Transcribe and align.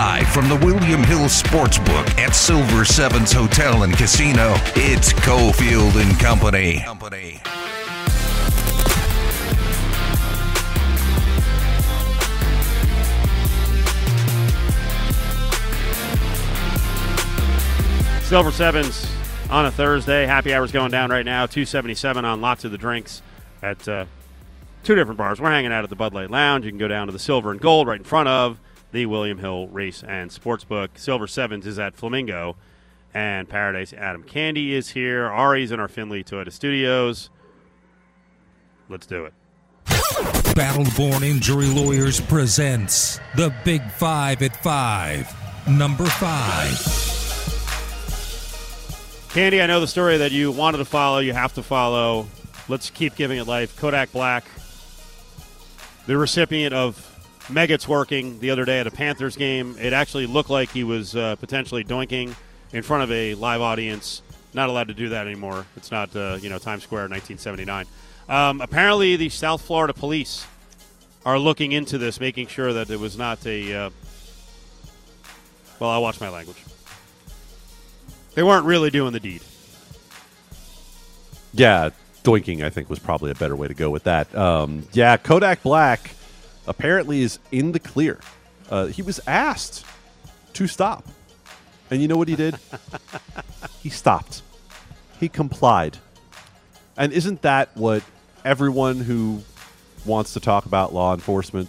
Live 0.00 0.28
from 0.28 0.48
the 0.48 0.56
William 0.56 1.04
Hill 1.04 1.26
Sportsbook 1.26 2.18
at 2.18 2.34
Silver 2.34 2.86
Sevens 2.86 3.32
Hotel 3.32 3.82
and 3.82 3.94
Casino, 3.94 4.54
it's 4.74 5.12
Cofield 5.12 5.94
and 6.00 6.18
Company. 6.18 6.80
Company. 6.80 7.38
Silver 18.22 18.52
Sevens 18.52 19.06
on 19.50 19.66
a 19.66 19.70
Thursday. 19.70 20.24
Happy 20.24 20.54
hours 20.54 20.72
going 20.72 20.90
down 20.90 21.10
right 21.10 21.26
now. 21.26 21.44
277 21.44 22.24
on 22.24 22.40
lots 22.40 22.64
of 22.64 22.70
the 22.72 22.78
drinks 22.78 23.20
at 23.60 23.86
uh, 23.86 24.06
two 24.82 24.94
different 24.94 25.18
bars. 25.18 25.42
We're 25.42 25.50
hanging 25.50 25.74
out 25.74 25.84
at 25.84 25.90
the 25.90 25.96
Bud 25.96 26.14
Light 26.14 26.30
Lounge. 26.30 26.64
You 26.64 26.70
can 26.70 26.78
go 26.78 26.88
down 26.88 27.08
to 27.08 27.12
the 27.12 27.18
Silver 27.18 27.50
and 27.50 27.60
Gold 27.60 27.86
right 27.86 27.98
in 27.98 28.04
front 28.04 28.30
of 28.30 28.58
the 28.92 29.06
William 29.06 29.38
Hill 29.38 29.68
Race 29.68 30.02
and 30.06 30.30
Sportsbook. 30.30 30.90
Silver 30.96 31.26
Sevens 31.26 31.66
is 31.66 31.78
at 31.78 31.94
Flamingo 31.94 32.56
and 33.14 33.48
Paradise. 33.48 33.92
Adam 33.92 34.22
Candy 34.22 34.74
is 34.74 34.90
here. 34.90 35.26
Ari's 35.26 35.72
in 35.72 35.80
our 35.80 35.88
Findlay 35.88 36.22
Toyota 36.22 36.52
Studios. 36.52 37.30
Let's 38.88 39.06
do 39.06 39.24
it. 39.24 39.34
Battleborn 40.54 41.22
Injury 41.22 41.66
Lawyers 41.66 42.20
presents 42.20 43.20
the 43.36 43.54
Big 43.64 43.82
Five 43.92 44.42
at 44.42 44.56
Five. 44.62 45.32
Number 45.68 46.06
five. 46.06 46.76
Candy, 49.32 49.62
I 49.62 49.66
know 49.66 49.80
the 49.80 49.86
story 49.86 50.16
that 50.18 50.32
you 50.32 50.50
wanted 50.50 50.78
to 50.78 50.84
follow, 50.84 51.20
you 51.20 51.32
have 51.32 51.54
to 51.54 51.62
follow. 51.62 52.26
Let's 52.68 52.90
keep 52.90 53.14
giving 53.14 53.38
it 53.38 53.46
life. 53.46 53.76
Kodak 53.76 54.10
Black, 54.10 54.44
the 56.06 56.16
recipient 56.16 56.74
of 56.74 57.09
mega 57.50 57.78
working 57.88 58.38
the 58.40 58.50
other 58.50 58.64
day 58.64 58.80
at 58.80 58.86
a 58.86 58.90
Panthers 58.90 59.36
game. 59.36 59.76
It 59.78 59.92
actually 59.92 60.26
looked 60.26 60.50
like 60.50 60.70
he 60.70 60.84
was 60.84 61.16
uh, 61.16 61.36
potentially 61.36 61.84
doinking 61.84 62.34
in 62.72 62.82
front 62.82 63.02
of 63.02 63.10
a 63.10 63.34
live 63.34 63.60
audience. 63.60 64.22
Not 64.52 64.68
allowed 64.68 64.88
to 64.88 64.94
do 64.94 65.10
that 65.10 65.26
anymore. 65.26 65.66
It's 65.76 65.90
not, 65.90 66.14
uh, 66.16 66.38
you 66.40 66.48
know, 66.48 66.58
Times 66.58 66.82
Square, 66.82 67.08
1979. 67.08 67.86
Um, 68.28 68.60
apparently, 68.60 69.16
the 69.16 69.28
South 69.28 69.62
Florida 69.62 69.92
police 69.92 70.46
are 71.24 71.38
looking 71.38 71.72
into 71.72 71.98
this, 71.98 72.20
making 72.20 72.46
sure 72.46 72.72
that 72.72 72.90
it 72.90 72.98
was 72.98 73.16
not 73.16 73.44
a. 73.46 73.74
Uh, 73.74 73.90
well, 75.78 75.90
I'll 75.90 76.02
watch 76.02 76.20
my 76.20 76.28
language. 76.28 76.62
They 78.34 78.42
weren't 78.42 78.66
really 78.66 78.90
doing 78.90 79.12
the 79.12 79.20
deed. 79.20 79.42
Yeah, 81.52 81.90
doinking, 82.22 82.64
I 82.64 82.70
think, 82.70 82.88
was 82.88 82.98
probably 82.98 83.30
a 83.30 83.34
better 83.34 83.56
way 83.56 83.68
to 83.68 83.74
go 83.74 83.90
with 83.90 84.04
that. 84.04 84.32
Um, 84.34 84.86
yeah, 84.92 85.16
Kodak 85.16 85.62
Black 85.62 86.12
apparently 86.70 87.20
is 87.20 87.38
in 87.52 87.72
the 87.72 87.78
clear. 87.80 88.20
Uh, 88.70 88.86
he 88.86 89.02
was 89.02 89.20
asked 89.26 89.84
to 90.54 90.66
stop. 90.66 91.06
And 91.90 92.00
you 92.00 92.08
know 92.08 92.16
what 92.16 92.28
he 92.28 92.36
did? 92.36 92.56
he 93.82 93.90
stopped. 93.90 94.42
He 95.18 95.28
complied. 95.28 95.98
And 96.96 97.12
isn't 97.12 97.42
that 97.42 97.76
what 97.76 98.02
everyone 98.44 99.00
who 99.00 99.42
wants 100.06 100.32
to 100.34 100.40
talk 100.40 100.64
about 100.66 100.94
law 100.94 101.12
enforcement 101.12 101.68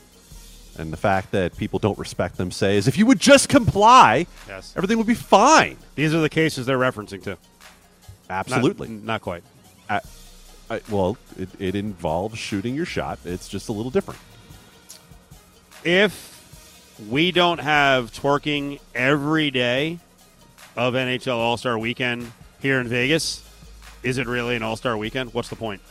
and 0.78 0.94
the 0.94 0.98
fact 0.98 1.32
that 1.32 1.58
people 1.58 1.80
don't 1.80 1.98
respect 1.98 2.38
them 2.38 2.52
say 2.52 2.78
is 2.78 2.88
if 2.88 2.98
you 2.98 3.06
would 3.06 3.20
just 3.20 3.50
comply, 3.50 4.26
Yes. 4.48 4.74
everything 4.78 4.98
would 5.00 5.08
be 5.08 5.16
fine. 5.16 5.78
These 5.96 6.14
are 6.14 6.22
the 6.22 6.30
cases 6.30 6.66
they're 6.66 6.78
referencing 6.78 7.24
to. 7.24 7.32
Not- 7.32 7.40
Absolutely. 8.30 8.88
Not, 8.88 9.22
quite. 9.22 9.44
I, 9.90 10.00
I, 10.70 10.82
well, 10.90 11.18
it, 11.38 11.50
it 11.60 11.76
involves 11.76 12.38
shooting 12.38 12.76
your 12.76 12.86
shot. 12.86 13.20
It's 13.26 13.50
just 13.50 13.68
a 13.68 13.74
little 13.74 13.92
different. 13.92 14.20
If 15.84 17.00
we 17.10 17.32
don't 17.32 17.60
have 17.60 18.12
twerking 18.12 18.80
every 18.94 19.50
day 19.50 19.98
of 20.76 20.94
NHL 20.94 21.36
All 21.36 21.58
Star 21.58 21.78
Weekend 21.80 22.32
here 22.62 22.80
in 22.80 22.88
Vegas, 22.88 23.44
is 24.04 24.20
it 24.20 24.28
really 24.28 24.56
an 24.56 24.62
All 24.62 24.76
Star 24.76 24.96
Weekend? 24.96 25.34
What's 25.34 25.50
the 25.50 25.56
point? 25.56 25.82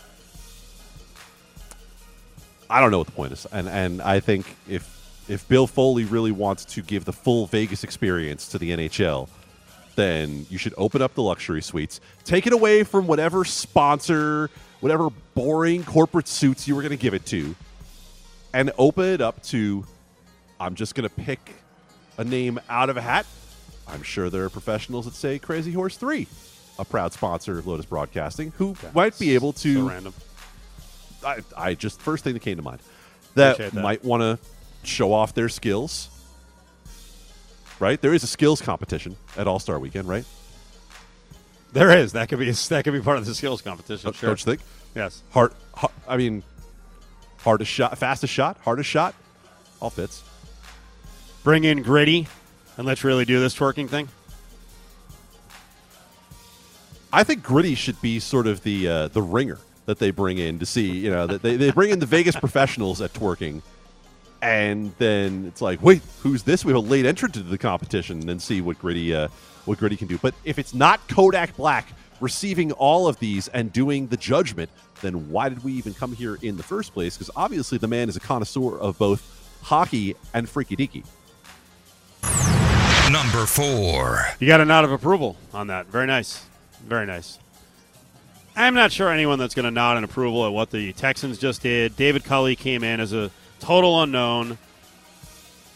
I 2.69 2.81
don't 2.81 2.93
know 2.93 2.99
what 2.99 3.09
the 3.09 3.13
point 3.13 3.33
is, 3.33 3.47
and 3.51 3.69
and 3.69 4.01
I 4.01 4.21
think 4.21 4.47
if 4.69 5.25
if 5.29 5.49
Bill 5.49 5.67
Foley 5.67 6.05
really 6.05 6.33
wants 6.33 6.65
to 6.67 6.83
give 6.83 7.05
the 7.05 7.13
full 7.13 7.47
Vegas 7.47 7.83
experience 7.83 8.47
to 8.49 8.59
the 8.59 8.71
NHL, 8.71 9.29
then 9.97 10.47
you 10.51 10.59
should 10.59 10.75
open 10.79 11.03
up 11.03 11.15
the 11.15 11.23
luxury 11.23 11.63
suites, 11.63 12.01
take 12.25 12.47
it 12.47 12.53
away 12.53 12.85
from 12.85 13.09
whatever 13.09 13.45
sponsor, 13.45 14.51
whatever 14.79 15.11
boring 15.35 15.83
corporate 15.83 16.29
suits 16.29 16.69
you 16.69 16.77
were 16.77 16.83
going 16.83 16.91
to 16.91 16.97
give 16.97 17.15
it 17.15 17.27
to, 17.27 17.57
and 18.53 18.73
open 18.79 19.05
it 19.05 19.21
up 19.21 19.43
to. 19.45 19.85
I'm 20.59 20.75
just 20.75 20.95
going 20.95 21.09
to 21.09 21.15
pick 21.15 21.55
a 22.19 22.25
name 22.25 22.61
out 22.69 22.91
of 22.91 22.97
a 22.97 23.01
hat. 23.01 23.27
I'm 23.89 24.03
sure 24.03 24.29
there 24.31 24.45
are 24.45 24.51
professionals 24.51 25.07
that 25.07 25.15
say 25.15 25.39
Crazy 25.39 25.73
Horse 25.73 25.97
Three, 25.97 26.27
a 26.79 26.85
proud 26.85 27.13
sponsor 27.13 27.59
of 27.59 27.67
Lotus 27.67 27.87
Broadcasting, 27.87 28.53
who 28.57 28.77
might 28.95 29.19
be 29.19 29.35
able 29.35 29.53
to. 29.55 29.75
So 29.75 29.89
random. 29.89 30.15
I, 31.25 31.39
I 31.57 31.75
just 31.75 32.01
first 32.01 32.25
thing 32.25 32.35
that 32.35 32.41
came 32.41 32.57
to 32.57 32.63
mind 32.63 32.81
that, 33.35 33.59
that. 33.59 33.75
might 33.75 34.05
want 34.05 34.23
to 34.23 34.39
show 34.83 35.13
off 35.13 35.35
their 35.35 35.49
skills. 35.49 36.09
Right, 37.79 38.01
there 38.01 38.13
is 38.13 38.23
a 38.23 38.27
skills 38.27 38.61
competition 38.61 39.17
at 39.39 39.47
All 39.47 39.59
Star 39.59 39.79
Weekend, 39.79 40.07
right? 40.07 40.25
There 41.73 41.97
is. 41.97 42.13
That 42.13 42.29
could 42.29 42.39
be 42.39 42.51
that 42.51 42.85
could 42.85 42.93
be 42.93 43.01
part 43.01 43.17
of 43.19 43.25
the 43.25 43.35
skills 43.35 43.63
competition. 43.63 44.05
Don't, 44.05 44.17
sure. 44.17 44.29
don't 44.29 44.41
you 44.41 44.45
think? 44.45 44.61
Yes. 44.95 45.23
Heart, 45.31 45.55
har- 45.75 45.93
I 46.07 46.17
mean, 46.17 46.43
hardest 47.43 47.71
shot, 47.71 47.97
fastest 47.99 48.33
shot, 48.33 48.59
hardest 48.63 48.89
shot, 48.89 49.15
all 49.81 49.91
fits. 49.91 50.23
Bring 51.43 51.65
in 51.65 51.83
gritty, 51.83 52.29
and 52.77 52.87
let's 52.87 53.05
really 53.05 53.25
do 53.25 53.41
this 53.41 53.55
twerking 53.55 53.89
thing. 53.89 54.09
I 57.13 57.25
think 57.25 57.43
Gritty 57.43 57.75
should 57.75 58.01
be 58.01 58.21
sort 58.21 58.47
of 58.47 58.63
the 58.63 58.89
uh, 58.89 59.09
the 59.09 59.23
ringer 59.23 59.59
that 59.87 59.99
they 59.99 60.11
bring 60.11 60.39
in 60.39 60.59
to 60.61 60.67
see, 60.67 60.91
you 60.91 61.11
know, 61.11 61.27
that 61.27 61.43
they, 61.43 61.57
they 61.57 61.71
bring 61.71 61.91
in 61.91 61.99
the 61.99 62.07
Vegas 62.07 62.37
professionals 62.41 63.01
at 63.01 63.13
twerking, 63.13 63.63
and 64.41 64.93
then 64.99 65.47
it's 65.47 65.61
like, 65.61 65.83
wait, 65.83 66.03
who's 66.23 66.45
this? 66.45 66.65
We 66.65 66.73
have 66.73 66.85
a 66.85 66.87
late 66.87 67.07
entrant 67.07 67.35
to 67.35 67.43
the 67.43 67.59
competition, 67.59 68.29
and 68.29 68.41
see 68.41 68.61
what 68.61 68.79
Gritty 68.79 69.15
uh, 69.15 69.29
what 69.65 69.79
Gritty 69.79 69.97
can 69.97 70.07
do. 70.07 70.19
But 70.19 70.35
if 70.45 70.59
it's 70.59 70.75
not 70.75 71.07
Kodak 71.09 71.57
Black 71.57 71.89
receiving 72.21 72.71
all 72.73 73.09
of 73.09 73.19
these 73.19 73.49
and 73.49 73.73
doing 73.73 74.07
the 74.07 74.17
judgment, 74.17 74.71
then 75.01 75.31
why 75.31 75.49
did 75.49 75.65
we 75.65 75.73
even 75.73 75.95
come 75.95 76.15
here 76.15 76.39
in 76.43 76.57
the 76.57 76.63
first 76.63 76.93
place? 76.93 77.17
Because 77.17 77.31
obviously 77.37 77.79
the 77.79 77.89
man 77.89 78.09
is 78.09 78.17
a 78.17 78.21
connoisseur 78.21 78.79
of 78.79 78.99
both 78.99 79.59
hockey 79.63 80.17
and 80.35 80.49
freaky 80.49 80.77
deaky. 80.77 81.05
Number 83.11 83.45
four. 83.47 84.25
You 84.39 84.47
got 84.47 84.61
a 84.61 84.65
nod 84.65 84.85
of 84.85 84.93
approval 84.93 85.37
on 85.53 85.67
that. 85.67 85.87
Very 85.87 86.07
nice. 86.07 86.45
Very 86.87 87.07
nice. 87.07 87.39
I'm 88.55 88.75
not 88.75 88.93
sure 88.93 89.11
anyone 89.11 89.39
that's 89.39 89.55
going 89.55 89.65
to 89.65 89.71
nod 89.71 89.97
in 89.97 90.05
approval 90.05 90.47
at 90.47 90.53
what 90.53 90.71
the 90.71 90.93
Texans 90.93 91.39
just 91.39 91.63
did. 91.63 91.97
David 91.97 92.25
Culley 92.25 92.57
came 92.57 92.85
in 92.85 93.01
as 93.01 93.13
a 93.13 93.31
total 93.59 94.03
unknown, 94.03 94.59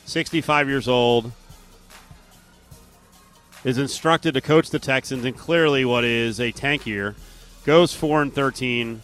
65 0.05 0.69
years 0.69 0.87
old, 0.87 1.33
is 3.65 3.79
instructed 3.79 4.35
to 4.35 4.41
coach 4.41 4.71
the 4.71 4.79
Texans 4.79 5.25
in 5.25 5.35
clearly 5.35 5.85
what 5.85 6.05
is 6.05 6.41
a 6.41 6.53
tank 6.53 6.87
year. 6.87 7.15
Goes 7.65 7.95
4 7.95 8.23
and 8.23 8.35
13. 8.35 9.03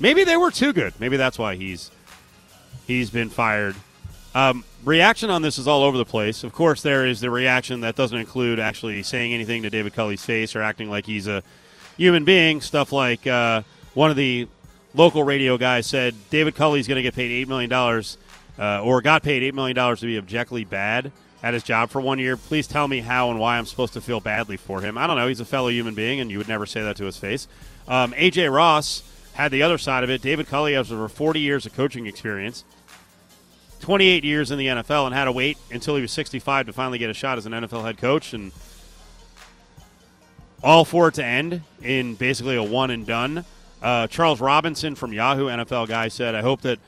Maybe 0.00 0.24
they 0.24 0.36
were 0.36 0.50
too 0.50 0.72
good. 0.72 0.94
Maybe 1.00 1.16
that's 1.16 1.38
why 1.38 1.56
he's 1.56 1.90
he's 2.86 3.10
been 3.10 3.28
fired. 3.28 3.74
Um, 4.34 4.64
reaction 4.84 5.30
on 5.30 5.42
this 5.42 5.58
is 5.58 5.66
all 5.66 5.82
over 5.82 5.96
the 5.96 6.04
place. 6.04 6.44
Of 6.44 6.52
course, 6.52 6.82
there 6.82 7.06
is 7.06 7.20
the 7.20 7.30
reaction 7.30 7.80
that 7.80 7.96
doesn't 7.96 8.16
include 8.16 8.60
actually 8.60 9.02
saying 9.02 9.32
anything 9.32 9.62
to 9.62 9.70
David 9.70 9.94
Culley's 9.94 10.24
face 10.24 10.54
or 10.54 10.62
acting 10.62 10.90
like 10.90 11.06
he's 11.06 11.26
a 11.26 11.42
human 11.96 12.24
being. 12.24 12.60
Stuff 12.60 12.92
like 12.92 13.26
uh, 13.26 13.62
one 13.94 14.10
of 14.10 14.16
the 14.16 14.46
local 14.94 15.24
radio 15.24 15.58
guys 15.58 15.86
said 15.86 16.14
David 16.30 16.54
Culley's 16.54 16.86
going 16.86 16.96
to 16.96 17.02
get 17.02 17.14
paid 17.14 17.30
eight 17.30 17.48
million 17.48 17.70
dollars, 17.70 18.16
uh, 18.58 18.82
or 18.82 19.00
got 19.02 19.22
paid 19.22 19.42
eight 19.42 19.54
million 19.54 19.74
dollars 19.74 20.00
to 20.00 20.06
be 20.06 20.18
objectively 20.18 20.64
bad 20.64 21.10
at 21.42 21.54
his 21.54 21.62
job 21.62 21.90
for 21.90 22.00
one 22.00 22.18
year. 22.18 22.36
Please 22.36 22.66
tell 22.66 22.88
me 22.88 23.00
how 23.00 23.30
and 23.30 23.38
why 23.38 23.58
I'm 23.58 23.66
supposed 23.66 23.92
to 23.94 24.00
feel 24.00 24.20
badly 24.20 24.56
for 24.56 24.80
him. 24.80 24.98
I 24.98 25.06
don't 25.06 25.16
know. 25.16 25.28
He's 25.28 25.40
a 25.40 25.44
fellow 25.44 25.68
human 25.68 25.94
being, 25.94 26.20
and 26.20 26.30
you 26.30 26.38
would 26.38 26.48
never 26.48 26.66
say 26.66 26.82
that 26.82 26.96
to 26.96 27.04
his 27.04 27.16
face. 27.16 27.48
Um, 27.86 28.12
AJ 28.12 28.52
Ross 28.52 29.02
had 29.38 29.52
the 29.52 29.62
other 29.62 29.78
side 29.78 30.02
of 30.02 30.10
it. 30.10 30.20
David 30.20 30.48
Culley 30.48 30.74
has 30.74 30.90
over 30.90 31.08
40 31.08 31.38
years 31.38 31.64
of 31.64 31.72
coaching 31.72 32.06
experience. 32.06 32.64
28 33.80 34.24
years 34.24 34.50
in 34.50 34.58
the 34.58 34.66
NFL 34.66 35.06
and 35.06 35.14
had 35.14 35.26
to 35.26 35.32
wait 35.32 35.56
until 35.70 35.94
he 35.94 36.02
was 36.02 36.10
65 36.10 36.66
to 36.66 36.72
finally 36.72 36.98
get 36.98 37.08
a 37.08 37.14
shot 37.14 37.38
as 37.38 37.46
an 37.46 37.52
NFL 37.52 37.84
head 37.84 37.96
coach 37.96 38.34
and 38.34 38.50
all 40.64 40.84
for 40.84 41.06
it 41.06 41.14
to 41.14 41.24
end 41.24 41.62
in 41.80 42.16
basically 42.16 42.56
a 42.56 42.62
one 42.62 42.90
and 42.90 43.06
done. 43.06 43.44
Uh, 43.80 44.08
Charles 44.08 44.40
Robinson 44.40 44.96
from 44.96 45.12
Yahoo 45.12 45.46
NFL 45.46 45.86
guy 45.86 46.08
said, 46.08 46.34
I 46.34 46.42
hope 46.42 46.62
that 46.62 46.80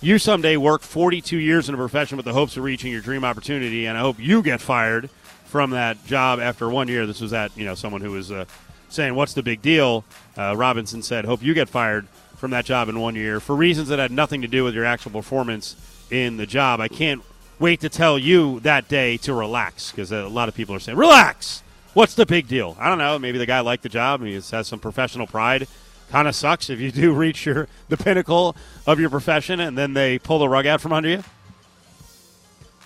you 0.00 0.18
someday 0.18 0.56
work 0.56 0.82
42 0.82 1.36
years 1.36 1.68
in 1.68 1.76
a 1.76 1.78
profession 1.78 2.16
with 2.16 2.26
the 2.26 2.32
hopes 2.32 2.56
of 2.56 2.64
reaching 2.64 2.90
your 2.90 3.00
dream 3.00 3.24
opportunity, 3.24 3.86
and 3.86 3.96
I 3.96 4.00
hope 4.00 4.18
you 4.18 4.42
get 4.42 4.60
fired 4.60 5.10
from 5.44 5.70
that 5.70 6.04
job 6.06 6.40
after 6.40 6.68
one 6.68 6.88
year. 6.88 7.06
This 7.06 7.20
was 7.20 7.30
that, 7.30 7.56
you 7.56 7.64
know 7.64 7.76
someone 7.76 8.00
who 8.00 8.10
was 8.10 8.32
uh, 8.32 8.44
saying, 8.88 9.14
"What's 9.14 9.32
the 9.32 9.42
big 9.42 9.62
deal?" 9.62 10.04
Uh, 10.36 10.54
Robinson 10.56 11.02
said, 11.02 11.24
"Hope 11.24 11.42
you 11.42 11.54
get 11.54 11.68
fired 11.68 12.06
from 12.36 12.50
that 12.50 12.64
job 12.64 12.88
in 12.88 13.00
one 13.00 13.14
year 13.14 13.40
for 13.40 13.56
reasons 13.56 13.88
that 13.88 13.98
had 13.98 14.10
nothing 14.10 14.42
to 14.42 14.48
do 14.48 14.64
with 14.64 14.74
your 14.74 14.84
actual 14.84 15.10
performance 15.10 15.76
in 16.10 16.36
the 16.36 16.46
job." 16.46 16.80
I 16.80 16.88
can't 16.88 17.22
wait 17.58 17.80
to 17.80 17.88
tell 17.88 18.18
you 18.18 18.60
that 18.60 18.88
day 18.88 19.16
to 19.18 19.32
relax 19.32 19.90
because 19.90 20.12
a 20.12 20.28
lot 20.28 20.48
of 20.48 20.54
people 20.54 20.74
are 20.74 20.80
saying, 20.80 20.98
relax. 20.98 21.62
What's 21.94 22.14
the 22.14 22.26
big 22.26 22.46
deal? 22.48 22.76
I 22.78 22.88
don't 22.88 22.98
know. 22.98 23.18
Maybe 23.18 23.38
the 23.38 23.46
guy 23.46 23.60
liked 23.60 23.82
the 23.82 23.88
job. 23.88 24.22
He 24.22 24.34
has 24.34 24.66
some 24.66 24.78
professional 24.78 25.26
pride. 25.26 25.66
Kind 26.10 26.28
of 26.28 26.34
sucks 26.34 26.68
if 26.68 26.78
you 26.78 26.90
do 26.92 27.12
reach 27.12 27.46
your 27.46 27.68
the 27.88 27.96
pinnacle 27.96 28.56
of 28.86 29.00
your 29.00 29.10
profession 29.10 29.60
and 29.60 29.76
then 29.76 29.94
they 29.94 30.18
pull 30.18 30.38
the 30.38 30.48
rug 30.48 30.66
out 30.66 30.80
from 30.80 30.92
under 30.92 31.08
you. 31.08 31.24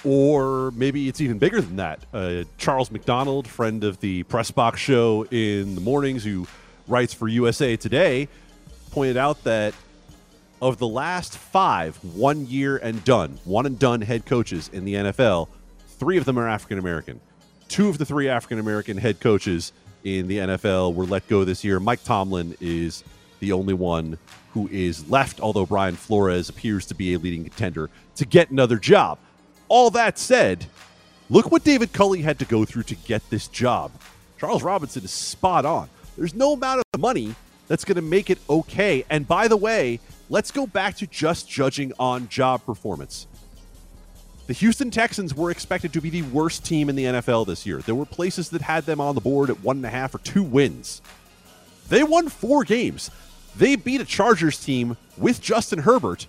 Or 0.02 0.70
maybe 0.70 1.08
it's 1.08 1.20
even 1.20 1.38
bigger 1.38 1.60
than 1.60 1.76
that. 1.76 2.00
Uh, 2.14 2.44
Charles 2.56 2.90
McDonald, 2.90 3.46
friend 3.46 3.84
of 3.84 4.00
the 4.00 4.22
Press 4.22 4.50
Box 4.50 4.80
show 4.80 5.26
in 5.30 5.74
the 5.74 5.80
mornings, 5.82 6.24
who 6.24 6.46
writes 6.86 7.14
for 7.14 7.28
USA 7.28 7.76
Today, 7.76 8.28
pointed 8.90 9.16
out 9.16 9.42
that 9.44 9.74
of 10.62 10.78
the 10.78 10.86
last 10.86 11.38
five 11.38 11.96
one 12.14 12.46
year 12.46 12.76
and 12.76 13.02
done, 13.04 13.38
one 13.44 13.66
and 13.66 13.78
done 13.78 14.00
head 14.00 14.26
coaches 14.26 14.68
in 14.72 14.84
the 14.84 14.94
NFL, 14.94 15.48
three 15.98 16.18
of 16.18 16.24
them 16.24 16.38
are 16.38 16.48
African 16.48 16.78
American. 16.78 17.20
Two 17.68 17.88
of 17.88 17.98
the 17.98 18.04
three 18.04 18.28
African 18.28 18.58
American 18.58 18.96
head 18.96 19.20
coaches 19.20 19.72
in 20.04 20.28
the 20.28 20.38
NFL 20.38 20.94
were 20.94 21.04
let 21.04 21.26
go 21.28 21.44
this 21.44 21.64
year. 21.64 21.78
Mike 21.78 22.02
Tomlin 22.04 22.56
is 22.60 23.04
the 23.38 23.52
only 23.52 23.74
one 23.74 24.18
who 24.52 24.68
is 24.68 25.08
left, 25.08 25.40
although 25.40 25.66
Brian 25.66 25.94
Flores 25.94 26.48
appears 26.48 26.86
to 26.86 26.94
be 26.94 27.14
a 27.14 27.18
leading 27.18 27.44
contender 27.44 27.88
to 28.16 28.26
get 28.26 28.50
another 28.50 28.76
job. 28.76 29.18
All 29.68 29.90
that 29.90 30.18
said, 30.18 30.66
look 31.28 31.52
what 31.52 31.64
David 31.64 31.92
Culley 31.92 32.22
had 32.22 32.38
to 32.40 32.44
go 32.44 32.64
through 32.64 32.82
to 32.84 32.94
get 32.96 33.28
this 33.30 33.46
job. 33.46 33.92
Charles 34.38 34.62
Robinson 34.62 35.04
is 35.04 35.12
spot 35.12 35.64
on. 35.64 35.88
There's 36.20 36.34
no 36.34 36.52
amount 36.52 36.82
of 36.92 37.00
money 37.00 37.34
that's 37.66 37.86
going 37.86 37.96
to 37.96 38.02
make 38.02 38.28
it 38.28 38.38
okay. 38.50 39.06
And 39.08 39.26
by 39.26 39.48
the 39.48 39.56
way, 39.56 40.00
let's 40.28 40.50
go 40.50 40.66
back 40.66 40.98
to 40.98 41.06
just 41.06 41.48
judging 41.48 41.94
on 41.98 42.28
job 42.28 42.62
performance. 42.66 43.26
The 44.46 44.52
Houston 44.52 44.90
Texans 44.90 45.34
were 45.34 45.50
expected 45.50 45.94
to 45.94 46.00
be 46.02 46.10
the 46.10 46.20
worst 46.20 46.62
team 46.62 46.90
in 46.90 46.96
the 46.96 47.04
NFL 47.04 47.46
this 47.46 47.64
year. 47.64 47.78
There 47.78 47.94
were 47.94 48.04
places 48.04 48.50
that 48.50 48.60
had 48.60 48.84
them 48.84 49.00
on 49.00 49.14
the 49.14 49.22
board 49.22 49.48
at 49.48 49.62
one 49.62 49.78
and 49.78 49.86
a 49.86 49.88
half 49.88 50.14
or 50.14 50.18
two 50.18 50.42
wins. 50.42 51.00
They 51.88 52.02
won 52.02 52.28
four 52.28 52.64
games. 52.64 53.10
They 53.56 53.76
beat 53.76 54.02
a 54.02 54.04
Chargers 54.04 54.62
team 54.62 54.98
with 55.16 55.40
Justin 55.40 55.78
Herbert 55.78 56.26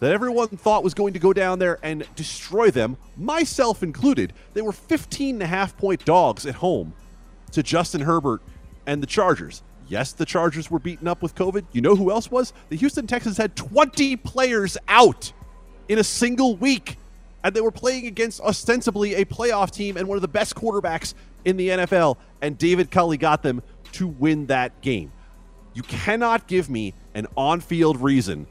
that 0.00 0.10
everyone 0.10 0.48
thought 0.48 0.82
was 0.82 0.94
going 0.94 1.12
to 1.12 1.20
go 1.20 1.32
down 1.32 1.60
there 1.60 1.78
and 1.84 2.08
destroy 2.16 2.72
them, 2.72 2.96
myself 3.16 3.84
included. 3.84 4.32
They 4.52 4.62
were 4.62 4.72
15 4.72 5.36
and 5.36 5.42
a 5.44 5.46
half 5.46 5.76
point 5.76 6.04
dogs 6.04 6.44
at 6.44 6.56
home 6.56 6.92
to 7.52 7.62
Justin 7.62 8.00
Herbert 8.00 8.42
and 8.86 9.02
the 9.02 9.06
Chargers. 9.06 9.62
Yes, 9.88 10.12
the 10.12 10.24
Chargers 10.24 10.70
were 10.70 10.78
beaten 10.78 11.08
up 11.08 11.20
with 11.20 11.34
COVID. 11.34 11.64
You 11.72 11.80
know 11.80 11.96
who 11.96 12.10
else 12.10 12.30
was? 12.30 12.52
The 12.68 12.76
Houston 12.76 13.06
Texans 13.06 13.36
had 13.36 13.56
20 13.56 14.16
players 14.16 14.78
out 14.86 15.32
in 15.88 15.98
a 15.98 16.04
single 16.04 16.56
week, 16.56 16.96
and 17.42 17.54
they 17.54 17.60
were 17.60 17.72
playing 17.72 18.06
against 18.06 18.40
ostensibly 18.40 19.14
a 19.16 19.24
playoff 19.24 19.72
team 19.72 19.96
and 19.96 20.06
one 20.06 20.16
of 20.16 20.22
the 20.22 20.28
best 20.28 20.54
quarterbacks 20.54 21.14
in 21.44 21.56
the 21.56 21.70
NFL, 21.70 22.16
and 22.40 22.56
David 22.56 22.90
Culley 22.90 23.16
got 23.16 23.42
them 23.42 23.62
to 23.92 24.06
win 24.06 24.46
that 24.46 24.80
game. 24.80 25.10
You 25.74 25.82
cannot 25.82 26.46
give 26.46 26.70
me 26.70 26.94
an 27.14 27.26
on 27.36 27.60
field 27.60 28.00
reason 28.00 28.46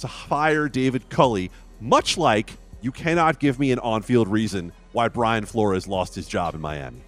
to 0.00 0.08
fire 0.08 0.68
David 0.68 1.08
Culley, 1.08 1.50
much 1.80 2.18
like 2.18 2.52
you 2.82 2.92
cannot 2.92 3.38
give 3.38 3.58
me 3.58 3.72
an 3.72 3.78
on 3.78 4.02
field 4.02 4.28
reason 4.28 4.72
why 4.92 5.08
Brian 5.08 5.46
Flores 5.46 5.86
lost 5.86 6.14
his 6.14 6.26
job 6.26 6.54
in 6.54 6.60
Miami. 6.60 7.02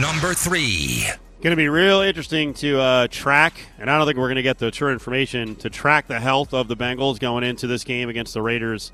Number 0.00 0.32
three. 0.32 1.06
Going 1.40 1.50
to 1.50 1.56
be 1.56 1.68
real 1.68 2.02
interesting 2.02 2.54
to 2.54 2.78
uh, 2.78 3.08
track, 3.08 3.54
and 3.80 3.90
I 3.90 3.98
don't 3.98 4.06
think 4.06 4.16
we're 4.16 4.26
going 4.28 4.36
to 4.36 4.42
get 4.42 4.58
the 4.58 4.70
true 4.70 4.92
information 4.92 5.56
to 5.56 5.68
track 5.68 6.06
the 6.06 6.20
health 6.20 6.54
of 6.54 6.68
the 6.68 6.76
Bengals 6.76 7.18
going 7.18 7.42
into 7.42 7.66
this 7.66 7.82
game 7.82 8.08
against 8.08 8.32
the 8.32 8.40
Raiders 8.40 8.92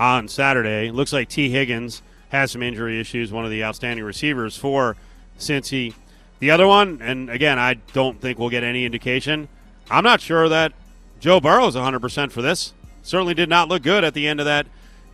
on 0.00 0.26
Saturday. 0.26 0.90
Looks 0.90 1.12
like 1.12 1.28
Tee 1.28 1.50
Higgins 1.50 2.02
has 2.30 2.50
some 2.50 2.64
injury 2.64 2.98
issues, 2.98 3.30
one 3.30 3.44
of 3.44 3.50
the 3.52 3.62
outstanding 3.62 4.04
receivers 4.04 4.56
for 4.56 4.96
Cincy. 5.38 5.94
The 6.40 6.50
other 6.50 6.66
one, 6.66 7.00
and 7.00 7.30
again, 7.30 7.60
I 7.60 7.74
don't 7.92 8.20
think 8.20 8.38
we'll 8.38 8.50
get 8.50 8.64
any 8.64 8.84
indication. 8.84 9.48
I'm 9.88 10.04
not 10.04 10.20
sure 10.20 10.48
that 10.48 10.72
Joe 11.20 11.38
Burrow 11.38 11.68
is 11.68 11.76
100% 11.76 12.32
for 12.32 12.42
this. 12.42 12.74
Certainly 13.02 13.34
did 13.34 13.48
not 13.48 13.68
look 13.68 13.84
good 13.84 14.02
at 14.02 14.14
the 14.14 14.26
end 14.26 14.40
of 14.40 14.46
that 14.46 14.66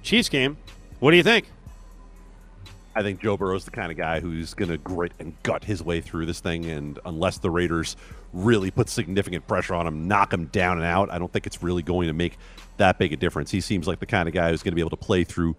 Chiefs 0.02 0.30
game. 0.30 0.56
What 0.98 1.10
do 1.10 1.18
you 1.18 1.22
think? 1.22 1.46
I 2.96 3.02
think 3.02 3.20
Joe 3.20 3.36
Burrow's 3.36 3.66
the 3.66 3.70
kind 3.70 3.92
of 3.92 3.98
guy 3.98 4.20
who's 4.20 4.54
going 4.54 4.70
to 4.70 4.78
grit 4.78 5.12
and 5.18 5.34
gut 5.42 5.62
his 5.62 5.82
way 5.82 6.00
through 6.00 6.24
this 6.24 6.40
thing. 6.40 6.64
And 6.64 6.98
unless 7.04 7.36
the 7.36 7.50
Raiders 7.50 7.94
really 8.32 8.70
put 8.70 8.88
significant 8.88 9.46
pressure 9.46 9.74
on 9.74 9.86
him, 9.86 10.08
knock 10.08 10.32
him 10.32 10.46
down 10.46 10.78
and 10.78 10.86
out, 10.86 11.12
I 11.12 11.18
don't 11.18 11.30
think 11.30 11.46
it's 11.46 11.62
really 11.62 11.82
going 11.82 12.06
to 12.08 12.14
make 12.14 12.38
that 12.78 12.98
big 12.98 13.12
a 13.12 13.16
difference. 13.16 13.50
He 13.50 13.60
seems 13.60 13.86
like 13.86 14.00
the 14.00 14.06
kind 14.06 14.26
of 14.26 14.34
guy 14.34 14.50
who's 14.50 14.62
going 14.62 14.72
to 14.72 14.76
be 14.76 14.80
able 14.80 14.90
to 14.90 14.96
play 14.96 15.24
through 15.24 15.56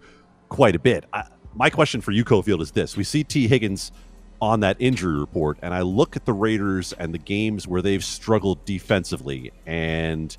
quite 0.48 0.74
a 0.74 0.80
bit. 0.80 1.04
I, 1.12 1.28
my 1.54 1.70
question 1.70 2.00
for 2.00 2.10
you, 2.10 2.24
Cofield, 2.24 2.60
is 2.60 2.72
this: 2.72 2.96
We 2.96 3.04
see 3.04 3.22
Tee 3.22 3.46
Higgins 3.46 3.92
on 4.40 4.58
that 4.60 4.76
injury 4.80 5.18
report, 5.18 5.58
and 5.62 5.72
I 5.72 5.82
look 5.82 6.16
at 6.16 6.24
the 6.24 6.32
Raiders 6.32 6.92
and 6.92 7.14
the 7.14 7.18
games 7.18 7.68
where 7.68 7.82
they've 7.82 8.04
struggled 8.04 8.64
defensively, 8.64 9.52
and 9.64 10.36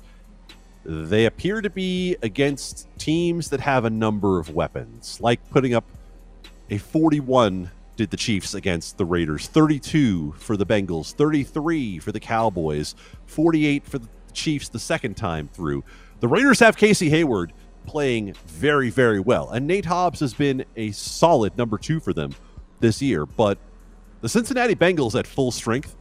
they 0.84 1.24
appear 1.24 1.62
to 1.62 1.70
be 1.70 2.16
against 2.22 2.88
teams 2.98 3.48
that 3.50 3.60
have 3.60 3.86
a 3.86 3.90
number 3.90 4.38
of 4.38 4.54
weapons, 4.54 5.18
like 5.22 5.40
putting 5.50 5.72
up 5.74 5.84
a 6.70 6.78
41 6.78 7.70
did 7.96 8.10
the 8.10 8.16
Chiefs 8.16 8.54
against 8.54 8.96
the 8.96 9.04
Raiders, 9.04 9.48
32 9.48 10.32
for 10.38 10.56
the 10.56 10.64
Bengals, 10.64 11.12
33 11.12 11.98
for 11.98 12.12
the 12.12 12.20
Cowboys, 12.20 12.94
48 13.26 13.84
for 13.84 13.98
the 13.98 14.08
Chiefs 14.32 14.68
the 14.68 14.78
second 14.78 15.16
time 15.16 15.48
through. 15.52 15.84
The 16.20 16.28
Raiders 16.28 16.60
have 16.60 16.76
Casey 16.76 17.10
Hayward 17.10 17.52
playing 17.86 18.34
very, 18.46 18.88
very 18.88 19.20
well, 19.20 19.50
and 19.50 19.66
Nate 19.66 19.86
Hobbs 19.86 20.20
has 20.20 20.32
been 20.32 20.64
a 20.76 20.92
solid 20.92 21.58
number 21.58 21.76
two 21.76 21.98
for 21.98 22.12
them 22.12 22.34
this 22.78 23.02
year. 23.02 23.26
But 23.26 23.58
the 24.20 24.28
Cincinnati 24.28 24.76
Bengals 24.76 25.18
at 25.18 25.26
full 25.26 25.50
strength 25.50 25.96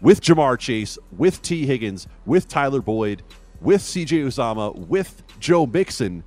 with 0.00 0.20
Ja'Marr 0.22 0.58
Chase, 0.58 0.98
with 1.12 1.42
Tee 1.42 1.66
Higgins, 1.66 2.06
with 2.24 2.48
Tyler 2.48 2.80
Boyd, 2.80 3.22
with 3.60 3.82
CJ 3.82 4.26
Uzomah, 4.26 4.76
with 4.86 5.22
Joe 5.38 5.66
Mixon 5.66 6.24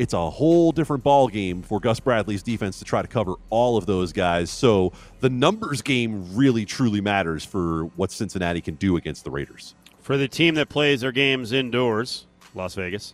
it's 0.00 0.14
a 0.14 0.30
whole 0.30 0.72
different 0.72 1.04
ball 1.04 1.28
game 1.28 1.60
for 1.60 1.78
Gus 1.78 2.00
Bradley's 2.00 2.42
defense 2.42 2.78
to 2.78 2.86
try 2.86 3.02
to 3.02 3.06
cover 3.06 3.34
all 3.50 3.76
of 3.76 3.84
those 3.84 4.14
guys. 4.14 4.48
So 4.50 4.94
the 5.20 5.28
numbers 5.28 5.82
game 5.82 6.34
really 6.34 6.64
truly 6.64 7.02
matters 7.02 7.44
for 7.44 7.84
what 7.96 8.10
Cincinnati 8.10 8.62
can 8.62 8.76
do 8.76 8.96
against 8.96 9.24
the 9.24 9.30
Raiders. 9.30 9.74
For 10.00 10.16
the 10.16 10.26
team 10.26 10.54
that 10.54 10.70
plays 10.70 11.02
their 11.02 11.12
games 11.12 11.52
indoors, 11.52 12.26
Las 12.54 12.74
Vegas, 12.76 13.12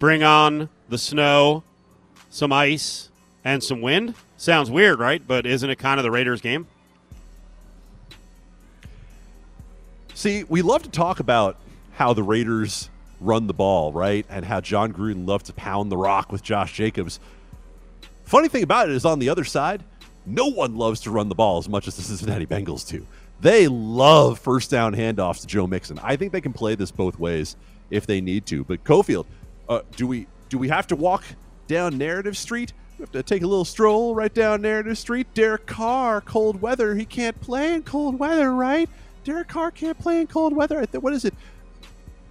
bring 0.00 0.24
on 0.24 0.68
the 0.88 0.98
snow, 0.98 1.62
some 2.28 2.52
ice, 2.52 3.10
and 3.44 3.62
some 3.62 3.80
wind. 3.80 4.14
Sounds 4.36 4.72
weird, 4.72 4.98
right? 4.98 5.22
But 5.24 5.46
isn't 5.46 5.70
it 5.70 5.76
kind 5.76 6.00
of 6.00 6.02
the 6.02 6.10
Raiders 6.10 6.40
game? 6.40 6.66
See, 10.12 10.42
we 10.42 10.60
love 10.60 10.82
to 10.82 10.90
talk 10.90 11.20
about 11.20 11.56
how 11.92 12.14
the 12.14 12.24
Raiders 12.24 12.90
run 13.20 13.46
the 13.46 13.54
ball, 13.54 13.92
right? 13.92 14.24
And 14.28 14.44
how 14.44 14.60
Jon 14.60 14.92
Gruden 14.92 15.26
loved 15.26 15.46
to 15.46 15.52
pound 15.52 15.90
the 15.90 15.96
rock 15.96 16.30
with 16.32 16.42
Josh 16.42 16.72
Jacobs. 16.72 17.20
Funny 18.24 18.48
thing 18.48 18.62
about 18.62 18.88
it 18.88 18.94
is 18.94 19.04
on 19.04 19.18
the 19.18 19.28
other 19.28 19.44
side, 19.44 19.82
no 20.26 20.46
one 20.48 20.76
loves 20.76 21.00
to 21.00 21.10
run 21.10 21.28
the 21.28 21.34
ball 21.34 21.58
as 21.58 21.68
much 21.68 21.88
as 21.88 21.96
the 21.96 22.02
Cincinnati 22.02 22.46
Bengals 22.46 22.86
do. 22.86 23.06
They 23.40 23.68
love 23.68 24.38
first 24.38 24.70
down 24.70 24.94
handoffs 24.94 25.40
to 25.42 25.46
Joe 25.46 25.66
Mixon. 25.66 25.98
I 26.02 26.16
think 26.16 26.32
they 26.32 26.40
can 26.40 26.52
play 26.52 26.74
this 26.74 26.90
both 26.90 27.18
ways 27.18 27.56
if 27.90 28.06
they 28.06 28.20
need 28.20 28.46
to. 28.46 28.64
But 28.64 28.84
Cofield, 28.84 29.26
uh, 29.68 29.80
do 29.96 30.06
we 30.06 30.26
do 30.48 30.58
we 30.58 30.68
have 30.68 30.86
to 30.88 30.96
walk 30.96 31.24
down 31.66 31.98
Narrative 31.98 32.36
Street? 32.36 32.72
We 32.98 33.04
have 33.04 33.12
to 33.12 33.22
take 33.22 33.42
a 33.42 33.46
little 33.46 33.64
stroll 33.64 34.14
right 34.14 34.32
down 34.32 34.60
Narrative 34.62 34.98
Street. 34.98 35.32
Derek 35.34 35.66
Carr, 35.66 36.20
cold 36.20 36.60
weather. 36.60 36.96
He 36.96 37.04
can't 37.04 37.40
play 37.40 37.74
in 37.74 37.84
cold 37.84 38.18
weather, 38.18 38.52
right? 38.52 38.90
Derek 39.22 39.48
Carr 39.48 39.70
can't 39.70 39.98
play 39.98 40.20
in 40.20 40.26
cold 40.26 40.54
weather. 40.54 40.84
What 40.92 41.12
is 41.12 41.24
it? 41.24 41.34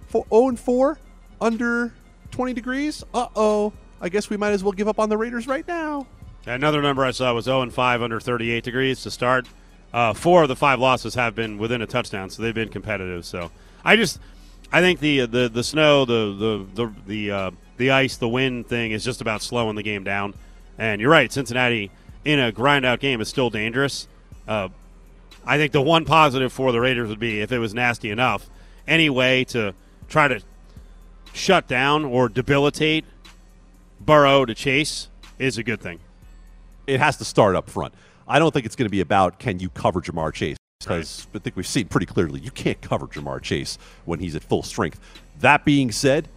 Four, 0.08 0.26
0 0.30 0.48
and 0.48 0.60
4 0.60 0.98
under 1.40 1.92
20 2.30 2.52
degrees. 2.52 3.04
Uh 3.14 3.28
oh. 3.36 3.72
I 4.00 4.08
guess 4.08 4.30
we 4.30 4.36
might 4.36 4.50
as 4.50 4.62
well 4.62 4.72
give 4.72 4.88
up 4.88 4.98
on 4.98 5.08
the 5.08 5.16
Raiders 5.16 5.46
right 5.46 5.66
now. 5.66 6.06
Another 6.46 6.80
number 6.80 7.04
I 7.04 7.10
saw 7.10 7.32
was 7.34 7.44
0 7.44 7.62
and 7.62 7.72
5 7.72 8.02
under 8.02 8.20
38 8.20 8.64
degrees 8.64 9.02
to 9.02 9.10
start. 9.10 9.46
Uh, 9.92 10.12
four 10.12 10.42
of 10.42 10.48
the 10.48 10.56
five 10.56 10.78
losses 10.78 11.14
have 11.14 11.34
been 11.34 11.56
within 11.56 11.80
a 11.80 11.86
touchdown, 11.86 12.28
so 12.28 12.42
they've 12.42 12.54
been 12.54 12.68
competitive. 12.68 13.24
So 13.24 13.50
I 13.84 13.96
just, 13.96 14.20
I 14.70 14.80
think 14.80 15.00
the 15.00 15.24
the 15.24 15.48
the 15.48 15.64
snow, 15.64 16.04
the 16.04 16.66
the 16.74 16.84
the 16.84 16.94
the, 17.06 17.30
uh, 17.30 17.50
the 17.78 17.90
ice, 17.90 18.16
the 18.18 18.28
wind 18.28 18.66
thing 18.66 18.92
is 18.92 19.02
just 19.02 19.22
about 19.22 19.40
slowing 19.40 19.76
the 19.76 19.82
game 19.82 20.04
down. 20.04 20.34
And 20.76 21.00
you're 21.00 21.10
right, 21.10 21.32
Cincinnati 21.32 21.90
in 22.24 22.38
a 22.38 22.52
grind 22.52 22.84
out 22.84 23.00
game 23.00 23.20
is 23.22 23.28
still 23.28 23.48
dangerous. 23.48 24.08
Uh, 24.46 24.68
I 25.46 25.56
think 25.56 25.72
the 25.72 25.80
one 25.80 26.04
positive 26.04 26.52
for 26.52 26.70
the 26.72 26.80
Raiders 26.80 27.08
would 27.08 27.18
be 27.18 27.40
if 27.40 27.50
it 27.50 27.58
was 27.58 27.72
nasty 27.72 28.10
enough, 28.10 28.50
any 28.86 29.08
way 29.08 29.44
to 29.44 29.74
try 30.08 30.28
to 30.28 30.40
shut 31.32 31.68
down 31.68 32.04
or 32.04 32.28
debilitate 32.28 33.04
Burrow 34.00 34.44
to 34.44 34.54
Chase 34.54 35.08
is 35.38 35.58
a 35.58 35.62
good 35.62 35.80
thing. 35.80 36.00
It 36.86 37.00
has 37.00 37.16
to 37.18 37.24
start 37.24 37.54
up 37.56 37.68
front. 37.68 37.94
I 38.26 38.38
don't 38.38 38.52
think 38.52 38.66
it's 38.66 38.76
going 38.76 38.86
to 38.86 38.90
be 38.90 39.00
about 39.00 39.38
can 39.38 39.58
you 39.58 39.68
cover 39.70 40.00
Ja'Marr 40.00 40.32
Chase 40.32 40.56
because 40.80 41.26
right. 41.32 41.40
I 41.40 41.42
think 41.42 41.56
we've 41.56 41.66
seen 41.66 41.88
pretty 41.88 42.06
clearly 42.06 42.40
you 42.40 42.50
can't 42.50 42.80
cover 42.80 43.06
Ja'Marr 43.06 43.42
Chase 43.42 43.78
when 44.04 44.20
he's 44.20 44.36
at 44.36 44.44
full 44.44 44.62
strength. 44.62 45.00
That 45.40 45.64
being 45.64 45.92
said, 45.92 46.28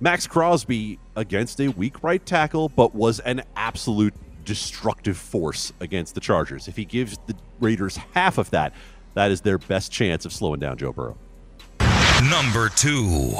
Maxx 0.00 0.26
Crosby 0.26 0.98
against 1.16 1.60
a 1.60 1.68
weak 1.68 2.02
right 2.02 2.24
tackle, 2.24 2.68
but 2.68 2.94
was 2.94 3.20
an 3.20 3.42
absolute 3.56 4.14
destructive 4.44 5.16
force 5.16 5.72
against 5.80 6.14
the 6.14 6.20
Chargers. 6.20 6.68
If 6.68 6.76
he 6.76 6.84
gives 6.84 7.18
the 7.26 7.34
Raiders 7.60 7.96
half 8.12 8.38
of 8.38 8.50
that, 8.50 8.74
that 9.14 9.30
is 9.30 9.40
their 9.40 9.58
best 9.58 9.90
chance 9.90 10.24
of 10.24 10.32
slowing 10.32 10.60
down 10.60 10.76
Joe 10.76 10.92
Burrow. 10.92 11.16
Number 12.22 12.68
two. 12.68 13.34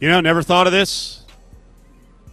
You 0.00 0.08
know, 0.08 0.20
never 0.20 0.42
thought 0.42 0.66
of 0.66 0.72
this. 0.72 1.24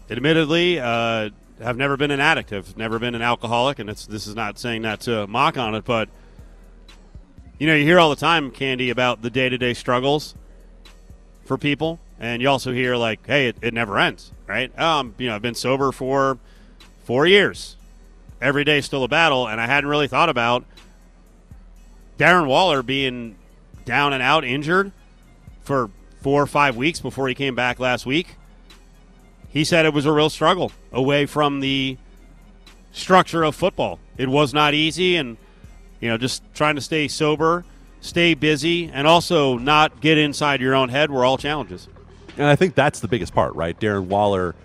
Admittedly, 0.10 0.79
uh, 0.79 1.29
I've 1.63 1.77
never 1.77 1.95
been 1.95 2.12
an 2.12 2.19
addict. 2.19 2.51
I've 2.51 2.75
never 2.77 3.00
been 3.00 3.15
an 3.15 3.22
alcoholic, 3.22 3.79
and 3.79 3.88
this 3.88 4.27
is 4.27 4.36
not 4.36 4.60
saying 4.60 4.81
that 4.81 5.01
to 5.01 5.27
mock 5.27 5.57
on 5.57 5.75
it, 5.75 5.86
but 5.86 6.10
you 7.60 7.67
know, 7.67 7.75
you 7.75 7.83
hear 7.83 8.00
all 8.00 8.10
the 8.10 8.15
time, 8.15 8.51
Candy, 8.51 8.89
about 8.89 9.22
the 9.22 9.29
day 9.29 9.48
to 9.48 9.57
day 9.57 9.74
struggles 9.74 10.36
for 11.45 11.57
people, 11.57 12.00
and 12.19 12.41
you 12.41 12.50
also 12.50 12.74
hear 12.74 12.95
like, 12.95 13.25
"Hey, 13.25 13.48
it, 13.48 13.57
it 13.62 13.74
never 13.74 13.98
ends," 13.98 14.31
right? 14.48 14.77
Um, 14.77 15.15
you 15.17 15.27
know, 15.27 15.36
I've 15.36 15.41
been 15.41 15.55
sober 15.55 15.91
for 15.91 16.38
four 17.05 17.25
years. 17.25 17.77
Every 18.41 18.65
day 18.65 18.81
still 18.81 19.03
a 19.03 19.07
battle, 19.07 19.48
and 19.48 19.62
I 19.62 19.67
hadn't 19.67 19.89
really 19.89 20.07
thought 20.07 20.29
about 20.29 20.65
Darren 22.17 22.48
Waller 22.48 22.83
being 22.83 23.38
down 23.86 24.12
and 24.12 24.22
out 24.22 24.43
injured 24.43 24.91
for 25.63 25.89
four 26.22 26.41
or 26.41 26.48
five 26.48 26.75
weeks 26.75 27.00
before 27.00 27.27
he 27.27 27.36
came 27.36 27.55
back 27.55 27.79
last 27.79 28.05
week. 28.05 28.36
He 29.50 29.63
said 29.63 29.86
it 29.86 29.93
was 29.93 30.05
a 30.05 30.12
real 30.12 30.29
struggle 30.29 30.72
away 30.91 31.25
from 31.25 31.60
the 31.60 31.98
structure 32.91 33.43
of 33.43 33.55
football. 33.55 34.00
It 34.17 34.29
was 34.29 34.53
not 34.53 34.74
easy, 34.74 35.15
and 35.15 35.38
you 36.00 36.10
know, 36.10 36.17
just 36.17 36.43
trying 36.53 36.75
to 36.75 36.82
stay 36.82 37.08
sober, 37.08 37.65
stay 38.01 38.34
busy, 38.34 38.89
and 38.91 39.08
also 39.08 39.58
not 39.58 40.01
get 40.01 40.17
inside 40.17 40.62
your 40.62 40.75
own 40.75 40.89
head 40.89 41.12
were 41.12 41.24
all 41.24 41.38
challenges. 41.38 41.88
And 42.38 42.48
I 42.48 42.55
think 42.55 42.74
that's 42.74 43.00
the 43.00 43.08
biggest 43.08 43.34
part, 43.34 43.53
right? 43.55 43.79
Darren 43.79 44.05
Waller 44.08 44.55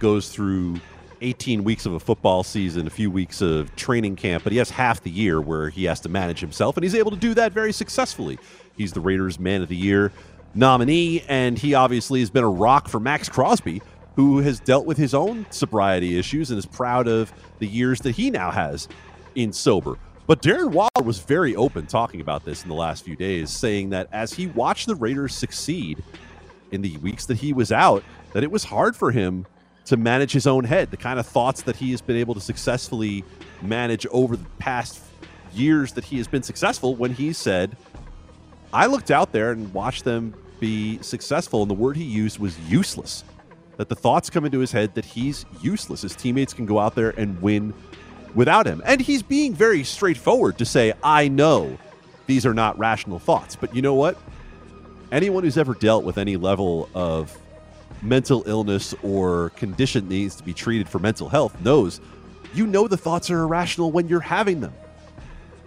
goes 0.00 0.28
through 0.28 0.80
18 1.22 1.64
weeks 1.64 1.86
of 1.86 1.94
a 1.94 2.00
football 2.00 2.42
season, 2.42 2.86
a 2.86 2.90
few 2.90 3.10
weeks 3.10 3.40
of 3.40 3.74
training 3.74 4.16
camp, 4.16 4.44
but 4.44 4.52
he 4.52 4.58
has 4.58 4.68
half 4.68 5.02
the 5.02 5.10
year 5.10 5.40
where 5.40 5.70
he 5.70 5.84
has 5.84 6.00
to 6.00 6.08
manage 6.08 6.40
himself, 6.40 6.76
and 6.76 6.84
he's 6.84 6.94
able 6.94 7.10
to 7.10 7.16
do 7.16 7.32
that 7.34 7.52
very 7.52 7.72
successfully. 7.72 8.38
He's 8.76 8.92
the 8.92 9.00
Raiders' 9.00 9.38
Man 9.38 9.62
of 9.62 9.68
the 9.68 9.76
Year 9.76 10.12
nominee, 10.56 11.22
and 11.28 11.58
he 11.58 11.74
obviously 11.74 12.20
has 12.20 12.30
been 12.30 12.44
a 12.44 12.48
rock 12.48 12.88
for 12.88 12.98
Maxx 12.98 13.28
Crosby, 13.28 13.82
who 14.16 14.38
has 14.38 14.58
dealt 14.60 14.86
with 14.86 14.96
his 14.96 15.14
own 15.14 15.46
sobriety 15.50 16.18
issues 16.18 16.50
and 16.50 16.58
is 16.58 16.66
proud 16.66 17.06
of 17.06 17.32
the 17.58 17.66
years 17.66 18.00
that 18.00 18.12
he 18.12 18.30
now 18.30 18.50
has 18.50 18.88
in 19.34 19.52
sober. 19.52 19.98
But 20.26 20.42
Darren 20.42 20.72
Waller 20.72 21.04
was 21.04 21.20
very 21.20 21.54
open 21.54 21.86
talking 21.86 22.20
about 22.20 22.44
this 22.44 22.62
in 22.62 22.68
the 22.68 22.74
last 22.74 23.04
few 23.04 23.14
days, 23.14 23.50
saying 23.50 23.90
that 23.90 24.08
as 24.10 24.32
he 24.32 24.48
watched 24.48 24.86
the 24.86 24.96
Raiders 24.96 25.34
succeed 25.34 26.02
in 26.72 26.82
the 26.82 26.96
weeks 26.96 27.26
that 27.26 27.36
he 27.36 27.52
was 27.52 27.70
out, 27.70 28.02
that 28.32 28.42
it 28.42 28.50
was 28.50 28.64
hard 28.64 28.96
for 28.96 29.12
him 29.12 29.46
to 29.84 29.96
manage 29.96 30.32
his 30.32 30.48
own 30.48 30.64
head, 30.64 30.90
the 30.90 30.96
kind 30.96 31.20
of 31.20 31.26
thoughts 31.26 31.62
that 31.62 31.76
he 31.76 31.92
has 31.92 32.00
been 32.00 32.16
able 32.16 32.34
to 32.34 32.40
successfully 32.40 33.22
manage 33.62 34.04
over 34.06 34.36
the 34.36 34.44
past 34.58 35.00
years 35.52 35.92
that 35.92 36.04
he 36.04 36.16
has 36.16 36.26
been 36.26 36.42
successful 36.42 36.96
when 36.96 37.12
he 37.12 37.32
said, 37.32 37.76
I 38.72 38.86
looked 38.86 39.12
out 39.12 39.30
there 39.30 39.52
and 39.52 39.72
watched 39.72 40.04
them 40.04 40.34
be 40.60 40.98
successful, 41.02 41.62
and 41.62 41.70
the 41.70 41.74
word 41.74 41.96
he 41.96 42.04
used 42.04 42.38
was 42.38 42.58
useless. 42.60 43.24
That 43.76 43.88
the 43.88 43.94
thoughts 43.94 44.30
come 44.30 44.44
into 44.44 44.58
his 44.58 44.72
head 44.72 44.94
that 44.94 45.04
he's 45.04 45.44
useless. 45.60 46.02
His 46.02 46.16
teammates 46.16 46.54
can 46.54 46.64
go 46.64 46.78
out 46.78 46.94
there 46.94 47.10
and 47.10 47.40
win 47.42 47.74
without 48.34 48.66
him. 48.66 48.82
And 48.84 49.00
he's 49.00 49.22
being 49.22 49.54
very 49.54 49.84
straightforward 49.84 50.58
to 50.58 50.64
say, 50.64 50.94
I 51.02 51.28
know 51.28 51.76
these 52.26 52.46
are 52.46 52.54
not 52.54 52.78
rational 52.78 53.18
thoughts. 53.18 53.56
But 53.56 53.74
you 53.74 53.82
know 53.82 53.94
what? 53.94 54.18
Anyone 55.12 55.44
who's 55.44 55.58
ever 55.58 55.74
dealt 55.74 56.04
with 56.04 56.18
any 56.18 56.36
level 56.36 56.88
of 56.94 57.36
mental 58.02 58.44
illness 58.46 58.94
or 59.02 59.50
condition 59.50 60.08
needs 60.08 60.36
to 60.36 60.42
be 60.42 60.52
treated 60.52 60.88
for 60.88 60.98
mental 60.98 61.28
health 61.28 61.58
knows 61.60 62.00
you 62.54 62.66
know 62.66 62.88
the 62.88 62.96
thoughts 62.96 63.30
are 63.30 63.42
irrational 63.42 63.90
when 63.90 64.08
you're 64.08 64.20
having 64.20 64.60
them. 64.60 64.72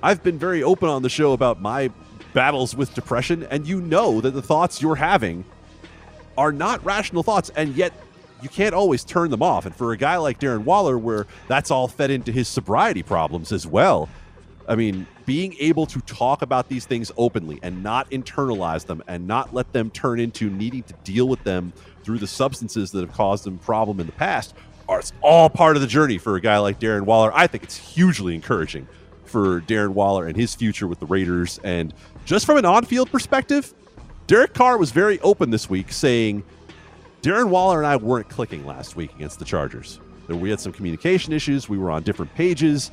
I've 0.02 0.24
been 0.24 0.40
very 0.40 0.64
open 0.64 0.90
on 0.90 1.02
the 1.02 1.10
show 1.10 1.34
about 1.34 1.62
my 1.62 1.92
battles 2.34 2.76
with 2.76 2.94
depression, 2.94 3.44
and 3.50 3.68
you 3.68 3.82
know 3.82 4.22
that 4.22 4.32
the 4.32 4.42
thoughts 4.42 4.82
you're 4.82 4.96
having 4.96 5.46
are 6.38 6.52
not 6.52 6.84
rational 6.86 7.24
thoughts, 7.24 7.52
and 7.56 7.76
yet 7.76 7.94
you 8.42 8.50
can't 8.50 8.74
always 8.74 9.04
turn 9.04 9.30
them 9.30 9.44
off. 9.44 9.66
And 9.66 9.76
for 9.76 9.92
a 9.92 9.98
guy 9.98 10.18
like 10.18 10.40
Darren 10.40 10.64
Waller, 10.64 10.98
where 10.98 11.28
that's 11.48 11.72
all 11.72 11.88
fed 11.88 12.12
into 12.12 12.32
his 12.32 12.48
sobriety 12.48 13.04
problems 13.04 13.52
as 13.52 13.68
well, 13.68 14.10
I 14.68 14.76
mean, 14.76 15.08
being 15.26 15.56
able 15.60 15.86
to 15.88 16.00
talk 16.02 16.42
about 16.42 16.70
these 16.70 16.86
things 16.86 17.12
openly 17.18 17.60
and 17.64 17.84
not 17.84 18.10
internalize 18.12 18.86
them 18.86 19.04
and 19.08 19.28
not 19.28 19.54
let 19.54 19.74
them 19.74 19.90
turn 19.90 20.20
into 20.20 20.50
needing 20.50 20.84
to 20.84 20.94
deal 21.04 21.28
with 21.28 21.44
them 21.44 21.74
through 22.04 22.20
the 22.20 22.28
substances 22.28 22.92
that 22.92 23.02
have 23.02 23.14
caused 23.14 23.46
him 23.46 23.58
problem 23.58 24.00
in 24.00 24.06
the 24.06 24.14
past 24.14 24.54
are 24.88 25.00
it's 25.00 25.14
all 25.22 25.50
part 25.50 25.76
of 25.76 25.82
the 25.82 25.88
journey 25.88 26.18
for 26.18 26.36
a 26.36 26.42
guy 26.42 26.58
like 26.58 26.80
Darren 26.80 27.04
Waller. 27.04 27.32
I 27.34 27.48
think 27.48 27.64
it's 27.64 27.78
hugely 27.78 28.34
encouraging 28.36 28.88
for 29.30 29.62
Darren 29.62 29.90
Waller 29.90 30.28
and 30.28 30.36
his 30.36 30.56
future 30.56 30.88
with 30.88 31.00
the 31.00 31.06
Raiders. 31.06 31.60
And 31.64 31.94
just 32.26 32.46
from 32.46 32.58
an 32.58 32.66
on-field 32.66 33.12
perspective, 33.12 33.74
Derek 34.28 34.54
Carr 34.54 34.78
was 34.78 34.92
very 34.92 35.20
open 35.22 35.50
this 35.50 35.70
week, 35.70 35.92
saying 35.92 36.44
Darren 37.22 37.50
Waller 37.50 37.78
and 37.78 37.88
I 37.88 37.96
weren't 37.96 38.30
clicking 38.30 38.66
last 38.66 38.96
week 38.96 39.14
against 39.16 39.40
the 39.40 39.46
Chargers. 39.46 40.00
We 40.28 40.50
had 40.52 40.60
some 40.60 40.72
communication 40.72 41.34
issues. 41.34 41.68
We 41.68 41.80
were 41.80 41.90
on 41.90 42.04
different 42.04 42.34
pages. 42.36 42.92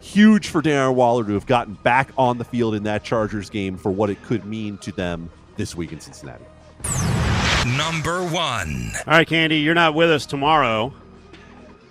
Huge 0.00 0.46
for 0.48 0.62
Darren 0.62 0.94
Waller 0.94 1.24
to 1.24 1.32
have 1.32 1.46
gotten 1.46 1.74
back 1.82 2.12
on 2.16 2.38
the 2.38 2.44
field 2.44 2.76
in 2.76 2.84
that 2.84 3.02
Chargers 3.02 3.50
game 3.50 3.76
for 3.76 3.90
what 3.90 4.10
it 4.10 4.22
could 4.22 4.44
mean 4.44 4.78
to 4.78 4.92
them 4.92 5.28
this 5.56 5.74
week 5.74 5.92
in 5.92 5.98
Cincinnati. 5.98 6.44
Number 7.76 8.22
one. 8.22 8.92
All 9.08 9.14
right, 9.14 9.26
Candy, 9.26 9.58
you're 9.58 9.74
not 9.74 9.94
with 9.94 10.08
us 10.08 10.24
tomorrow, 10.24 10.92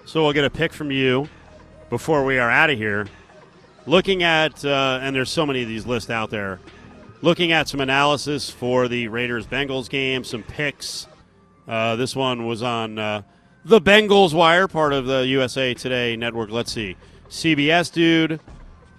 so 0.06 0.24
we'll 0.24 0.32
get 0.32 0.46
a 0.46 0.50
pick 0.50 0.72
from 0.72 0.89
you 0.89 1.27
before 1.89 2.24
we 2.24 2.39
are 2.39 2.50
out 2.50 2.70
of 2.70 2.77
here. 2.77 3.08
Looking 3.88 4.22
at, 4.22 4.63
uh, 4.63 5.00
and 5.01 5.15
there's 5.15 5.29
so 5.29 5.46
many 5.46 5.63
of 5.63 5.67
these 5.67 5.86
lists 5.86 6.10
out 6.10 6.29
there, 6.29 6.60
looking 7.22 7.53
at 7.53 7.67
some 7.70 7.79
analysis 7.79 8.50
for 8.50 8.88
the 8.88 9.08
Raiders 9.08 9.48
Bengals 9.48 9.89
game, 9.89 10.24
some 10.24 10.44
picks. 10.44 11.08
Uh, 11.67 11.96
this 11.96 12.15
one 12.15 12.46
was 12.46 12.62
on 12.62 13.00
uh, 13.00 13.22
the 13.65 13.79
Bengals 13.79 14.34
Wire, 14.34 14.67
part 14.67 14.91
of 14.94 15.06
the 15.06 15.25
USA 15.27 15.74
Today 15.74 16.15
network. 16.17 16.51
Let's 16.51 16.72
see. 16.72 16.98
CBS 17.29 17.91
dude 17.91 18.41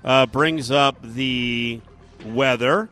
uh, 0.04 0.26
brings 0.26 0.70
up 0.70 0.96
the 1.02 1.80
weather 2.24 2.88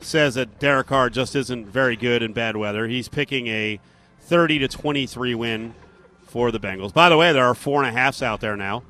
says 0.00 0.34
that 0.34 0.58
Derek 0.58 0.86
Carr 0.86 1.10
just 1.10 1.34
isn't 1.34 1.66
very 1.66 1.96
good 1.96 2.22
in 2.22 2.32
bad 2.32 2.56
weather. 2.56 2.86
He's 2.86 3.08
picking 3.08 3.48
a 3.48 3.80
30 4.22 4.60
to 4.60 4.68
23 4.68 5.34
win 5.34 5.74
for 6.26 6.50
the 6.50 6.60
Bengals. 6.60 6.92
By 6.92 7.08
the 7.08 7.16
way, 7.16 7.32
there 7.32 7.44
are 7.44 7.54
four 7.54 7.82
and 7.82 7.88
a 7.88 7.98
halfs 7.98 8.22
out 8.22 8.40
there 8.40 8.56
now. 8.56 8.82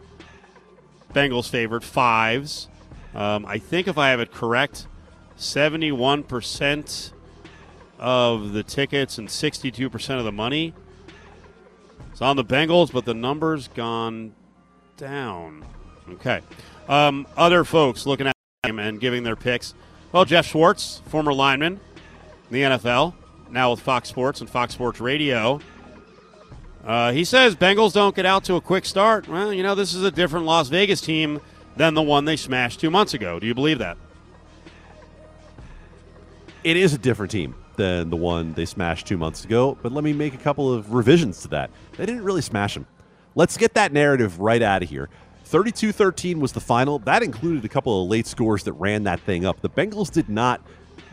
Bengals 1.15 1.49
favored 1.49 1.85
fives. 1.85 2.69
Um, 3.15 3.47
I 3.47 3.59
think 3.59 3.89
if 3.89 3.99
I 3.99 4.11
have 4.11 4.21
it 4.21 4.33
correct, 4.33 4.87
71% 5.39 7.13
of 7.99 8.53
the 8.53 8.63
tickets 8.63 9.19
and 9.19 9.29
62% 9.29 10.19
of 10.19 10.25
the 10.25 10.33
money 10.33 10.75
is 12.13 12.21
on 12.21 12.37
the 12.37 12.45
Bengals, 12.45 12.93
but 12.93 13.05
the 13.05 13.15
number's 13.15 13.69
gone 13.69 14.35
down. 14.97 15.65
Okay. 16.11 16.41
Um, 16.89 17.27
other 17.37 17.65
folks 17.65 18.07
looking 18.07 18.27
at 18.27 18.35
him 18.65 18.79
and 18.79 19.01
giving 19.01 19.23
their 19.23 19.37
picks. 19.37 19.75
Well, 20.13 20.25
Geoff 20.25 20.47
Schwartz, 20.47 21.03
former 21.07 21.33
lineman 21.33 21.81
in 22.51 22.53
the 22.53 22.63
NFL, 22.63 23.15
now 23.51 23.71
with 23.71 23.81
Fox 23.81 24.09
Sports 24.09 24.41
and 24.41 24.49
Fox 24.49 24.75
Sports 24.75 25.01
Radio. 25.01 25.61
Uh, 26.85 27.13
he 27.13 27.25
says 27.25 27.57
Bengals 27.57 27.93
don't 27.93 28.15
get 28.15 28.25
out 28.25 28.45
to 28.45 28.55
a 28.55 28.61
quick 28.61 28.87
start. 28.87 29.29
Well, 29.29 29.53
you 29.53 29.63
know, 29.63 29.75
this 29.75 29.95
is 29.95 30.05
a 30.05 30.11
different 30.11 30.47
Las 30.47 30.69
Vegas 30.69 31.01
team 31.01 31.41
than 31.77 31.95
the 31.95 32.03
one 32.03 32.25
they 32.25 32.37
smashed 32.37 32.81
two 32.81 32.91
months 32.91 33.15
ago. 33.15 33.39
Do 33.39 33.47
you 33.47 33.55
believe 33.55 33.79
that? 33.79 33.97
It 36.65 36.77
is 36.77 36.93
a 36.93 36.99
different 36.99 37.31
team 37.31 37.55
than 37.77 38.11
the 38.11 38.17
one 38.17 38.53
they 38.55 38.65
smashed 38.65 39.07
two 39.07 39.17
months 39.17 39.45
ago, 39.45 39.79
but 39.83 39.93
let 39.93 40.03
me 40.03 40.13
make 40.13 40.35
a 40.35 40.39
couple 40.39 40.73
of 40.73 40.93
revisions 40.93 41.43
to 41.43 41.49
that. 41.49 41.71
They 41.97 42.05
didn't 42.05 42.25
really 42.25 42.43
smash 42.43 42.75
them. 42.75 42.87
Let's 43.35 43.57
get 43.57 43.75
that 43.75 43.93
narrative 43.93 44.41
right 44.41 44.61
out 44.61 44.83
of 44.83 44.89
here. 44.89 45.09
32 45.45 45.93
13 45.93 46.41
was 46.41 46.53
the 46.53 46.61
final. 46.61 46.99
That 46.99 47.23
included 47.23 47.65
a 47.65 47.69
couple 47.69 48.03
of 48.03 48.09
late 48.09 48.27
scores 48.27 48.65
that 48.65 48.73
ran 48.75 49.05
that 49.05 49.21
thing 49.21 49.47
up. 49.47 49.61
The 49.61 49.71
Bengals 49.71 50.11
did 50.11 50.29
not 50.29 50.61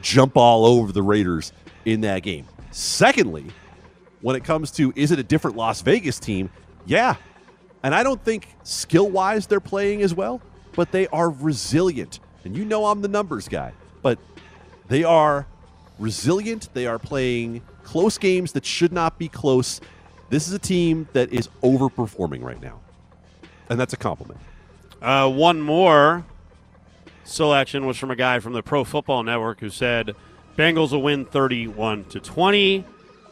jump 0.02 0.36
all 0.36 0.66
over 0.66 0.92
the 0.92 1.02
Raiders 1.02 1.54
in 1.86 2.02
that 2.02 2.24
game. 2.24 2.46
Secondly, 2.72 3.46
when 4.26 4.36
it 4.36 4.44
comes 4.44 4.72
to 4.72 4.92
is 4.96 5.12
it 5.12 5.20
a 5.20 5.24
different 5.24 5.56
Las 5.56 5.82
Vegas 5.82 6.20
team? 6.20 6.50
Yeah. 6.88 7.16
And 7.84 7.94
I 7.94 8.02
don't 8.02 8.24
think 8.24 8.48
skill 8.64 9.08
wise 9.08 9.46
they're 9.46 9.60
playing 9.60 10.02
as 10.02 10.16
well, 10.16 10.42
but 10.76 10.92
they 10.92 11.06
are 11.10 11.30
resilient. 11.30 12.20
And 12.44 12.58
you 12.58 12.66
know 12.66 12.88
I'm 12.88 13.04
the 13.04 13.08
numbers 13.08 13.48
guy, 13.48 13.74
but 14.02 14.18
they 14.88 15.04
are 15.04 15.46
resilient. 16.00 16.70
They 16.74 16.88
are 16.88 16.98
playing 16.98 17.62
close 17.84 18.18
games 18.18 18.54
that 18.54 18.66
should 18.66 18.92
not 18.92 19.20
be 19.20 19.28
close. 19.28 19.80
This 20.32 20.48
is 20.48 20.54
a 20.54 20.60
team 20.60 21.08
that 21.14 21.32
is 21.32 21.48
overperforming 21.62 22.42
right 22.42 22.60
now 22.60 22.80
and 23.70 23.80
that's 23.80 23.94
a 23.94 23.98
compliment. 23.98 24.40
Uh, 25.04 25.30
one 25.30 25.62
more 25.62 26.26
selection 27.26 27.86
was 27.86 27.96
from 27.96 28.10
a 28.10 28.16
guy 28.16 28.40
from 28.40 28.54
the 28.54 28.64
Pro 28.64 28.84
Football 28.84 29.22
Network 29.22 29.60
who 29.60 29.70
said 29.70 30.16
Bengals 30.58 30.94
will 30.94 31.04
win 31.04 31.26
31 31.26 32.06
to 32.06 32.20
20. 32.20 32.86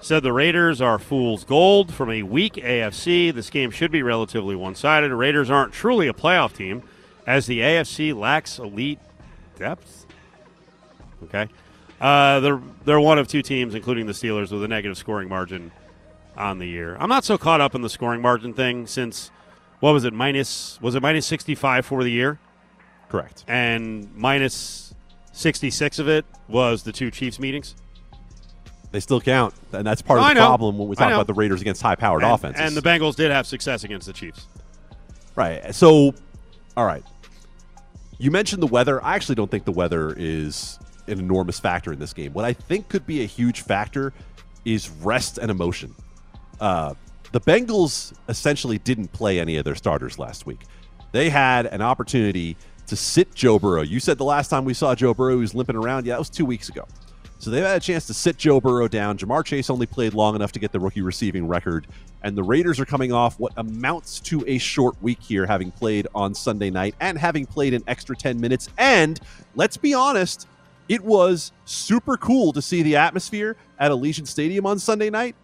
Said 0.03 0.21
the 0.21 0.33
Raiders 0.33 0.81
are 0.81 0.99
fool's 0.99 1.45
gold 1.45 1.93
from 1.93 2.11
a 2.11 2.23
weak 2.23 2.55
AFC. 2.55 3.33
This 3.33 3.49
game 3.49 3.71
should 3.71 3.91
be 3.91 4.03
relatively 4.03 4.55
one 4.55 4.75
sided. 4.75 5.11
The 5.11 5.15
Raiders 5.15 5.49
aren't 5.49 5.71
truly 5.71 6.07
a 6.09 6.13
playoff 6.13 6.53
team, 6.53 6.83
as 7.25 7.45
the 7.47 7.59
AFC 7.59 8.13
lacks 8.13 8.59
elite 8.59 8.99
depth. 9.57 10.05
Okay. 11.23 11.47
Uh, 12.01 12.41
they're, 12.41 12.61
they're 12.83 12.99
one 12.99 13.17
of 13.17 13.29
two 13.29 13.41
teams, 13.41 13.75
including 13.75 14.05
the 14.05 14.11
Steelers, 14.11 14.51
with 14.51 14.61
a 14.63 14.67
negative 14.67 14.97
scoring 14.97 15.29
margin 15.29 15.71
on 16.35 16.59
the 16.59 16.67
year. 16.67 16.97
I'm 16.99 17.09
not 17.09 17.23
so 17.23 17.37
caught 17.37 17.61
up 17.61 17.73
in 17.73 17.81
the 17.81 17.89
scoring 17.89 18.21
margin 18.21 18.53
thing 18.53 18.87
since, 18.87 19.31
what 19.79 19.93
was 19.93 20.03
it, 20.03 20.13
minus, 20.13 20.81
was 20.81 20.95
it 20.95 21.01
minus 21.01 21.25
65 21.27 21.85
for 21.85 22.03
the 22.03 22.11
year? 22.11 22.39
Correct. 23.07 23.45
And 23.47 24.13
minus 24.15 24.93
66 25.31 25.97
of 25.99 26.09
it 26.09 26.25
was 26.49 26.83
the 26.83 26.91
two 26.91 27.09
Chiefs 27.09 27.39
meetings. 27.39 27.75
They 28.93 28.99
still 28.99 29.19
count, 29.19 29.55
and 29.71 29.87
that's 29.87 30.03
part 30.03 30.19
of 30.19 30.29
the 30.29 30.35
problem 30.35 30.77
when 30.77 30.87
we 30.87 30.95
talk 30.95 31.11
about 31.11 31.25
the 31.25 31.33
Raiders 31.33 31.61
against 31.61 31.81
high-powered 31.81 32.21
and, 32.21 32.31
offenses. 32.31 32.61
And 32.61 32.77
the 32.77 32.81
Bengals 32.81 33.15
did 33.15 33.31
have 33.31 33.47
success 33.47 33.83
against 33.83 34.05
the 34.05 34.13
Chiefs. 34.13 34.45
Right. 35.35 35.73
So, 35.73 36.13
all 36.77 36.85
right. 36.85 37.03
You 38.19 38.29
mentioned 38.29 38.61
the 38.61 38.67
weather. 38.67 39.03
I 39.03 39.15
actually 39.15 39.33
don't 39.33 39.49
think 39.49 39.65
the 39.65 39.71
weather 39.71 40.13
is 40.15 40.77
an 41.07 41.19
enormous 41.19 41.59
factor 41.59 41.91
in 41.91 41.97
this 41.97 42.13
game. 42.13 42.33
What 42.33 42.45
I 42.45 42.53
think 42.53 42.87
could 42.87 43.07
be 43.07 43.23
a 43.23 43.25
huge 43.25 43.61
factor 43.61 44.13
is 44.63 44.91
rest 44.91 45.39
and 45.39 45.49
emotion. 45.49 45.95
Uh, 46.61 46.93
the 47.31 47.41
Bengals 47.41 48.13
essentially 48.29 48.77
didn't 48.77 49.11
play 49.11 49.39
any 49.39 49.57
of 49.57 49.65
their 49.65 49.73
starters 49.73 50.19
last 50.19 50.45
week. 50.45 50.61
They 51.13 51.31
had 51.31 51.65
an 51.65 51.81
opportunity 51.81 52.57
to 52.85 52.95
sit 52.95 53.33
Joe 53.33 53.57
Burrow. 53.57 53.81
You 53.81 53.99
said 53.99 54.19
the 54.19 54.23
last 54.23 54.49
time 54.49 54.65
we 54.65 54.75
saw 54.75 54.93
Joe 54.93 55.15
Burrow, 55.15 55.33
he 55.33 55.41
was 55.41 55.55
limping 55.55 55.77
around. 55.77 56.05
Yeah, 56.05 56.13
that 56.13 56.19
was 56.19 56.29
two 56.29 56.45
weeks 56.45 56.69
ago. 56.69 56.87
So 57.43 57.51
they've 57.51 57.61
had 57.61 57.75
a 57.75 57.81
chance 57.81 58.07
to 58.07 58.13
sit 58.13 58.37
Joe 58.37 58.61
Burrow 58.61 58.87
down. 58.87 59.17
Ja'Marr 59.17 59.43
Chase 59.43 59.69
only 59.69 59.85
played 59.85 60.13
long 60.13 60.33
enough 60.33 60.53
to 60.53 60.59
get 60.59 60.71
the 60.71 60.79
rookie 60.79 61.01
receiving 61.01 61.45
record. 61.45 61.87
And 62.23 62.37
the 62.37 62.43
Raiders 62.43 62.79
are 62.79 62.85
coming 62.85 63.11
off 63.11 63.37
what 63.37 63.51
amounts 63.57 64.21
to 64.21 64.45
a 64.47 64.57
short 64.57 64.95
week 65.03 65.21
here, 65.21 65.45
having 65.45 65.69
played 65.69 66.07
on 66.15 66.33
Sunday 66.33 66.69
night 66.69 66.95
and 67.01 67.17
having 67.17 67.45
played 67.45 67.73
an 67.73 67.83
extra 67.85 68.15
10 68.15 68.39
minutes. 68.39 68.69
And 68.77 69.19
let's 69.55 69.75
be 69.75 69.93
honest, 69.93 70.47
it 70.87 71.03
was 71.03 71.51
super 71.65 72.15
cool 72.15 72.53
to 72.53 72.61
see 72.61 72.81
the 72.81 72.95
atmosphere 72.95 73.57
at 73.77 73.91
Allegiant 73.91 74.27
Stadium 74.27 74.65
on 74.65 74.79
Sunday 74.79 75.09
night. 75.09 75.35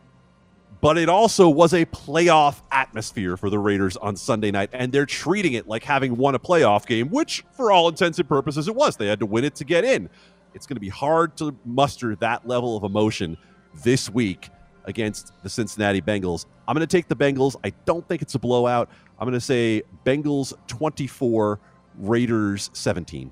But 0.79 0.97
it 0.97 1.09
also 1.09 1.49
was 1.49 1.73
a 1.73 1.85
playoff 1.85 2.61
atmosphere 2.71 3.35
for 3.35 3.49
the 3.49 3.59
Raiders 3.59 3.97
on 3.97 4.15
Sunday 4.15 4.51
night, 4.51 4.69
and 4.71 4.93
they're 4.93 5.05
treating 5.05 5.51
it 5.51 5.67
like 5.67 5.83
having 5.83 6.15
won 6.15 6.33
a 6.33 6.39
playoff 6.39 6.85
game, 6.85 7.09
which, 7.09 7.43
for 7.51 7.73
all 7.73 7.89
intents 7.89 8.19
and 8.19 8.29
purposes, 8.29 8.69
it 8.69 8.75
was. 8.75 8.95
They 8.95 9.07
had 9.07 9.19
to 9.19 9.25
win 9.25 9.43
it 9.43 9.55
to 9.55 9.65
get 9.65 9.83
in. 9.83 10.09
It's 10.53 10.65
going 10.65 10.75
to 10.75 10.81
be 10.81 10.89
hard 10.89 11.37
to 11.37 11.55
muster 11.65 12.15
that 12.17 12.47
level 12.47 12.75
of 12.77 12.83
emotion 12.83 13.37
this 13.83 14.09
week 14.09 14.49
against 14.85 15.33
the 15.43 15.49
Cincinnati 15.49 16.01
Bengals. 16.01 16.45
I'm 16.67 16.75
going 16.75 16.87
to 16.87 16.97
take 16.97 17.07
the 17.07 17.15
Bengals. 17.15 17.55
I 17.63 17.71
don't 17.85 18.07
think 18.07 18.21
it's 18.21 18.35
a 18.35 18.39
blowout. 18.39 18.89
I'm 19.19 19.25
going 19.25 19.33
to 19.33 19.45
say 19.45 19.83
Bengals 20.05 20.53
24, 20.67 21.59
Raiders 21.97 22.69
17. 22.73 23.31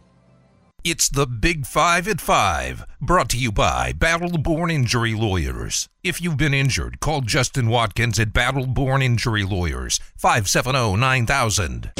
It's 0.83 1.09
the 1.09 1.27
Big 1.27 1.65
Five 1.65 2.07
at 2.07 2.21
Five, 2.21 2.85
brought 3.01 3.29
to 3.29 3.37
you 3.37 3.51
by 3.51 3.91
Battleborn 3.91 4.71
Injury 4.71 5.13
Lawyers. 5.13 5.89
If 6.03 6.21
you've 6.21 6.37
been 6.37 6.53
injured, 6.53 7.01
call 7.01 7.21
Justin 7.21 7.67
Watkins 7.67 8.19
at 8.19 8.29
Battleborn 8.29 9.03
Injury 9.03 9.43
Lawyers, 9.43 9.99
oh, 10.01 10.05
570 10.17 10.95
9000. 10.95 11.91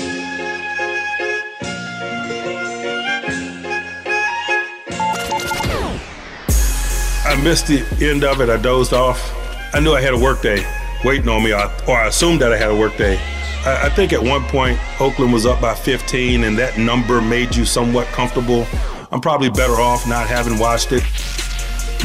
I 7.27 7.35
missed 7.43 7.67
the 7.67 7.85
end 7.99 8.23
of 8.23 8.39
it. 8.39 8.49
I 8.49 8.55
dozed 8.55 8.93
off. 8.93 9.33
I 9.73 9.81
knew 9.81 9.93
I 9.93 9.99
had 9.99 10.13
a 10.13 10.17
work 10.17 10.41
day 10.41 10.65
waiting 11.03 11.27
on 11.27 11.43
me, 11.43 11.51
or 11.51 11.69
or 11.85 11.97
I 11.97 12.07
assumed 12.07 12.41
that 12.41 12.53
I 12.53 12.57
had 12.57 12.69
a 12.69 12.75
work 12.75 12.95
day. 12.95 13.17
I, 13.65 13.87
I 13.87 13.89
think 13.89 14.13
at 14.13 14.23
one 14.23 14.43
point 14.45 14.79
Oakland 15.01 15.33
was 15.33 15.45
up 15.45 15.59
by 15.59 15.75
15, 15.75 16.45
and 16.45 16.57
that 16.57 16.77
number 16.77 17.21
made 17.21 17.53
you 17.53 17.65
somewhat 17.65 18.07
comfortable. 18.07 18.65
I'm 19.11 19.19
probably 19.19 19.49
better 19.49 19.73
off 19.73 20.07
not 20.07 20.27
having 20.27 20.57
watched 20.57 20.93
it. 20.93 21.03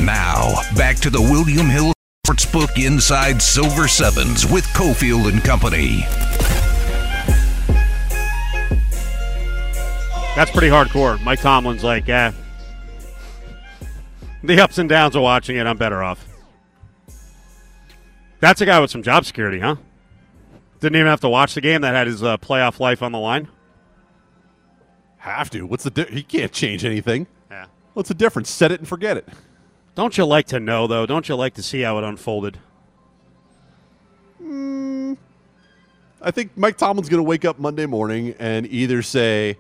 Now, 0.00 0.54
back 0.76 0.96
to 0.96 1.10
the 1.10 1.20
William 1.20 1.66
Hill 1.68 1.92
Sportsbook 2.26 2.84
Inside 2.84 3.40
Silver 3.40 3.86
Sevens 3.86 4.44
with 4.44 4.64
Cofield 4.74 5.30
and 5.30 5.42
Company. 5.44 6.04
That's 10.34 10.50
pretty 10.50 10.68
hardcore. 10.68 11.22
Mike 11.22 11.40
Tomlin's 11.40 11.84
like, 11.84 12.08
yeah. 12.08 12.32
The 14.44 14.60
ups 14.60 14.78
and 14.78 14.88
downs 14.88 15.14
of 15.14 15.22
watching 15.22 15.56
it, 15.56 15.66
I'm 15.66 15.76
better 15.76 16.02
off. 16.02 16.26
That's 18.40 18.60
a 18.60 18.66
guy 18.66 18.80
with 18.80 18.90
some 18.90 19.02
job 19.02 19.24
security, 19.24 19.60
huh? 19.60 19.76
Didn't 20.80 20.96
even 20.96 21.06
have 21.06 21.20
to 21.20 21.28
watch 21.28 21.54
the 21.54 21.60
game 21.60 21.82
that 21.82 21.94
had 21.94 22.08
his 22.08 22.24
uh, 22.24 22.38
playoff 22.38 22.80
life 22.80 23.02
on 23.02 23.12
the 23.12 23.18
line. 23.20 23.46
Have 25.18 25.48
to. 25.50 25.64
What's 25.64 25.84
the 25.84 25.90
di- 25.90 26.10
He 26.10 26.24
can't 26.24 26.50
change 26.50 26.84
anything. 26.84 27.28
Yeah. 27.48 27.66
What's 27.94 28.08
the 28.08 28.16
difference? 28.16 28.50
Set 28.50 28.72
it 28.72 28.80
and 28.80 28.88
forget 28.88 29.16
it. 29.16 29.28
Don't 29.94 30.18
you 30.18 30.24
like 30.26 30.46
to 30.48 30.58
know, 30.58 30.88
though? 30.88 31.06
Don't 31.06 31.28
you 31.28 31.36
like 31.36 31.54
to 31.54 31.62
see 31.62 31.82
how 31.82 31.98
it 31.98 32.04
unfolded? 32.04 32.58
I 36.24 36.30
think 36.30 36.56
Mike 36.56 36.76
Tomlin's 36.76 37.08
going 37.08 37.18
to 37.18 37.28
wake 37.28 37.44
up 37.44 37.60
Monday 37.60 37.86
morning 37.86 38.34
and 38.40 38.66
either 38.66 39.02
say, 39.02 39.56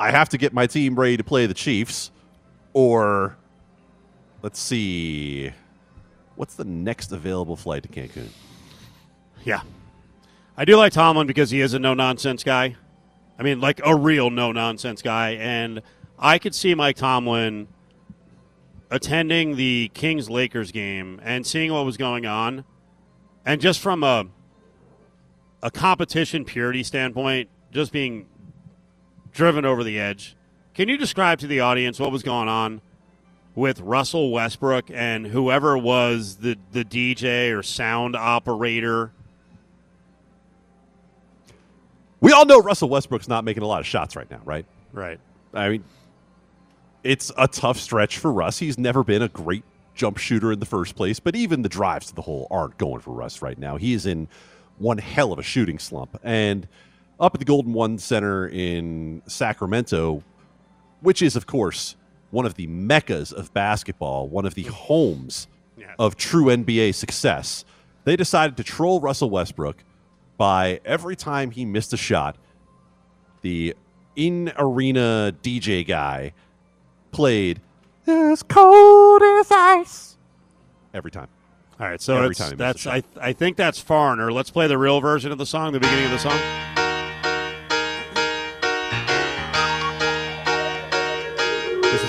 I 0.00 0.10
have 0.10 0.28
to 0.30 0.38
get 0.38 0.52
my 0.52 0.66
team 0.66 0.98
ready 0.98 1.16
to 1.16 1.24
play 1.24 1.46
the 1.46 1.54
Chiefs, 1.54 2.10
or 2.72 3.36
let's 4.42 4.60
see, 4.60 5.50
what's 6.36 6.54
the 6.54 6.64
next 6.64 7.12
available 7.12 7.56
flight 7.56 7.82
to 7.82 7.88
Cancun? 7.88 8.28
Yeah. 9.44 9.62
I 10.56 10.64
do 10.64 10.76
like 10.76 10.92
Tomlin 10.92 11.26
because 11.26 11.50
he 11.50 11.60
is 11.60 11.74
a 11.74 11.78
no 11.78 11.94
nonsense 11.94 12.42
guy. 12.42 12.76
I 13.38 13.42
mean, 13.42 13.60
like 13.60 13.80
a 13.84 13.94
real 13.94 14.30
no 14.30 14.52
nonsense 14.52 15.02
guy. 15.02 15.30
And 15.32 15.82
I 16.18 16.38
could 16.38 16.54
see 16.54 16.74
Mike 16.74 16.96
Tomlin 16.96 17.68
attending 18.90 19.56
the 19.56 19.90
Kings 19.94 20.30
Lakers 20.30 20.72
game 20.72 21.20
and 21.22 21.46
seeing 21.46 21.72
what 21.72 21.84
was 21.84 21.96
going 21.96 22.24
on. 22.24 22.64
And 23.44 23.60
just 23.60 23.80
from 23.80 24.02
a, 24.02 24.26
a 25.62 25.70
competition 25.70 26.44
purity 26.44 26.82
standpoint, 26.82 27.48
just 27.70 27.92
being 27.92 28.26
driven 29.32 29.64
over 29.64 29.84
the 29.84 29.98
edge. 29.98 30.36
Can 30.74 30.88
you 30.88 30.96
describe 30.96 31.38
to 31.40 31.46
the 31.46 31.60
audience 31.60 32.00
what 32.00 32.10
was 32.10 32.22
going 32.22 32.48
on 32.48 32.80
with 33.56 33.80
Russell 33.80 34.30
Westbrook 34.30 34.90
and 34.92 35.26
whoever 35.26 35.76
was 35.76 36.36
the, 36.36 36.56
the 36.70 36.84
DJ 36.84 37.56
or 37.56 37.64
sound 37.64 38.14
operator? 38.14 39.10
We 42.20 42.32
all 42.32 42.44
know 42.44 42.60
Russell 42.60 42.88
Westbrook's 42.88 43.28
not 43.28 43.44
making 43.44 43.64
a 43.64 43.66
lot 43.66 43.80
of 43.80 43.86
shots 43.86 44.14
right 44.14 44.30
now, 44.30 44.40
right? 44.44 44.66
Right. 44.92 45.18
I 45.52 45.70
mean, 45.70 45.84
it's 47.02 47.32
a 47.36 47.48
tough 47.48 47.78
stretch 47.78 48.18
for 48.18 48.32
Russ. 48.32 48.58
He's 48.58 48.78
never 48.78 49.02
been 49.02 49.22
a 49.22 49.28
great 49.28 49.64
jump 49.94 50.18
shooter 50.18 50.52
in 50.52 50.60
the 50.60 50.66
first 50.66 50.94
place, 50.94 51.18
but 51.18 51.34
even 51.34 51.62
the 51.62 51.68
drives 51.68 52.08
to 52.08 52.14
the 52.14 52.22
hole 52.22 52.46
aren't 52.50 52.76
going 52.76 53.00
for 53.00 53.12
Russ 53.12 53.40
right 53.40 53.58
now. 53.58 53.76
He 53.76 53.94
is 53.94 54.04
in 54.04 54.28
one 54.78 54.98
hell 54.98 55.32
of 55.32 55.38
a 55.38 55.42
shooting 55.42 55.78
slump. 55.78 56.18
And 56.22 56.68
up 57.18 57.34
at 57.34 57.38
the 57.38 57.46
Golden 57.46 57.72
One 57.72 57.96
Center 57.96 58.46
in 58.46 59.22
Sacramento, 59.26 60.22
which 61.00 61.22
is, 61.22 61.36
of 61.36 61.46
course, 61.46 61.96
one 62.30 62.46
of 62.46 62.54
the 62.54 62.66
meccas 62.66 63.32
of 63.32 63.52
basketball, 63.54 64.28
one 64.28 64.44
of 64.46 64.54
the 64.54 64.64
mm-hmm. 64.64 64.72
homes 64.72 65.48
Yes. 65.76 65.94
of 65.98 66.16
true 66.16 66.46
NBA 66.46 66.94
success, 66.94 67.64
they 68.04 68.16
decided 68.16 68.56
to 68.56 68.64
troll 68.64 69.00
Russell 69.00 69.28
Westbrook 69.28 69.84
by 70.38 70.80
every 70.84 71.16
time 71.16 71.50
he 71.50 71.64
missed 71.64 71.92
a 71.92 71.96
shot, 71.96 72.36
the 73.42 73.74
in 74.14 74.52
arena 74.56 75.34
DJ 75.42 75.86
guy 75.86 76.32
played 77.10 77.60
as 78.06 78.42
cold 78.42 79.22
as 79.22 79.50
ice 79.50 80.16
every 80.94 81.10
time. 81.10 81.28
All 81.78 81.86
right, 81.86 82.00
so 82.00 82.16
Every 82.16 82.30
it's, 82.30 82.38
time 82.38 82.56
that's 82.56 82.86
I, 82.86 83.02
I 83.20 83.34
think 83.34 83.58
that's 83.58 83.78
foreigner. 83.78 84.32
Let's 84.32 84.50
play 84.50 84.66
the 84.66 84.78
real 84.78 85.00
version 85.02 85.30
of 85.30 85.36
the 85.36 85.44
song, 85.44 85.72
the 85.72 85.80
beginning 85.80 86.06
of 86.06 86.10
the 86.12 86.18
song. 86.18 86.75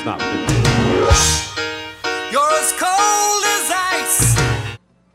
Not. 0.08 0.22
You're 2.32 2.54
as 2.54 2.72
cold 2.80 3.44
as 3.46 3.72
ice. 3.74 4.38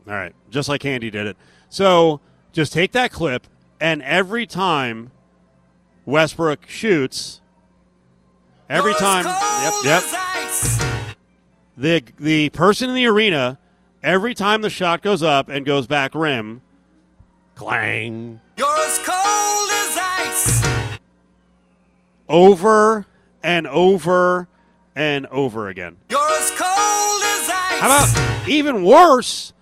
All 0.07 0.13
right, 0.13 0.35
just 0.51 0.69
like 0.69 0.85
Andy 0.85 1.09
did 1.09 1.25
it. 1.25 1.35
So 1.69 2.19
just 2.51 2.71
take 2.73 2.91
that 2.91 3.11
clip, 3.11 3.47
and 3.81 4.03
every 4.03 4.45
time 4.45 5.09
Westbrook 6.05 6.69
shoots, 6.69 7.41
every 8.69 8.91
You're 8.91 8.99
time, 8.99 9.25
yep, 9.25 9.73
yep, 9.83 10.03
the 11.75 12.03
the 12.19 12.49
person 12.51 12.89
in 12.89 12.95
the 12.95 13.07
arena, 13.07 13.57
every 14.03 14.35
time 14.35 14.61
the 14.61 14.69
shot 14.69 15.01
goes 15.01 15.23
up 15.23 15.49
and 15.49 15.65
goes 15.65 15.87
back 15.87 16.13
rim, 16.13 16.61
Clang. 17.55 18.41
You're 18.57 18.67
as 18.67 18.99
cold 18.99 19.71
as 19.71 19.97
ice. 19.97 20.99
over 22.29 23.07
and 23.41 23.65
over 23.65 24.47
and 24.95 25.25
over 25.27 25.69
again. 25.69 25.97
You're 26.09 26.19
as 26.19 26.49
cold 26.51 27.23
as 27.23 27.49
ice. 27.49 27.79
How 27.79 27.87
about 27.87 28.49
even 28.49 28.83
worse? 28.83 29.53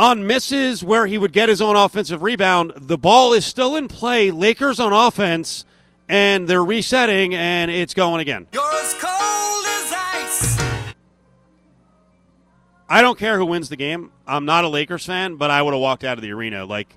on 0.00 0.26
misses 0.26 0.82
where 0.82 1.06
he 1.06 1.18
would 1.18 1.32
get 1.32 1.50
his 1.50 1.60
own 1.60 1.76
offensive 1.76 2.22
rebound, 2.22 2.72
the 2.74 2.96
ball 2.96 3.34
is 3.34 3.44
still 3.44 3.76
in 3.76 3.86
play. 3.86 4.30
Lakers 4.30 4.80
on 4.80 4.94
offense, 4.94 5.66
and 6.08 6.48
they're 6.48 6.64
resetting, 6.64 7.34
and 7.34 7.70
it's 7.70 7.92
going 7.92 8.20
again. 8.20 8.46
You're 8.50 8.62
as 8.62 8.94
cold 8.94 9.64
as 9.66 9.92
ice. 9.92 10.94
I 12.88 13.02
don't 13.02 13.18
care 13.18 13.36
who 13.38 13.44
wins 13.44 13.68
the 13.68 13.76
game. 13.76 14.10
I'm 14.26 14.46
not 14.46 14.64
a 14.64 14.68
Lakers 14.68 15.04
fan, 15.04 15.36
but 15.36 15.50
I 15.50 15.60
would 15.60 15.74
have 15.74 15.82
walked 15.82 16.02
out 16.02 16.16
of 16.16 16.22
the 16.22 16.32
arena. 16.32 16.64
Like, 16.64 16.96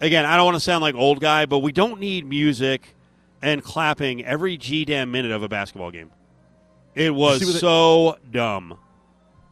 again, 0.00 0.26
I 0.26 0.36
don't 0.36 0.46
want 0.46 0.56
to 0.56 0.60
sound 0.60 0.82
like 0.82 0.96
old 0.96 1.20
guy, 1.20 1.46
but 1.46 1.60
we 1.60 1.70
don't 1.70 2.00
need 2.00 2.26
music 2.26 2.96
and 3.40 3.62
clapping 3.62 4.24
every 4.24 4.56
g 4.56 4.84
damn 4.84 5.12
minute 5.12 5.30
of 5.30 5.44
a 5.44 5.48
basketball 5.48 5.92
game. 5.92 6.10
It 6.96 7.14
was 7.14 7.38
see 7.38 7.44
what 7.46 7.52
they- 7.52 7.58
so 7.60 8.18
dumb. 8.30 8.70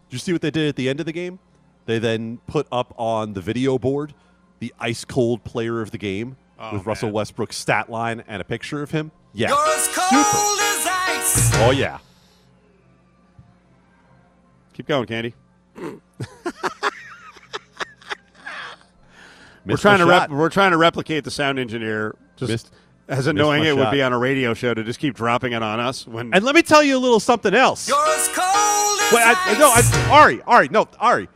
Did 0.08 0.14
you 0.14 0.18
see 0.18 0.32
what 0.32 0.40
they 0.42 0.50
did 0.50 0.68
at 0.68 0.74
the 0.76 0.88
end 0.88 0.98
of 0.98 1.06
the 1.06 1.12
game? 1.12 1.38
They 1.86 1.98
then 2.00 2.38
put 2.46 2.66
up 2.72 2.92
on 2.98 3.34
the 3.34 3.40
video 3.40 3.78
board 3.78 4.14
the 4.58 4.72
ice 4.80 5.04
cold 5.04 5.44
player 5.44 5.80
of 5.82 5.90
the 5.92 5.98
game 5.98 6.36
Oh, 6.58 6.72
with 6.72 6.86
Russell. 6.86 7.10
Westbrook's 7.10 7.56
stat 7.56 7.90
line 7.90 8.24
and 8.26 8.40
a 8.40 8.44
picture 8.44 8.82
of 8.82 8.90
him. 8.92 9.10
Yeah. 9.34 9.48
You're 9.50 9.68
as 9.68 9.88
cold 9.88 10.58
as 10.60 10.86
ice. 10.88 11.50
Oh 11.56 11.70
yeah. 11.70 11.98
Keep 14.72 14.86
going, 14.88 15.06
Candy. 15.06 15.34
we're 19.66 19.76
trying 19.76 19.98
to 19.98 20.06
rep- 20.06 20.30
we're 20.30 20.48
trying 20.48 20.70
to 20.70 20.76
replicate 20.76 21.24
the 21.24 21.30
sound 21.30 21.58
engineer 21.58 22.14
just 22.36 22.50
Missed- 22.50 22.70
as 23.08 23.18
missed 23.18 23.28
annoying 23.28 23.62
my 23.64 23.68
it 23.68 23.76
would 23.76 23.82
shot. 23.84 23.92
be 23.92 24.02
on 24.02 24.12
a 24.12 24.18
radio 24.18 24.54
show 24.54 24.74
to 24.74 24.82
just 24.84 24.98
keep 24.98 25.14
dropping 25.14 25.52
it 25.52 25.62
on 25.62 25.80
us 25.80 26.06
when 26.06 26.32
And 26.34 26.44
let 26.44 26.54
me 26.54 26.62
tell 26.62 26.82
you 26.82 26.96
a 26.96 26.98
little 27.00 27.20
something 27.20 27.54
else. 27.54 27.88
You're 27.88 27.96
as 28.08 28.28
cold 28.28 29.00
as 29.00 29.12
Wait, 29.12 29.22
I, 29.22 29.34
ice. 29.46 29.58
no, 29.58 29.68
I, 29.68 30.10
Ari, 30.12 30.42
Ari, 30.42 30.68
no, 30.68 30.88
Ari, 30.98 31.28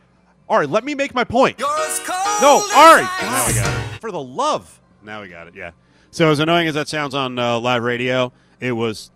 Ari. 0.49 0.65
Let 0.67 0.83
me 0.83 0.95
make 0.95 1.13
my 1.13 1.23
point. 1.23 1.59
You're 1.59 1.69
as 1.79 1.99
cold 1.99 2.41
No, 2.41 2.57
as 2.57 2.71
Ari, 2.75 3.03
ice. 3.03 3.21
Now 3.21 3.47
we 3.47 3.53
got 3.53 3.93
it. 3.95 4.01
for 4.01 4.11
the 4.11 4.21
love. 4.21 4.81
Now 5.03 5.21
we 5.21 5.27
got 5.29 5.47
it. 5.47 5.55
Yeah. 5.55 5.71
So 6.11 6.31
as 6.31 6.39
annoying 6.39 6.67
as 6.67 6.73
that 6.73 6.87
sounds 6.87 7.13
on 7.13 7.37
uh, 7.37 7.59
live 7.59 7.83
radio, 7.83 8.33
it 8.59 8.71
was 8.71 9.11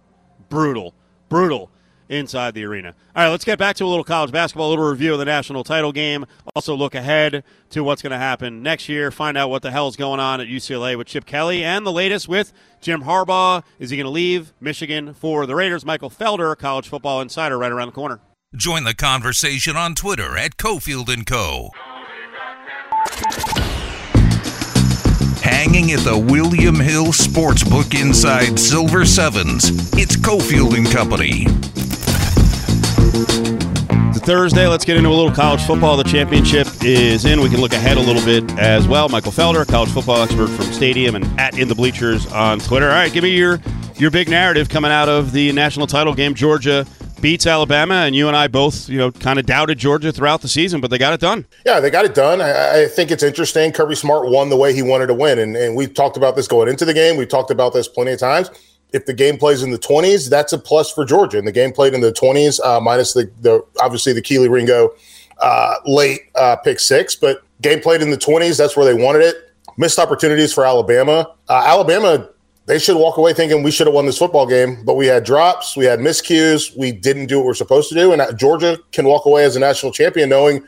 brutal, 0.50 0.94
brutal 1.30 1.70
inside 2.10 2.54
the 2.54 2.63
arena. 2.63 2.96
All 3.16 3.24
right, 3.24 3.30
let's 3.30 3.46
get 3.46 3.60
back 3.60 3.76
to 3.78 3.86
a 3.86 3.88
little 3.88 4.04
college 4.04 4.32
basketball, 4.32 4.70
a 4.70 4.72
little 4.72 4.89
review 4.89 5.13
of 5.13 5.20
the 5.20 5.26
national 5.26 5.63
title 5.63 5.92
game. 5.92 6.26
Also 6.56 6.76
look 6.76 6.96
ahead 6.96 7.44
to 7.72 7.84
what's 7.84 8.02
going 8.02 8.12
to 8.12 8.18
happen 8.18 8.62
next 8.62 8.89
year. 8.89 9.12
Find 9.12 9.38
out 9.38 9.50
what 9.50 9.62
the 9.62 9.72
hell 9.72 9.88
is 9.88 9.96
going 9.96 10.20
on 10.20 10.42
at 10.42 10.48
UCLA 10.48 10.98
with 10.98 11.08
Chip 11.08 11.26
Kelly 11.26 11.63
and 11.63 11.86
the 11.86 11.92
latest 11.92 12.28
with 12.28 12.54
Jim 12.82 13.04
Harbaugh. 13.04 13.63
Is 13.80 13.89
he 13.89 13.98
going 13.98 14.06
to 14.06 14.12
leave 14.12 14.54
Michigan 14.60 15.13
for 15.13 15.46
the 15.46 15.56
Raiders? 15.56 15.86
Michael 15.86 16.10
Felder, 16.10 16.58
college 16.58 16.88
football 16.88 17.22
insider, 17.22 17.58
right 17.58 17.72
around 17.72 17.88
the 17.88 17.94
corner. 17.94 18.20
Join 18.56 18.84
the 18.84 18.94
conversation 18.94 19.76
on 19.76 19.96
Twitter 19.96 20.38
at 20.38 20.58
Cofield 20.58 21.12
and 21.12 21.26
Co. 21.26 21.72
Hanging 25.42 25.92
at 25.92 26.00
the 26.02 26.18
William 26.18 26.80
Hill 26.80 27.08
Sportsbook 27.08 28.00
inside 28.00 28.60
Silver 28.60 29.06
Sevens. 29.06 29.70
It's 29.94 30.16
Cofield 30.16 30.78
and 30.78 30.86
Company. 30.89 31.48
It's 33.15 34.19
Thursday. 34.19 34.65
Let's 34.67 34.86
get 34.86 34.97
into 34.97 35.10
a 35.10 35.12
little 35.12 35.32
college 35.32 35.62
football. 35.62 35.97
The 35.97 36.04
championship 36.04 36.67
is 36.82 37.26
in. 37.26 37.41
We 37.41 37.49
can 37.49 37.62
look 37.62 37.73
ahead 37.73 37.97
a 37.97 37.99
little 37.99 38.26
bit 38.26 38.58
as 38.58 38.88
well. 38.88 39.08
Michael 39.08 39.32
Felder, 39.32 39.67
college 39.67 39.91
football 39.91 40.23
expert 40.23 40.47
from 40.47 40.65
Stadium 40.73 41.15
and 41.15 41.39
at 41.39 41.58
In 41.60 41.67
the 41.67 41.76
Bleachers 41.76 42.26
on 42.32 42.58
Twitter. 42.58 42.88
All 42.88 42.95
right, 42.95 43.13
give 43.13 43.23
me 43.23 43.30
your 43.38 43.60
your 43.97 44.10
big 44.10 44.30
narrative 44.30 44.67
coming 44.67 44.89
out 44.89 45.10
of 45.10 45.32
the 45.32 45.52
national 45.52 45.86
title 45.86 46.15
game. 46.15 46.34
Georgia 46.34 46.88
beats 47.21 47.45
Alabama, 47.45 47.93
and 47.93 48.15
you 48.15 48.28
and 48.28 48.36
I 48.36 48.47
both, 48.47 48.89
you 48.89 48.97
know, 48.97 49.12
kind 49.12 49.38
of 49.38 49.45
doubted 49.45 49.78
Georgia 49.78 50.12
throughout 50.12 50.41
the 50.41 50.47
season, 50.47 50.82
but 50.82 50.89
they 50.89 50.97
got 50.97 51.13
it 51.13 51.19
done. 51.19 51.45
Yeah, 51.67 51.80
they 51.80 51.91
got 51.91 52.06
it 52.06 52.15
done. 52.15 52.41
I, 52.41 52.82
I 52.82 52.88
think 52.88 53.12
it's 53.12 53.23
interesting. 53.23 53.71
Kirby 53.71 53.95
Smart 53.95 54.28
won 54.28 54.49
the 54.49 54.58
way 54.58 54.73
he 54.73 54.82
wanted 54.82 55.08
to 55.08 55.13
win, 55.13 55.38
and 55.38 55.56
and 55.56 55.76
we 55.76 55.86
talked 55.86 56.17
about 56.17 56.36
this 56.36 56.47
going 56.47 56.67
into 56.67 56.84
the 56.84 56.95
game. 56.95 57.15
We 57.15 57.28
talked 57.28 57.52
about 57.52 57.73
this 57.73 57.88
plenty 57.88 58.13
of 58.13 58.19
times. 58.19 58.49
If 58.93 59.06
the 59.06 59.13
game 59.13 59.38
plays 59.38 59.63
in 59.63 59.71
the 59.71 59.77
twenties, 59.77 60.29
that's 60.29 60.53
a 60.53 60.58
plus 60.58 60.91
for 60.91 61.03
Georgia. 61.03 61.38
And 61.38 61.47
the 61.47 61.51
game 61.51 61.73
played 61.73 61.93
in 61.93 62.01
the 62.01 62.13
twenties, 62.13 62.60
uh, 62.62 62.79
minus 62.79 63.13
the 63.13 63.29
the 63.41 63.63
obviously 63.82 64.13
the 64.13 64.21
Kelee 64.21 64.49
Ringo 64.49 64.91
uh, 65.41 65.75
late 65.86 66.21
uh, 66.36 66.56
pick 66.58 66.79
six, 66.79 67.15
but 67.15 67.43
game 67.62 67.82
played 67.82 68.01
in 68.01 68.12
the 68.12 68.17
twenties. 68.17 68.58
That's 68.58 68.77
where 68.77 68.86
they 68.86 68.93
wanted 68.93 69.23
it. 69.23 69.36
Missed 69.77 69.99
opportunities 69.99 70.53
for 70.53 70.65
Alabama. 70.65 71.34
Uh, 71.49 71.63
Alabama 71.65 72.29
they 72.65 72.79
should 72.79 72.95
walk 72.95 73.17
away 73.17 73.34
thinking 73.34 73.62
we 73.62 73.71
should 73.71 73.88
have 73.88 73.93
won 73.93 74.06
this 74.06 74.17
football 74.17 74.47
game, 74.47 74.84
but 74.86 74.95
we 74.95 75.06
had 75.06 75.23
drops, 75.23 75.75
we 75.75 75.86
had 75.86 75.99
miscues, 75.99 76.75
we 76.77 76.91
didn't 76.91 77.25
do 77.25 77.38
what 77.38 77.45
we're 77.45 77.53
supposed 77.53 77.89
to 77.89 77.95
do, 77.95 78.13
and 78.13 78.21
uh, 78.21 78.32
Georgia 78.34 78.77
can 78.91 79.06
walk 79.06 79.25
away 79.25 79.43
as 79.43 79.56
a 79.56 79.60
national 79.60 79.91
champion 79.91 80.29
knowing, 80.29 80.65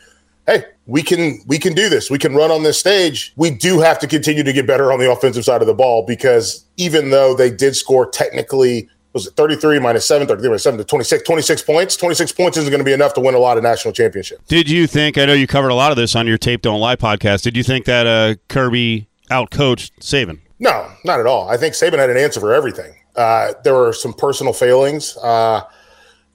hey, 0.47 0.65
we 0.85 1.01
can 1.01 1.39
we 1.47 1.57
can 1.57 1.73
do 1.73 1.89
this. 1.89 2.09
We 2.09 2.19
can 2.19 2.35
run 2.35 2.51
on 2.51 2.63
this 2.63 2.79
stage. 2.79 3.33
We 3.35 3.49
do 3.49 3.79
have 3.79 3.99
to 3.99 4.07
continue 4.07 4.43
to 4.43 4.53
get 4.53 4.67
better 4.67 4.91
on 4.91 4.99
the 4.99 5.11
offensive 5.11 5.45
side 5.45 5.61
of 5.61 5.67
the 5.67 5.73
ball 5.73 6.05
because 6.05 6.65
even 6.77 7.09
though 7.09 7.35
they 7.35 7.49
did 7.49 7.75
score 7.75 8.09
technically 8.09 8.89
was 9.13 9.27
it 9.27 9.33
33 9.35 9.79
minus 9.79 10.05
7, 10.05 10.27
33 10.27 10.49
minus 10.49 10.63
7 10.63 10.77
to 10.77 10.83
26, 10.83 11.23
26 11.23 11.61
points. 11.61 11.95
26 11.95 12.33
points 12.33 12.57
isn't 12.57 12.69
going 12.69 12.79
to 12.79 12.85
be 12.85 12.91
enough 12.91 13.13
to 13.13 13.21
win 13.21 13.33
a 13.33 13.39
lot 13.39 13.55
of 13.55 13.63
national 13.63 13.93
championships. 13.93 14.45
Did 14.47 14.69
you 14.69 14.87
think? 14.87 15.17
I 15.17 15.25
know 15.25 15.33
you 15.33 15.47
covered 15.47 15.69
a 15.69 15.75
lot 15.75 15.91
of 15.91 15.97
this 15.97 16.17
on 16.17 16.27
your 16.27 16.37
Tape 16.37 16.61
Don't 16.61 16.81
Lie 16.81 16.97
podcast. 16.97 17.43
Did 17.43 17.55
you 17.55 17.63
think 17.63 17.85
that 17.85 18.05
uh, 18.05 18.35
Kirby 18.49 19.07
outcoached 19.31 19.91
Saban? 20.01 20.41
No, 20.59 20.91
not 21.05 21.21
at 21.21 21.25
all. 21.25 21.49
I 21.49 21.55
think 21.55 21.75
Saban 21.75 21.97
had 21.97 22.09
an 22.09 22.17
answer 22.17 22.41
for 22.41 22.53
everything. 22.53 22.93
Uh, 23.15 23.53
there 23.63 23.73
were 23.73 23.93
some 23.93 24.13
personal 24.13 24.51
failings, 24.51 25.15
uh, 25.23 25.61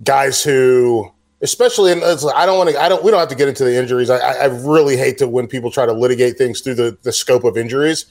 guys 0.03 0.43
who, 0.43 1.13
especially, 1.43 1.93
in, 1.93 2.03
I 2.03 2.47
don't 2.47 2.59
want 2.59 2.71
to. 2.71 2.81
I 2.81 2.89
don't. 2.89 3.03
We 3.03 3.11
don't 3.11 3.21
have 3.21 3.29
to 3.29 3.35
get 3.35 3.49
into 3.49 3.65
the 3.65 3.77
injuries. 3.77 4.11
I, 4.11 4.19
I 4.19 4.45
really 4.47 4.97
hate 4.97 5.19
to 5.19 5.29
when 5.29 5.47
people 5.47 5.71
try 5.71 5.87
to 5.87 5.93
litigate 5.93 6.37
things 6.37 6.61
through 6.61 6.75
the 6.75 6.99
the 7.03 7.13
scope 7.13 7.45
of 7.45 7.57
injuries. 7.57 8.07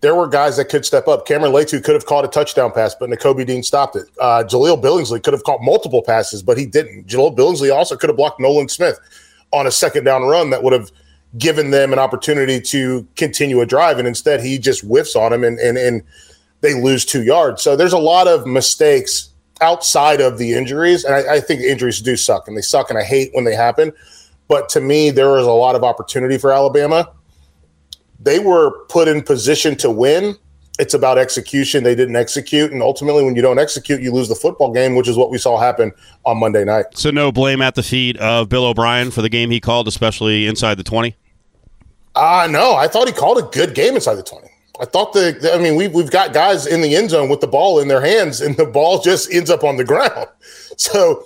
There 0.00 0.14
were 0.14 0.28
guys 0.28 0.56
that 0.56 0.70
could 0.70 0.86
step 0.86 1.08
up. 1.08 1.26
Cameron 1.26 1.52
Latu 1.52 1.84
could 1.84 1.94
have 1.94 2.06
caught 2.06 2.24
a 2.24 2.28
touchdown 2.28 2.72
pass, 2.72 2.94
but 2.94 3.10
Nakobe 3.10 3.44
Dean 3.46 3.62
stopped 3.62 3.96
it. 3.96 4.08
Uh, 4.18 4.42
Jahleel 4.44 4.82
Billingsley 4.82 5.22
could 5.22 5.34
have 5.34 5.44
caught 5.44 5.60
multiple 5.60 6.02
passes, 6.02 6.42
but 6.42 6.56
he 6.56 6.64
didn't. 6.64 7.06
Jahleel 7.06 7.36
Billingsley 7.36 7.74
also 7.74 7.96
could 7.96 8.08
have 8.08 8.16
blocked 8.16 8.40
Nolan 8.40 8.68
Smith 8.68 8.98
on 9.52 9.66
a 9.66 9.70
second 9.70 10.04
down 10.04 10.22
run 10.22 10.50
that 10.50 10.62
would 10.62 10.72
have 10.72 10.90
given 11.36 11.70
them 11.70 11.92
an 11.92 11.98
opportunity 11.98 12.60
to 12.60 13.06
continue 13.16 13.60
a 13.60 13.66
drive, 13.66 13.98
and 13.98 14.08
instead 14.08 14.40
he 14.40 14.58
just 14.58 14.82
whiffs 14.82 15.14
on 15.14 15.32
him 15.32 15.44
and 15.44 15.58
and 15.58 15.76
and 15.76 16.02
they 16.62 16.74
lose 16.74 17.04
two 17.04 17.22
yards. 17.22 17.62
So 17.62 17.76
there's 17.76 17.92
a 17.92 17.98
lot 17.98 18.26
of 18.26 18.46
mistakes 18.46 19.29
outside 19.60 20.20
of 20.20 20.38
the 20.38 20.54
injuries, 20.54 21.04
and 21.04 21.14
I, 21.14 21.36
I 21.36 21.40
think 21.40 21.60
injuries 21.60 22.00
do 22.00 22.16
suck, 22.16 22.48
and 22.48 22.56
they 22.56 22.62
suck, 22.62 22.90
and 22.90 22.98
I 22.98 23.04
hate 23.04 23.30
when 23.34 23.44
they 23.44 23.54
happen. 23.54 23.92
But 24.48 24.68
to 24.70 24.80
me, 24.80 25.10
there 25.10 25.30
was 25.30 25.46
a 25.46 25.52
lot 25.52 25.74
of 25.74 25.84
opportunity 25.84 26.38
for 26.38 26.52
Alabama. 26.52 27.10
They 28.18 28.38
were 28.38 28.84
put 28.86 29.08
in 29.08 29.22
position 29.22 29.76
to 29.76 29.90
win. 29.90 30.36
It's 30.78 30.94
about 30.94 31.18
execution. 31.18 31.84
They 31.84 31.94
didn't 31.94 32.16
execute, 32.16 32.72
and 32.72 32.82
ultimately, 32.82 33.24
when 33.24 33.36
you 33.36 33.42
don't 33.42 33.58
execute, 33.58 34.00
you 34.00 34.12
lose 34.12 34.28
the 34.28 34.34
football 34.34 34.72
game, 34.72 34.94
which 34.96 35.08
is 35.08 35.16
what 35.16 35.30
we 35.30 35.38
saw 35.38 35.58
happen 35.58 35.92
on 36.24 36.38
Monday 36.38 36.64
night. 36.64 36.86
So 36.94 37.10
no 37.10 37.30
blame 37.30 37.62
at 37.62 37.74
the 37.74 37.82
feet 37.82 38.16
of 38.16 38.48
Bill 38.48 38.64
O'Brien 38.64 39.10
for 39.10 39.22
the 39.22 39.28
game 39.28 39.50
he 39.50 39.60
called, 39.60 39.88
especially 39.88 40.46
inside 40.46 40.76
the 40.76 40.84
twenty. 40.84 41.16
Uh 42.14 42.48
no, 42.50 42.74
I 42.74 42.88
thought 42.88 43.06
he 43.06 43.14
called 43.14 43.38
a 43.38 43.42
good 43.42 43.74
game 43.74 43.94
inside 43.94 44.16
the 44.16 44.22
20. 44.22 44.49
I 44.80 44.86
thought 44.86 45.12
the, 45.12 45.50
I 45.54 45.58
mean, 45.58 45.76
we've, 45.76 45.92
we've 45.92 46.10
got 46.10 46.32
guys 46.32 46.66
in 46.66 46.80
the 46.80 46.96
end 46.96 47.10
zone 47.10 47.28
with 47.28 47.40
the 47.40 47.46
ball 47.46 47.80
in 47.80 47.88
their 47.88 48.00
hands, 48.00 48.40
and 48.40 48.56
the 48.56 48.64
ball 48.64 49.00
just 49.00 49.32
ends 49.32 49.50
up 49.50 49.62
on 49.64 49.76
the 49.76 49.84
ground. 49.84 50.28
So 50.76 51.24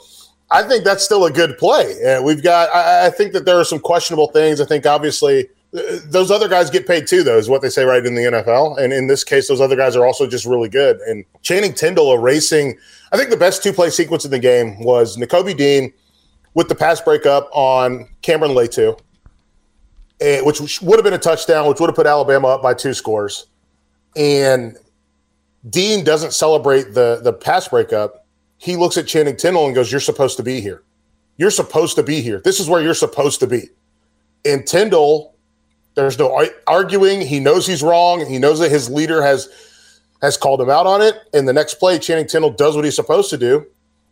I 0.50 0.64
think 0.64 0.82
that's 0.82 1.04
still 1.04 1.26
a 1.26 1.30
good 1.30 1.56
play. 1.58 1.94
And 2.04 2.24
we've 2.24 2.42
got, 2.42 2.74
I, 2.74 3.06
I 3.06 3.10
think 3.10 3.32
that 3.34 3.44
there 3.44 3.56
are 3.60 3.64
some 3.64 3.78
questionable 3.78 4.26
things. 4.32 4.60
I 4.60 4.64
think 4.64 4.84
obviously 4.84 5.48
uh, 5.78 5.98
those 6.06 6.32
other 6.32 6.48
guys 6.48 6.70
get 6.70 6.88
paid 6.88 7.06
too, 7.06 7.22
though, 7.22 7.38
is 7.38 7.48
what 7.48 7.62
they 7.62 7.68
say 7.68 7.84
right 7.84 8.04
in 8.04 8.16
the 8.16 8.22
NFL. 8.22 8.78
And 8.82 8.92
in 8.92 9.06
this 9.06 9.22
case, 9.22 9.46
those 9.46 9.60
other 9.60 9.76
guys 9.76 9.94
are 9.94 10.04
also 10.04 10.26
just 10.26 10.44
really 10.44 10.68
good. 10.68 10.98
And 11.02 11.24
Channing 11.42 11.72
Tindall 11.72 12.12
erasing, 12.14 12.76
I 13.12 13.16
think 13.16 13.30
the 13.30 13.36
best 13.36 13.62
two 13.62 13.72
play 13.72 13.90
sequence 13.90 14.24
in 14.24 14.32
the 14.32 14.40
game 14.40 14.82
was 14.82 15.16
Nakobe 15.16 15.56
Dean 15.56 15.92
with 16.54 16.68
the 16.68 16.74
pass 16.74 17.00
breakup 17.00 17.48
on 17.52 18.08
Cameron 18.22 18.52
Latu 18.52 18.98
eh, 20.24 20.40
which 20.40 20.80
would 20.80 20.96
have 20.98 21.04
been 21.04 21.14
a 21.14 21.18
touchdown, 21.18 21.68
which 21.68 21.78
would 21.80 21.88
have 21.88 21.96
put 21.96 22.06
Alabama 22.06 22.48
up 22.48 22.62
by 22.62 22.72
two 22.74 22.94
scores. 22.94 23.46
And 24.16 24.76
Dean 25.68 26.04
doesn't 26.04 26.32
celebrate 26.32 26.94
the 26.94 27.20
the 27.22 27.32
pass 27.32 27.68
breakup. 27.68 28.26
He 28.56 28.76
looks 28.76 28.96
at 28.96 29.06
Channing 29.06 29.36
Tindall 29.36 29.66
and 29.66 29.74
goes, 29.74 29.92
"You're 29.92 30.00
supposed 30.00 30.36
to 30.38 30.42
be 30.42 30.60
here. 30.60 30.82
You're 31.36 31.50
supposed 31.50 31.96
to 31.96 32.02
be 32.02 32.20
here. 32.20 32.40
This 32.44 32.60
is 32.60 32.68
where 32.68 32.82
you're 32.82 32.94
supposed 32.94 33.40
to 33.40 33.46
be." 33.46 33.68
And 34.44 34.66
Tindall, 34.66 35.34
there's 35.94 36.18
no 36.18 36.46
arguing. 36.66 37.20
He 37.20 37.40
knows 37.40 37.66
he's 37.66 37.82
wrong. 37.82 38.24
He 38.26 38.38
knows 38.38 38.58
that 38.60 38.70
his 38.70 38.88
leader 38.88 39.22
has 39.22 39.48
has 40.22 40.36
called 40.36 40.60
him 40.60 40.70
out 40.70 40.86
on 40.86 41.02
it. 41.02 41.16
And 41.34 41.46
the 41.46 41.52
next 41.52 41.74
play, 41.74 41.98
Channing 41.98 42.26
Tindall 42.26 42.50
does 42.50 42.76
what 42.76 42.84
he's 42.84 42.96
supposed 42.96 43.30
to 43.30 43.36
do. 43.36 43.66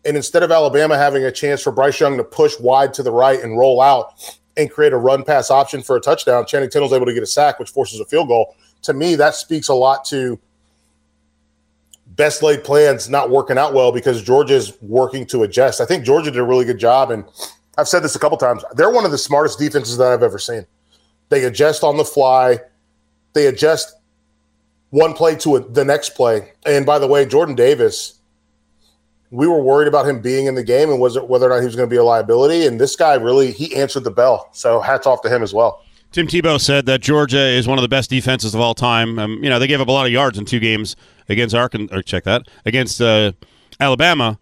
And 0.05 0.17
instead 0.17 0.43
of 0.43 0.51
Alabama 0.51 0.99
having 0.99 1.25
a 1.25 1.31
chance 1.31 1.63
for 1.63 1.71
Bryce 1.71 2.01
Young 2.01 2.17
to 2.17 2.25
push 2.25 2.59
wide 2.59 2.93
to 2.95 3.03
the 3.03 3.13
right 3.13 3.41
and 3.41 3.57
roll 3.57 3.81
out 3.81 4.15
and 4.57 4.71
create 4.71 4.93
a 4.93 4.97
run 4.97 5.25
pass 5.25 5.51
option 5.51 5.83
for 5.83 5.97
a 5.97 6.01
touchdown, 6.01 6.47
Channing 6.47 6.69
Tindall's 6.69 6.93
able 6.93 7.07
to 7.07 7.15
get 7.15 7.23
a 7.23 7.27
sack, 7.27 7.59
which 7.59 7.71
forces 7.71 8.01
a 8.01 8.05
field 8.05 8.29
goal. 8.29 8.57
To 8.83 8.93
me, 8.93 9.15
that 9.17 9.35
speaks 9.35 9.69
a 9.69 9.75
lot 9.75 10.05
to 10.07 10.39
best 12.17 12.43
laid 12.43 12.63
plans 12.63 13.09
not 13.09 13.31
working 13.31 13.57
out 13.57 13.73
well 13.73 13.93
because 13.93 14.23
Georgia's 14.23 14.77
working 14.83 15.27
to 15.27 15.45
adjust. 15.45 15.81
I 15.81 15.87
think 15.87 16.05
Georgia 16.05 16.31
did 16.31 16.41
a 16.41 16.45
really 16.45 16.65
good 16.65 16.79
job. 16.79 17.11
And 17.11 17.25
I've 17.79 17.89
said 17.89 18.01
this 18.01 18.15
a 18.15 18.19
couple 18.19 18.37
times. 18.37 18.65
They're 18.75 18.91
one 18.91 19.05
of 19.05 19.11
the 19.11 19.19
smartest 19.19 19.59
defenses 19.59 19.97
that 19.97 20.13
I've 20.13 20.23
ever 20.23 20.39
seen. 20.39 20.67
They 21.31 21.45
adjust 21.45 21.83
on 21.83 21.97
the 21.97 22.05
fly. 22.05 22.59
They 23.33 23.47
adjust 23.47 23.97
one 24.91 25.15
play 25.15 25.37
to 25.37 25.57
a, 25.57 25.61
the 25.61 25.85
next 25.85 26.11
play. 26.11 26.53
And 26.67 26.85
by 26.85 26.99
the 26.99 27.07
way, 27.07 27.25
Jordan 27.25 27.55
Davis, 27.55 28.21
we 29.33 29.49
were 29.49 29.63
worried 29.63 29.89
about 29.89 30.07
him 30.07 30.21
being 30.21 30.45
in 30.45 30.55
the 30.55 30.63
game 30.63 30.91
and 30.91 31.01
was 31.01 31.17
it 31.17 31.27
whether 31.27 31.47
or 31.47 31.49
not 31.49 31.61
he 31.61 31.65
was 31.65 31.75
going 31.75 31.89
to 31.89 31.93
be 31.93 31.97
a 31.97 32.05
liability. 32.05 32.67
And 32.67 32.79
this 32.79 32.95
guy 32.95 33.15
really 33.15 33.51
he 33.51 33.75
answered 33.75 34.05
the 34.05 34.11
bell. 34.11 34.51
So 34.53 34.79
hats 34.79 35.07
off 35.07 35.23
to 35.23 35.31
him 35.31 35.43
as 35.43 35.55
well. 35.55 35.83
Tim 36.13 36.27
Tebow 36.27 36.61
said 36.61 36.85
that 36.87 37.01
Georgia 37.01 37.41
is 37.41 37.67
one 37.67 37.79
of 37.79 37.83
the 37.83 37.89
best 37.89 38.11
defenses 38.11 38.55
of 38.55 38.61
all 38.61 38.75
time. 38.75 39.19
Um, 39.19 39.43
you 39.43 39.49
know, 39.49 39.59
they 39.59 39.67
gave 39.67 39.81
up 39.81 39.89
a 39.89 39.93
lot 39.93 40.05
of 40.05 40.13
yards 40.13 40.39
in 40.39 40.45
two 40.45 40.61
games 40.61 40.95
against 41.31 41.55
Arkansas. 41.55 41.97
Or 41.97 42.03
check 42.03 42.25
that 42.25 42.47
against 42.67 43.01
uh, 43.01 43.33
Alabama. 43.81 44.39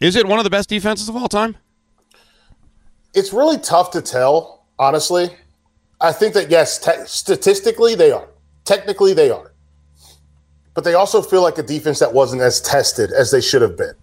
Is 0.00 0.16
it 0.16 0.26
one 0.26 0.40
of 0.40 0.44
the 0.44 0.50
best 0.50 0.68
defenses 0.68 1.08
of 1.08 1.14
all 1.14 1.28
time? 1.28 1.56
It's 3.14 3.32
really 3.32 3.58
tough 3.58 3.92
to 3.92 4.02
tell, 4.02 4.66
honestly. 4.76 5.30
I 6.00 6.10
think 6.10 6.34
that 6.34 6.50
yes, 6.50 6.78
te- 6.78 7.06
statistically 7.06 7.94
they 7.94 8.10
are, 8.10 8.28
technically 8.64 9.14
they 9.14 9.30
are, 9.30 9.54
but 10.74 10.82
they 10.84 10.92
also 10.92 11.22
feel 11.22 11.42
like 11.42 11.56
a 11.56 11.62
defense 11.62 12.00
that 12.00 12.12
wasn't 12.12 12.42
as 12.42 12.60
tested 12.60 13.12
as 13.12 13.30
they 13.30 13.40
should 13.40 13.62
have 13.62 13.78
been. 13.78 13.94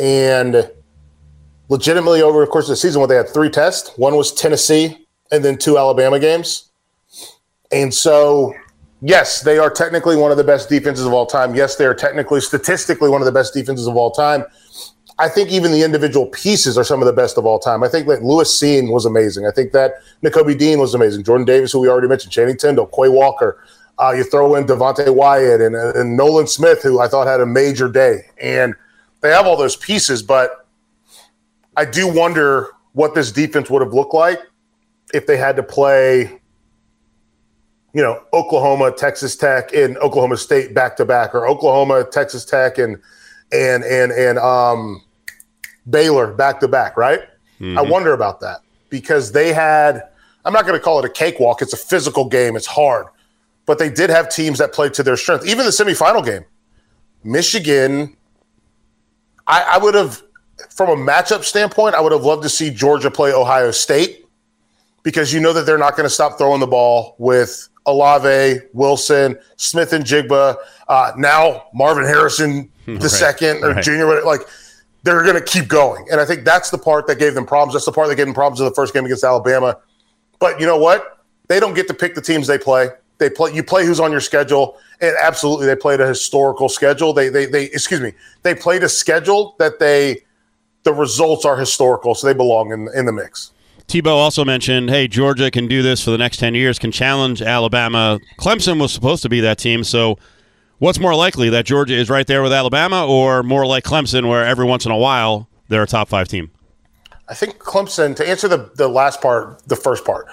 And 0.00 0.70
legitimately, 1.68 2.22
over 2.22 2.40
the 2.40 2.46
course 2.46 2.66
of 2.66 2.70
the 2.70 2.76
season, 2.76 3.00
when 3.00 3.10
they 3.10 3.16
had 3.16 3.28
three 3.28 3.50
tests, 3.50 3.92
one 3.96 4.16
was 4.16 4.32
Tennessee, 4.32 5.06
and 5.30 5.44
then 5.44 5.58
two 5.58 5.78
Alabama 5.78 6.18
games. 6.18 6.70
And 7.70 7.92
so, 7.92 8.54
yes, 9.02 9.42
they 9.42 9.58
are 9.58 9.70
technically 9.70 10.16
one 10.16 10.30
of 10.30 10.36
the 10.36 10.44
best 10.44 10.68
defenses 10.68 11.04
of 11.04 11.12
all 11.12 11.26
time. 11.26 11.54
Yes, 11.54 11.76
they 11.76 11.84
are 11.84 11.94
technically, 11.94 12.40
statistically, 12.40 13.08
one 13.08 13.20
of 13.20 13.26
the 13.26 13.32
best 13.32 13.54
defenses 13.54 13.86
of 13.86 13.96
all 13.96 14.10
time. 14.10 14.44
I 15.18 15.28
think 15.28 15.50
even 15.50 15.70
the 15.70 15.84
individual 15.84 16.26
pieces 16.26 16.78
are 16.78 16.84
some 16.84 17.02
of 17.02 17.06
the 17.06 17.12
best 17.12 17.36
of 17.36 17.44
all 17.44 17.58
time. 17.58 17.84
I 17.84 17.88
think 17.88 18.08
that 18.08 18.24
Lewis 18.24 18.58
Cine 18.58 18.90
was 18.90 19.04
amazing. 19.04 19.46
I 19.46 19.50
think 19.50 19.72
that 19.72 19.96
Nakobe 20.24 20.58
Dean 20.58 20.78
was 20.78 20.94
amazing. 20.94 21.24
Jordan 21.24 21.44
Davis, 21.44 21.72
who 21.72 21.80
we 21.80 21.88
already 21.88 22.08
mentioned, 22.08 22.32
Channing 22.32 22.56
Tindall, 22.56 22.86
Quay 22.86 23.10
Walker. 23.10 23.62
Uh, 23.98 24.12
you 24.16 24.24
throw 24.24 24.54
in 24.54 24.64
Devonte 24.64 25.14
Wyatt 25.14 25.60
and, 25.60 25.76
and 25.76 26.16
Nolan 26.16 26.46
Smith, 26.46 26.82
who 26.82 27.00
I 27.00 27.06
thought 27.06 27.26
had 27.26 27.40
a 27.40 27.46
major 27.46 27.86
day. 27.86 28.30
And 28.40 28.74
they 29.20 29.30
have 29.30 29.46
all 29.46 29.56
those 29.56 29.76
pieces, 29.76 30.22
but 30.22 30.66
I 31.76 31.84
do 31.84 32.12
wonder 32.12 32.68
what 32.92 33.14
this 33.14 33.30
defense 33.32 33.70
would 33.70 33.82
have 33.82 33.92
looked 33.92 34.14
like 34.14 34.40
if 35.12 35.26
they 35.26 35.36
had 35.36 35.56
to 35.56 35.62
play, 35.62 36.40
you 37.92 38.02
know, 38.02 38.22
Oklahoma, 38.32 38.92
Texas 38.92 39.36
Tech, 39.36 39.72
and 39.74 39.96
Oklahoma 39.98 40.36
State 40.36 40.74
back 40.74 40.96
to 40.96 41.04
back, 41.04 41.34
or 41.34 41.46
Oklahoma, 41.48 42.04
Texas 42.10 42.44
Tech, 42.44 42.78
and 42.78 42.96
and 43.52 43.84
and 43.84 44.12
and 44.12 44.38
um, 44.38 45.02
Baylor 45.88 46.32
back 46.32 46.60
to 46.60 46.68
back, 46.68 46.96
right? 46.96 47.20
I 47.78 47.82
wonder 47.82 48.12
about 48.14 48.40
that 48.40 48.60
because 48.88 49.32
they 49.32 49.52
had. 49.52 50.08
I'm 50.44 50.54
not 50.54 50.62
going 50.66 50.78
to 50.78 50.82
call 50.82 50.98
it 50.98 51.04
a 51.04 51.10
cakewalk. 51.10 51.60
It's 51.60 51.74
a 51.74 51.76
physical 51.76 52.26
game. 52.26 52.56
It's 52.56 52.66
hard, 52.66 53.06
but 53.66 53.78
they 53.78 53.90
did 53.90 54.08
have 54.08 54.30
teams 54.30 54.58
that 54.58 54.72
played 54.72 54.94
to 54.94 55.02
their 55.02 55.18
strength. 55.18 55.46
Even 55.46 55.66
the 55.66 55.70
semifinal 55.70 56.24
game, 56.24 56.44
Michigan. 57.22 58.16
I, 59.46 59.62
I 59.62 59.78
would 59.78 59.94
have, 59.94 60.22
from 60.70 60.90
a 60.90 60.96
matchup 60.96 61.44
standpoint, 61.44 61.94
I 61.94 62.00
would 62.00 62.12
have 62.12 62.24
loved 62.24 62.42
to 62.44 62.48
see 62.48 62.70
Georgia 62.70 63.10
play 63.10 63.32
Ohio 63.32 63.70
State 63.70 64.26
because 65.02 65.32
you 65.32 65.40
know 65.40 65.52
that 65.52 65.66
they're 65.66 65.78
not 65.78 65.96
going 65.96 66.06
to 66.06 66.14
stop 66.14 66.38
throwing 66.38 66.60
the 66.60 66.66
ball 66.66 67.14
with 67.18 67.68
Olave, 67.86 68.60
Wilson, 68.72 69.38
Smith-Njigba. 69.56 70.56
Uh, 70.88 71.12
now 71.16 71.64
Marvin 71.72 72.04
Harrison 72.04 72.70
the 72.86 73.08
second 73.08 73.64
or 73.64 73.72
right. 73.72 73.84
junior, 73.84 74.22
like 74.22 74.42
they're 75.02 75.22
going 75.22 75.34
to 75.34 75.44
keep 75.44 75.68
going. 75.68 76.06
And 76.10 76.20
I 76.20 76.24
think 76.24 76.44
that's 76.44 76.70
the 76.70 76.78
part 76.78 77.06
that 77.06 77.18
gave 77.18 77.34
them 77.34 77.46
problems. 77.46 77.74
That's 77.74 77.86
the 77.86 77.92
part 77.92 78.08
that 78.08 78.16
gave 78.16 78.26
them 78.26 78.34
problems 78.34 78.60
in 78.60 78.66
the 78.66 78.74
first 78.74 78.92
game 78.92 79.04
against 79.04 79.24
Alabama. 79.24 79.78
But 80.38 80.60
you 80.60 80.66
know 80.66 80.78
what? 80.78 81.18
They 81.48 81.60
don't 81.60 81.74
get 81.74 81.88
to 81.88 81.94
pick 81.94 82.14
the 82.14 82.20
teams 82.20 82.46
they 82.46 82.58
play. 82.58 82.88
They 83.18 83.28
play. 83.28 83.52
You 83.52 83.62
play 83.62 83.84
who's 83.84 84.00
on 84.00 84.10
your 84.10 84.20
schedule, 84.20 84.78
and 85.00 85.16
absolutely, 85.20 85.66
they 85.66 85.76
played 85.76 86.00
a 86.00 86.06
historical 86.06 86.68
schedule. 86.68 87.12
They, 87.12 87.28
they, 87.28 87.46
they. 87.46 87.64
Excuse 87.64 88.00
me. 88.00 88.12
They 88.42 88.54
played 88.54 88.82
a 88.82 88.88
schedule 88.88 89.56
that 89.58 89.78
they, 89.78 90.22
the 90.82 90.92
results 90.92 91.44
are 91.44 91.56
historical, 91.56 92.14
so 92.14 92.26
they 92.26 92.34
belong 92.34 92.72
in 92.72 92.88
in 92.94 93.06
the 93.06 93.12
mix. 93.12 93.52
Tebow 93.90 94.12
also 94.12 94.44
mentioned, 94.44 94.88
hey, 94.88 95.08
Georgia 95.08 95.50
can 95.50 95.66
do 95.66 95.82
this 95.82 96.04
for 96.04 96.12
the 96.12 96.18
next 96.18 96.36
10 96.36 96.54
years, 96.54 96.78
can 96.78 96.92
challenge 96.92 97.42
Alabama. 97.42 98.20
Clemson 98.38 98.80
was 98.80 98.92
supposed 98.92 99.20
to 99.22 99.28
be 99.28 99.40
that 99.40 99.58
team, 99.58 99.82
so 99.82 100.16
what's 100.78 101.00
more 101.00 101.14
likely 101.14 101.50
that 101.50 101.64
Georgia 101.64 101.94
is 101.94 102.08
right 102.08 102.28
there 102.28 102.40
with 102.40 102.52
Alabama 102.52 103.04
or 103.04 103.42
more 103.42 103.66
like 103.66 103.82
Clemson 103.82 104.28
where 104.28 104.46
every 104.46 104.64
once 104.64 104.86
in 104.86 104.92
a 104.92 104.96
while 104.96 105.48
they're 105.68 105.82
a 105.82 105.88
top 105.88 106.08
5 106.08 106.28
team? 106.28 106.52
I 107.28 107.34
think 107.34 107.58
Clemson, 107.58 108.14
to 108.14 108.28
answer 108.28 108.46
the, 108.46 108.70
the 108.76 108.86
last 108.86 109.20
part, 109.20 109.60
the 109.66 109.74
first 109.74 110.04
part, 110.04 110.28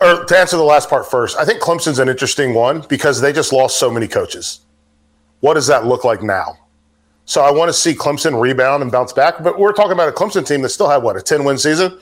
or 0.00 0.24
to 0.24 0.38
answer 0.38 0.56
the 0.56 0.62
last 0.64 0.88
part 0.88 1.10
first, 1.10 1.36
I 1.36 1.44
think 1.44 1.60
Clemson's 1.60 1.98
an 1.98 2.08
interesting 2.08 2.54
one 2.54 2.84
because 2.88 3.20
they 3.20 3.32
just 3.32 3.52
lost 3.52 3.78
so 3.78 3.90
many 3.90 4.08
coaches. 4.08 4.60
What 5.40 5.54
does 5.54 5.66
that 5.66 5.86
look 5.86 6.04
like 6.04 6.22
now? 6.22 6.58
So 7.26 7.42
I 7.42 7.50
want 7.50 7.68
to 7.68 7.72
see 7.72 7.94
Clemson 7.94 8.40
rebound 8.40 8.82
and 8.82 8.92
bounce 8.92 9.12
back. 9.12 9.42
But 9.42 9.58
we're 9.58 9.72
talking 9.72 9.92
about 9.92 10.08
a 10.08 10.12
Clemson 10.12 10.46
team 10.46 10.62
that 10.62 10.70
still 10.70 10.88
had 10.88 10.98
what 10.98 11.16
a 11.16 11.22
10 11.22 11.44
win 11.44 11.58
season, 11.58 11.98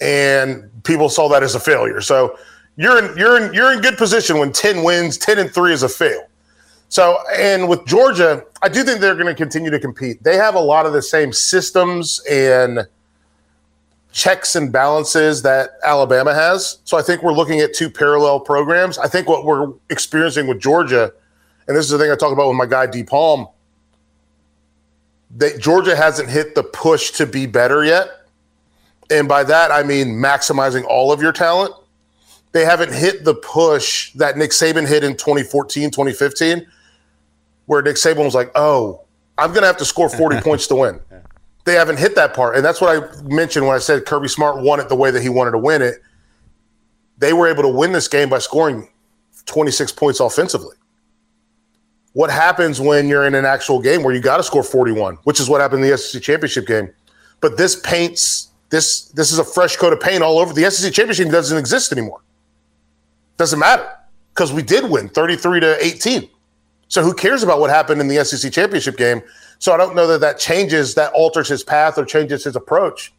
and 0.00 0.70
people 0.84 1.08
saw 1.08 1.28
that 1.28 1.42
as 1.42 1.54
a 1.54 1.60
failure. 1.60 2.00
So 2.00 2.38
you're 2.76 2.98
in 3.02 3.16
you're 3.16 3.42
in 3.42 3.54
you're 3.54 3.72
in 3.72 3.80
good 3.80 3.96
position 3.96 4.38
when 4.38 4.52
10 4.52 4.82
wins, 4.82 5.16
10 5.18 5.38
and 5.38 5.50
3 5.50 5.72
is 5.72 5.82
a 5.82 5.88
fail. 5.88 6.26
So 6.88 7.18
and 7.36 7.68
with 7.68 7.86
Georgia, 7.86 8.44
I 8.62 8.68
do 8.68 8.84
think 8.84 9.00
they're 9.00 9.14
going 9.14 9.26
to 9.26 9.34
continue 9.34 9.70
to 9.70 9.80
compete. 9.80 10.22
They 10.22 10.36
have 10.36 10.54
a 10.54 10.60
lot 10.60 10.86
of 10.86 10.92
the 10.92 11.02
same 11.02 11.32
systems 11.32 12.20
and 12.30 12.86
checks 14.16 14.56
and 14.56 14.72
balances 14.72 15.42
that 15.42 15.72
Alabama 15.84 16.32
has. 16.32 16.78
So 16.84 16.96
I 16.96 17.02
think 17.02 17.22
we're 17.22 17.34
looking 17.34 17.60
at 17.60 17.74
two 17.74 17.90
parallel 17.90 18.40
programs. 18.40 18.96
I 18.96 19.08
think 19.08 19.28
what 19.28 19.44
we're 19.44 19.74
experiencing 19.90 20.46
with 20.46 20.58
Georgia, 20.58 21.12
and 21.68 21.76
this 21.76 21.84
is 21.84 21.90
the 21.90 21.98
thing 21.98 22.10
I 22.10 22.16
talk 22.16 22.32
about 22.32 22.48
with 22.48 22.56
my 22.56 22.64
guy 22.64 22.86
D 22.86 23.04
Palm, 23.04 23.46
that 25.36 25.60
Georgia 25.60 25.94
hasn't 25.94 26.30
hit 26.30 26.54
the 26.54 26.62
push 26.62 27.10
to 27.10 27.26
be 27.26 27.44
better 27.44 27.84
yet. 27.84 28.08
And 29.10 29.28
by 29.28 29.44
that 29.44 29.70
I 29.70 29.82
mean 29.82 30.08
maximizing 30.08 30.86
all 30.86 31.12
of 31.12 31.20
your 31.20 31.32
talent. 31.32 31.74
They 32.52 32.64
haven't 32.64 32.94
hit 32.94 33.22
the 33.22 33.34
push 33.34 34.14
that 34.14 34.38
Nick 34.38 34.52
Saban 34.52 34.88
hit 34.88 35.04
in 35.04 35.12
2014, 35.12 35.90
2015, 35.90 36.66
where 37.66 37.82
Nick 37.82 37.96
Saban 37.96 38.24
was 38.24 38.34
like, 38.34 38.50
oh, 38.54 39.02
I'm 39.36 39.50
going 39.50 39.60
to 39.60 39.66
have 39.66 39.76
to 39.76 39.84
score 39.84 40.08
40 40.08 40.40
points 40.40 40.66
to 40.68 40.76
win 40.76 41.00
they 41.66 41.74
haven't 41.74 41.98
hit 41.98 42.14
that 42.14 42.32
part. 42.32 42.56
And 42.56 42.64
that's 42.64 42.80
what 42.80 42.96
I 42.96 43.22
mentioned 43.22 43.66
when 43.66 43.74
I 43.74 43.80
said 43.80 44.06
Kirby 44.06 44.28
Smart 44.28 44.62
won 44.62 44.80
it 44.80 44.88
the 44.88 44.94
way 44.94 45.10
that 45.10 45.20
he 45.20 45.28
wanted 45.28 45.50
to 45.50 45.58
win 45.58 45.82
it. 45.82 45.96
They 47.18 47.32
were 47.32 47.48
able 47.48 47.62
to 47.64 47.68
win 47.68 47.92
this 47.92 48.08
game 48.08 48.28
by 48.28 48.38
scoring 48.38 48.88
26 49.46 49.92
points 49.92 50.20
offensively. 50.20 50.76
What 52.12 52.30
happens 52.30 52.80
when 52.80 53.08
you're 53.08 53.26
in 53.26 53.34
an 53.34 53.44
actual 53.44 53.80
game 53.80 54.02
where 54.02 54.14
you 54.14 54.20
got 54.20 54.38
to 54.38 54.42
score 54.42 54.62
41, 54.62 55.16
which 55.24 55.40
is 55.40 55.50
what 55.50 55.60
happened 55.60 55.84
in 55.84 55.90
the 55.90 55.98
SEC 55.98 56.22
championship 56.22 56.66
game? 56.66 56.90
But 57.40 57.58
this 57.58 57.78
paints 57.80 58.48
this 58.70 59.08
this 59.10 59.32
is 59.32 59.38
a 59.38 59.44
fresh 59.44 59.76
coat 59.76 59.92
of 59.92 60.00
paint 60.00 60.22
all 60.22 60.38
over. 60.38 60.52
The 60.52 60.70
SEC 60.70 60.92
championship 60.92 61.30
doesn't 61.30 61.58
exist 61.58 61.92
anymore. 61.92 62.22
Doesn't 63.36 63.58
matter 63.58 63.88
because 64.34 64.52
we 64.52 64.62
did 64.62 64.88
win 64.88 65.08
33 65.08 65.60
to 65.60 65.84
18. 65.84 66.28
So 66.88 67.02
who 67.02 67.14
cares 67.14 67.42
about 67.42 67.60
what 67.60 67.70
happened 67.70 68.00
in 68.00 68.08
the 68.08 68.24
SEC 68.24 68.52
championship 68.52 68.96
game? 68.96 69.22
So 69.58 69.72
I 69.72 69.76
don't 69.76 69.94
know 69.96 70.06
that 70.06 70.20
that 70.20 70.38
changes, 70.38 70.94
that 70.94 71.12
alters 71.12 71.48
his 71.48 71.64
path 71.64 71.98
or 71.98 72.04
changes 72.04 72.44
his 72.44 72.56
approach. 72.56 73.12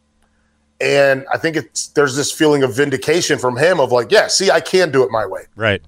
And 0.80 1.26
I 1.32 1.38
think 1.38 1.56
it's 1.56 1.88
there's 1.88 2.14
this 2.14 2.30
feeling 2.30 2.62
of 2.62 2.74
vindication 2.74 3.38
from 3.38 3.56
him 3.56 3.80
of 3.80 3.90
like, 3.90 4.12
yeah, 4.12 4.28
see, 4.28 4.50
I 4.50 4.60
can 4.60 4.92
do 4.92 5.02
it 5.02 5.10
my 5.10 5.26
way. 5.26 5.42
Right. 5.56 5.82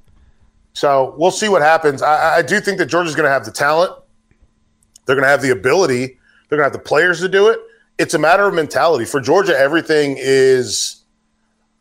So 0.72 1.14
we'll 1.16 1.30
see 1.30 1.48
what 1.48 1.62
happens. 1.62 2.02
I, 2.02 2.38
I 2.38 2.42
do 2.42 2.60
think 2.60 2.78
that 2.78 2.86
Georgia's 2.86 3.14
going 3.14 3.26
to 3.26 3.30
have 3.30 3.44
the 3.44 3.52
talent. 3.52 3.92
They're 5.06 5.16
going 5.16 5.24
to 5.24 5.30
have 5.30 5.42
the 5.42 5.50
ability. 5.50 6.18
They're 6.48 6.58
going 6.58 6.70
to 6.70 6.72
have 6.72 6.72
the 6.72 6.78
players 6.78 7.20
to 7.20 7.28
do 7.28 7.48
it. 7.48 7.60
It's 7.98 8.14
a 8.14 8.18
matter 8.18 8.46
of 8.46 8.54
mentality. 8.54 9.04
For 9.04 9.20
Georgia, 9.20 9.56
everything 9.56 10.16
is 10.18 11.04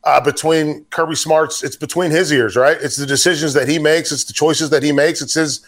uh, 0.03 0.21
between 0.21 0.85
Kirby 0.85 1.15
Smart's. 1.15 1.63
It's 1.63 1.75
between 1.75 2.11
his 2.11 2.31
ears, 2.31 2.55
right? 2.55 2.77
It's 2.79 2.97
the 2.97 3.05
decisions 3.05 3.53
that 3.53 3.67
he 3.67 3.79
makes. 3.79 4.11
It's 4.11 4.25
the 4.25 4.33
choices 4.33 4.69
that 4.69 4.83
he 4.83 4.91
makes. 4.91 5.21
It's 5.21 5.33
his 5.33 5.65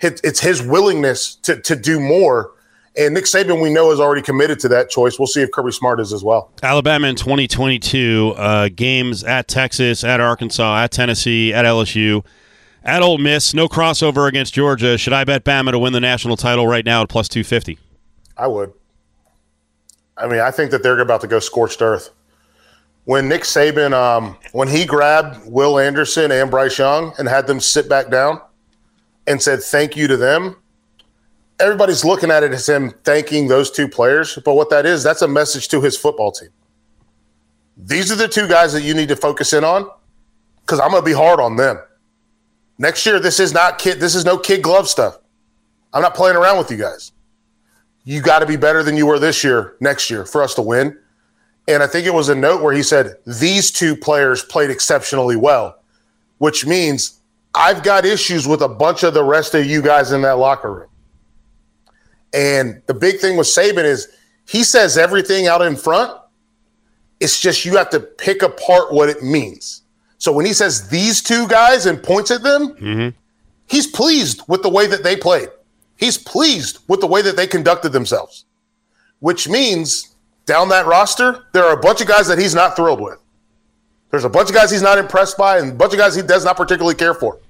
it's 0.00 0.40
his 0.40 0.62
willingness 0.62 1.36
to, 1.36 1.60
to 1.62 1.76
do 1.76 2.00
more. 2.00 2.52
And 2.96 3.14
Nick 3.14 3.24
Saban, 3.24 3.60
we 3.60 3.72
know, 3.72 3.90
is 3.90 3.98
already 3.98 4.22
committed 4.22 4.60
to 4.60 4.68
that 4.68 4.88
choice. 4.88 5.18
We'll 5.18 5.26
see 5.26 5.42
if 5.42 5.50
Kirby 5.50 5.72
Smart 5.72 5.98
is 5.98 6.12
as 6.12 6.22
well. 6.22 6.52
Alabama 6.62 7.08
in 7.08 7.16
2022 7.16 8.34
uh, 8.36 8.68
games 8.74 9.24
at 9.24 9.48
Texas, 9.48 10.04
at 10.04 10.20
Arkansas, 10.20 10.76
at 10.76 10.92
Tennessee, 10.92 11.52
at 11.52 11.64
LSU, 11.64 12.24
at 12.84 13.02
Ole 13.02 13.18
Miss. 13.18 13.52
No 13.52 13.68
crossover 13.68 14.28
against 14.28 14.54
Georgia. 14.54 14.96
Should 14.96 15.12
I 15.12 15.24
bet 15.24 15.44
Bama 15.44 15.72
to 15.72 15.78
win 15.78 15.92
the 15.92 16.00
national 16.00 16.36
title 16.36 16.68
right 16.68 16.84
now 16.84 17.02
at 17.02 17.08
plus 17.08 17.28
250? 17.28 17.78
I 18.36 18.46
would. 18.46 18.72
I 20.16 20.28
mean, 20.28 20.40
I 20.40 20.52
think 20.52 20.70
that 20.70 20.84
they're 20.84 21.00
about 21.00 21.20
to 21.22 21.26
go 21.26 21.40
scorched 21.40 21.82
earth. 21.82 22.10
When 23.06 23.28
Nick 23.28 23.42
Saban, 23.42 23.92
um, 23.92 24.36
when 24.52 24.68
he 24.68 24.84
grabbed 24.84 25.44
Will 25.46 25.80
Anderson 25.80 26.30
and 26.30 26.48
Bryce 26.48 26.78
Young 26.78 27.12
and 27.18 27.28
had 27.28 27.48
them 27.48 27.58
sit 27.58 27.88
back 27.88 28.08
down 28.08 28.40
and 29.26 29.42
said 29.42 29.62
thank 29.62 29.96
you 29.96 30.06
to 30.08 30.16
them, 30.16 30.56
everybody's 31.60 32.04
looking 32.04 32.30
at 32.30 32.42
it 32.42 32.52
as 32.52 32.68
him 32.68 32.92
thanking 33.04 33.48
those 33.48 33.70
two 33.70 33.88
players. 33.88 34.38
But 34.44 34.54
what 34.54 34.70
that 34.70 34.86
is, 34.86 35.02
that's 35.02 35.22
a 35.22 35.28
message 35.28 35.68
to 35.68 35.80
his 35.80 35.96
football 35.96 36.32
team. 36.32 36.50
These 37.76 38.12
are 38.12 38.16
the 38.16 38.28
two 38.28 38.48
guys 38.48 38.72
that 38.72 38.82
you 38.82 38.94
need 38.94 39.08
to 39.08 39.16
focus 39.16 39.52
in 39.52 39.64
on. 39.64 39.88
because 40.64 40.80
I'm 40.80 40.90
going 40.90 41.02
to 41.02 41.06
be 41.06 41.12
hard 41.12 41.40
on 41.40 41.56
them. 41.56 41.78
Next 42.78 43.04
year, 43.06 43.20
this 43.20 43.38
is 43.40 43.52
not 43.52 43.78
kid. 43.78 44.00
This 44.00 44.14
is 44.14 44.24
no 44.24 44.38
kid 44.38 44.62
glove 44.62 44.88
stuff. 44.88 45.18
I'm 45.92 46.02
not 46.02 46.14
playing 46.14 46.36
around 46.36 46.58
with 46.58 46.70
you 46.70 46.76
guys. 46.76 47.12
You 48.04 48.20
got 48.20 48.40
to 48.40 48.46
be 48.46 48.56
better 48.56 48.82
than 48.82 48.96
you 48.96 49.06
were 49.06 49.18
this 49.18 49.44
year, 49.44 49.76
next 49.80 50.10
year, 50.10 50.24
for 50.24 50.42
us 50.42 50.54
to 50.54 50.62
win. 50.62 50.98
And 51.68 51.82
I 51.82 51.86
think 51.86 52.06
it 52.06 52.12
was 52.14 52.28
a 52.28 52.34
note 52.34 52.62
where 52.62 52.74
he 52.74 52.82
said 52.82 53.16
these 53.26 53.70
two 53.70 53.96
players 53.96 54.42
played 54.42 54.70
exceptionally 54.70 55.36
well, 55.36 55.82
which 56.38 56.66
means 56.66 57.20
I've 57.54 57.82
got 57.82 58.04
issues 58.04 58.48
with 58.48 58.62
a 58.62 58.68
bunch 58.68 59.02
of 59.02 59.14
the 59.14 59.24
rest 59.24 59.54
of 59.54 59.64
you 59.64 59.80
guys 59.80 60.12
in 60.12 60.22
that 60.22 60.38
locker 60.38 60.72
room. 60.72 60.88
And 62.32 62.82
the 62.86 62.94
big 62.94 63.20
thing 63.20 63.36
with 63.36 63.46
Saban 63.46 63.84
is 63.84 64.08
he 64.48 64.64
says 64.64 64.98
everything 64.98 65.46
out 65.46 65.62
in 65.62 65.76
front. 65.76 66.18
It's 67.20 67.40
just 67.40 67.64
you 67.64 67.76
have 67.76 67.90
to 67.90 68.00
pick 68.00 68.42
apart 68.42 68.92
what 68.92 69.08
it 69.08 69.22
means. 69.22 69.82
So 70.18 70.32
when 70.32 70.44
he 70.44 70.52
says 70.52 70.88
these 70.88 71.22
two 71.22 71.46
guys 71.46 71.86
and 71.86 72.02
points 72.02 72.30
at 72.30 72.42
them, 72.42 72.74
mm-hmm. 72.74 73.08
he's 73.68 73.86
pleased 73.86 74.42
with 74.48 74.62
the 74.62 74.68
way 74.68 74.86
that 74.86 75.04
they 75.04 75.16
played. 75.16 75.48
He's 75.96 76.18
pleased 76.18 76.80
with 76.88 77.00
the 77.00 77.06
way 77.06 77.22
that 77.22 77.36
they 77.36 77.46
conducted 77.46 77.90
themselves, 77.90 78.46
which 79.20 79.48
means 79.48 80.16
down 80.46 80.68
that 80.70 80.86
roster, 80.86 81.46
there 81.52 81.64
are 81.64 81.78
a 81.78 81.80
bunch 81.80 82.00
of 82.00 82.08
guys 82.08 82.26
that 82.26 82.38
he's 82.38 82.54
not 82.54 82.74
thrilled 82.74 83.00
with. 83.00 83.18
There's 84.10 84.24
a 84.24 84.28
bunch 84.28 84.48
of 84.48 84.54
guys 84.54 84.70
he's 84.70 84.82
not 84.82 84.98
impressed 84.98 85.36
by, 85.36 85.58
and 85.58 85.72
a 85.72 85.74
bunch 85.74 85.92
of 85.92 85.98
guys 85.98 86.14
he 86.14 86.22
does 86.22 86.44
not 86.44 86.56
particularly 86.56 86.94
care 86.94 87.14
for. 87.14 87.40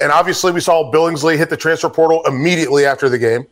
And 0.00 0.10
obviously, 0.10 0.52
we 0.52 0.60
saw 0.60 0.90
Billingsley 0.90 1.36
hit 1.36 1.50
the 1.50 1.56
transfer 1.56 1.90
portal 1.90 2.22
immediately 2.26 2.86
after 2.86 3.08
the 3.08 3.18
game. 3.18 3.46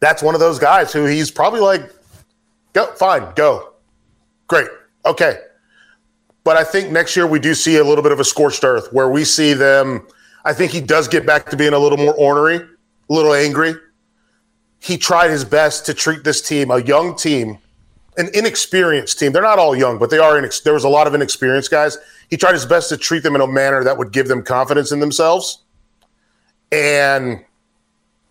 That's 0.00 0.22
one 0.22 0.34
of 0.34 0.40
those 0.40 0.58
guys 0.58 0.92
who 0.92 1.04
he's 1.04 1.30
probably 1.30 1.60
like, 1.60 1.92
go, 2.72 2.86
fine, 2.94 3.32
go. 3.36 3.74
Great. 4.48 4.68
Okay. 5.06 5.38
But 6.44 6.56
I 6.56 6.64
think 6.64 6.90
next 6.90 7.14
year 7.14 7.26
we 7.26 7.38
do 7.38 7.54
see 7.54 7.76
a 7.76 7.84
little 7.84 8.02
bit 8.02 8.10
of 8.10 8.18
a 8.18 8.24
scorched 8.24 8.64
earth 8.64 8.92
where 8.92 9.08
we 9.08 9.24
see 9.24 9.52
them. 9.52 10.06
I 10.44 10.52
think 10.52 10.72
he 10.72 10.80
does 10.80 11.06
get 11.06 11.24
back 11.24 11.48
to 11.50 11.56
being 11.56 11.72
a 11.72 11.78
little 11.78 11.98
more 11.98 12.14
ornery, 12.14 12.56
a 12.56 13.12
little 13.12 13.32
angry. 13.32 13.74
He 14.80 14.98
tried 14.98 15.30
his 15.30 15.44
best 15.44 15.86
to 15.86 15.94
treat 15.94 16.24
this 16.24 16.42
team, 16.42 16.72
a 16.72 16.82
young 16.82 17.14
team, 17.14 17.58
an 18.16 18.28
inexperienced 18.34 19.18
team. 19.18 19.32
They're 19.32 19.42
not 19.42 19.58
all 19.58 19.76
young, 19.76 19.98
but 19.98 20.10
they 20.10 20.18
are. 20.18 20.34
Inex- 20.34 20.62
there 20.62 20.74
was 20.74 20.84
a 20.84 20.88
lot 20.88 21.06
of 21.06 21.14
inexperienced 21.14 21.70
guys. 21.70 21.98
He 22.28 22.36
tried 22.36 22.52
his 22.52 22.66
best 22.66 22.88
to 22.90 22.96
treat 22.96 23.22
them 23.22 23.34
in 23.34 23.40
a 23.40 23.46
manner 23.46 23.84
that 23.84 23.96
would 23.96 24.12
give 24.12 24.28
them 24.28 24.42
confidence 24.42 24.92
in 24.92 25.00
themselves 25.00 25.62
and 26.70 27.44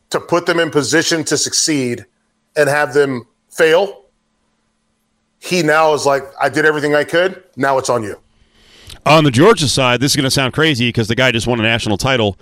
to 0.09 0.19
put 0.19 0.45
them 0.45 0.59
in 0.59 0.69
position 0.69 1.23
to 1.25 1.37
succeed 1.37 2.05
and 2.55 2.69
have 2.69 2.93
them 2.93 3.27
fail. 3.49 4.05
He 5.39 5.63
now 5.63 5.93
is 5.93 6.05
like, 6.05 6.23
I 6.39 6.49
did 6.49 6.65
everything 6.65 6.95
I 6.95 7.03
could. 7.03 7.43
Now 7.55 7.77
it's 7.77 7.89
on 7.89 8.03
you. 8.03 8.19
On 9.05 9.23
the 9.23 9.31
Georgia 9.31 9.67
side, 9.67 9.99
this 9.99 10.11
is 10.11 10.15
going 10.15 10.25
to 10.25 10.31
sound 10.31 10.53
crazy 10.53 10.89
because 10.89 11.07
the 11.07 11.15
guy 11.15 11.31
just 11.31 11.47
won 11.47 11.59
a 11.59 11.63
national 11.63 11.97
title. 11.97 12.37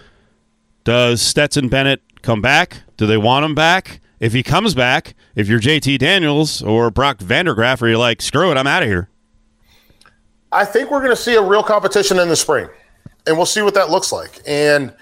Does 0.84 1.22
Stetson 1.22 1.70
Bennett 1.70 2.02
come 2.22 2.42
back? 2.42 2.82
Do 2.98 3.06
they 3.06 3.18
want 3.18 3.46
him 3.46 3.56
back? 3.56 4.02
If 4.20 4.34
he 4.34 4.44
comes 4.44 4.76
back, 4.76 5.16
if 5.36 5.48
you're 5.48 5.60
JT 5.60 6.00
Daniels 6.00 6.62
or 6.62 6.92
Brock 6.92 7.20
Vandagriff, 7.20 7.82
or 7.82 7.88
you're 7.88 7.98
like, 7.98 8.22
screw 8.22 8.52
it, 8.52 8.58
I'm 8.58 8.68
out 8.68 8.84
of 8.84 8.90
here. 8.90 9.10
I 10.52 10.66
think 10.66 10.92
we're 10.92 11.00
going 11.00 11.12
to 11.12 11.16
see 11.16 11.36
a 11.36 11.42
real 11.42 11.64
competition 11.64 12.20
in 12.20 12.28
the 12.28 12.36
spring, 12.36 12.68
and 13.28 13.38
we'll 13.38 13.46
see 13.46 13.62
what 13.62 13.76
that 13.76 13.90
looks 13.90 14.12
like. 14.12 14.42
And 14.46 14.94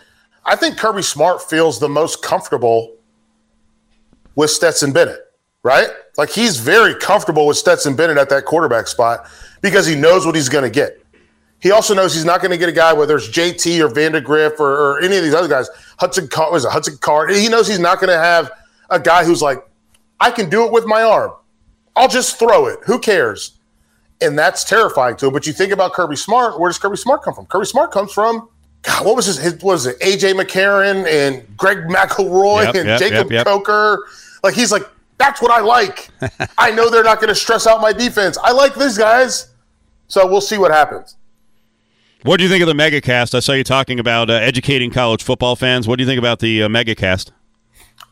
I 0.45 0.55
think 0.55 0.77
Kirby 0.77 1.01
Smart 1.01 1.41
feels 1.41 1.79
the 1.79 1.89
most 1.89 2.21
comfortable 2.21 2.95
with 4.35 4.51
Stetson 4.51 4.93
Bennett, 4.93 5.19
right? 5.63 5.89
Like 6.17 6.29
he's 6.29 6.59
very 6.59 6.93
comfortable 6.95 7.47
with 7.47 7.57
Stetson 7.57 7.95
Bennett 7.95 8.17
at 8.17 8.29
that 8.29 8.45
quarterback 8.45 8.87
spot 8.87 9.27
because 9.61 9.87
he 9.87 9.95
knows 9.95 10.25
what 10.25 10.35
he's 10.35 10.49
going 10.49 10.63
to 10.63 10.69
get. 10.69 11.03
He 11.59 11.71
also 11.71 11.95
knows 11.95 12.13
he's 12.13 12.25
not 12.25 12.41
going 12.41 12.51
to 12.51 12.57
get 12.57 12.69
a 12.69 12.73
guy 12.73 12.93
whether 12.93 13.15
it's 13.17 13.27
JT 13.29 13.79
or 13.79 13.89
Vandagriff 13.89 14.59
or, 14.59 14.69
or 14.69 14.99
any 15.01 15.17
of 15.17 15.23
these 15.23 15.33
other 15.33 15.47
guys. 15.47 15.69
Hudson 15.97 16.29
was 16.51 16.65
a 16.65 16.69
Hudson 16.69 16.97
Card. 16.97 17.31
He 17.31 17.49
knows 17.49 17.67
he's 17.67 17.79
not 17.79 17.99
going 17.99 18.09
to 18.09 18.19
have 18.19 18.51
a 18.89 18.99
guy 18.99 19.23
who's 19.23 19.41
like, 19.41 19.59
I 20.19 20.31
can 20.31 20.49
do 20.49 20.65
it 20.65 20.71
with 20.71 20.85
my 20.85 21.03
arm. 21.03 21.31
I'll 21.95 22.07
just 22.07 22.37
throw 22.37 22.67
it. 22.67 22.79
Who 22.85 22.99
cares? 22.99 23.57
And 24.21 24.37
that's 24.37 24.63
terrifying 24.63 25.15
to 25.17 25.27
him. 25.27 25.33
But 25.33 25.45
you 25.45 25.53
think 25.53 25.71
about 25.71 25.93
Kirby 25.93 26.15
Smart. 26.15 26.59
Where 26.59 26.69
does 26.69 26.79
Kirby 26.79 26.97
Smart 26.97 27.23
come 27.23 27.33
from? 27.33 27.45
Kirby 27.45 27.65
Smart 27.65 27.91
comes 27.91 28.11
from 28.11 28.49
God, 28.87 29.05
what 29.05 29.15
was 29.15 29.25
his, 29.25 29.37
his 29.37 29.53
what 29.55 29.73
was 29.73 29.85
it? 29.85 29.99
AJ 29.99 30.39
McCarron 30.39 31.05
and 31.07 31.57
Greg 31.57 31.79
McElroy 31.89 32.65
Yep, 32.65 32.75
and 32.75 32.87
yep, 32.87 32.99
Jacob 32.99 33.31
yep. 33.31 33.45
Coker. 33.45 34.05
Like 34.43 34.53
he's 34.53 34.71
like, 34.71 34.83
that's 35.17 35.41
what 35.41 35.51
I 35.51 35.59
like. 35.61 36.09
I 36.57 36.71
know 36.71 36.89
they're 36.89 37.03
not 37.03 37.19
going 37.19 37.29
to 37.29 37.35
stress 37.35 37.67
out 37.67 37.81
my 37.81 37.91
defense. 37.91 38.37
I 38.41 38.51
like 38.51 38.75
these 38.75 38.97
guys. 38.97 39.49
So 40.07 40.25
we'll 40.25 40.41
see 40.41 40.57
what 40.57 40.71
happens. 40.71 41.17
What 42.23 42.37
do 42.37 42.43
you 42.43 42.49
think 42.49 42.61
of 42.61 42.67
the 42.67 42.73
megacast? 42.73 43.35
I 43.35 43.39
saw 43.39 43.53
you 43.53 43.63
talking 43.63 43.99
about 43.99 44.29
uh, 44.29 44.33
educating 44.33 44.89
college 44.89 45.21
football 45.21 45.55
fans. 45.55 45.87
What 45.87 45.97
do 45.97 46.03
you 46.03 46.07
think 46.07 46.19
about 46.19 46.39
the 46.39 46.63
uh, 46.63 46.67
megacast? 46.67 47.31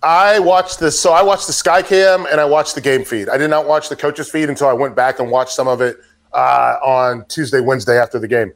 I 0.04 0.40
watched 0.40 0.80
this. 0.80 1.00
So 1.00 1.14
I 1.14 1.24
watched 1.24 1.48
the 1.48 1.54
Skycam 1.54 2.32
and 2.32 2.40
I 2.40 2.46
watched 2.46 2.76
the 2.76 2.82
game 2.82 3.04
feed. 3.04 3.30
I 3.30 3.38
did 3.38 3.50
not 3.50 3.68
watch 3.68 3.90
the 3.90 3.96
coaches 3.96 4.30
feed 4.30 4.50
until 4.50 4.68
I 4.68 4.74
went 4.74 4.96
back 4.96 5.20
and 5.20 5.32
watched 5.32 5.54
some 5.54 5.68
of 5.68 5.82
it 5.82 5.98
uh, 6.34 6.78
on 6.84 7.26
Tuesday, 7.28 7.60
Wednesday 7.60 8.00
after 8.00 8.20
the 8.20 8.28
game. 8.28 8.52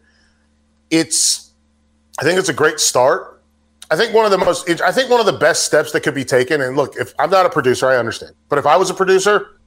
It's, 0.90 1.52
I 2.20 2.24
think 2.24 2.38
it's 2.38 2.50
a 2.50 2.54
great 2.54 2.80
start. 2.80 3.42
I 3.92 3.96
think 3.96 4.14
one 4.14 4.26
of 4.26 4.32
the 4.32 4.38
most, 4.38 4.70
I 4.82 4.92
think 4.92 5.10
one 5.10 5.20
of 5.20 5.26
the 5.26 5.34
best 5.40 5.66
steps 5.66 5.92
that 5.94 6.02
could 6.02 6.14
be 6.14 6.26
taken. 6.26 6.62
And 6.62 6.76
look, 6.76 6.96
if 6.98 7.14
I'm 7.18 7.32
not 7.32 7.46
a 7.46 7.50
producer, 7.50 7.88
I 7.88 7.98
understand. 7.98 8.36
But 8.48 8.60
if 8.60 8.68
I 8.68 8.76
was 8.78 8.92
a 8.92 8.94
producer, 8.94 9.60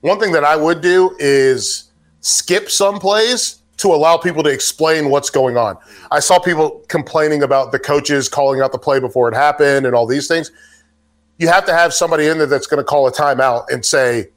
one 0.00 0.18
thing 0.18 0.32
that 0.32 0.44
I 0.44 0.56
would 0.56 0.80
do 0.80 1.14
is 1.18 1.90
skip 2.20 2.70
some 2.70 2.98
plays 2.98 3.60
to 3.78 3.88
allow 3.88 4.16
people 4.16 4.42
to 4.42 4.48
explain 4.50 5.10
what's 5.10 5.28
going 5.28 5.58
on. 5.58 5.76
I 6.10 6.20
saw 6.20 6.38
people 6.38 6.82
complaining 6.88 7.42
about 7.42 7.72
the 7.72 7.78
coaches 7.78 8.28
calling 8.28 8.62
out 8.62 8.72
the 8.72 8.78
play 8.78 9.00
before 9.00 9.28
it 9.28 9.34
happened 9.34 9.84
and 9.84 9.94
all 9.94 10.06
these 10.06 10.26
things 10.26 10.50
you 11.38 11.48
have 11.48 11.64
to 11.66 11.72
have 11.72 11.92
somebody 11.92 12.26
in 12.28 12.38
there 12.38 12.46
that's 12.46 12.66
going 12.66 12.78
to 12.78 12.84
call 12.84 13.06
a 13.06 13.12
timeout 13.12 13.66
and 13.70 13.84
say 13.84 14.28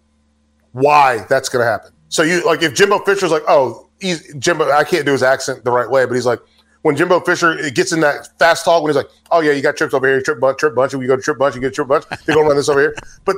why 0.71 1.25
that's 1.29 1.49
going 1.49 1.63
to 1.65 1.69
happen. 1.69 1.91
So 2.09 2.23
you 2.23 2.43
like 2.45 2.61
if 2.61 2.73
Jimbo 2.73 2.99
Fisher's 2.99 3.31
like, 3.31 3.43
oh, 3.47 3.89
he's 3.99 4.33
Jimbo. 4.35 4.69
I 4.71 4.83
can't 4.83 5.05
do 5.05 5.11
his 5.11 5.23
accent 5.23 5.63
the 5.63 5.71
right 5.71 5.89
way, 5.89 6.05
but 6.05 6.13
he's 6.15 6.25
like 6.25 6.39
when 6.81 6.95
Jimbo 6.95 7.19
Fisher 7.21 7.69
gets 7.71 7.91
in 7.91 7.99
that 8.01 8.29
fast 8.39 8.65
talk 8.65 8.81
when 8.83 8.89
he's 8.89 8.95
like, 8.95 9.09
oh 9.31 9.41
yeah, 9.41 9.51
you 9.51 9.61
got 9.61 9.75
trips 9.77 9.93
over 9.93 10.07
here, 10.07 10.21
trip 10.21 10.39
bunch, 10.39 10.57
trip 10.57 10.75
bunch, 10.75 10.93
and 10.93 10.99
we 11.01 11.07
go 11.07 11.15
to 11.15 11.21
trip 11.21 11.37
bunch, 11.37 11.55
you 11.55 11.61
get 11.61 11.73
trip 11.73 11.87
bunch. 11.87 12.05
They're 12.25 12.35
going 12.35 12.45
to 12.45 12.49
run 12.49 12.55
this 12.57 12.69
over 12.69 12.79
here, 12.79 12.95
but 13.25 13.35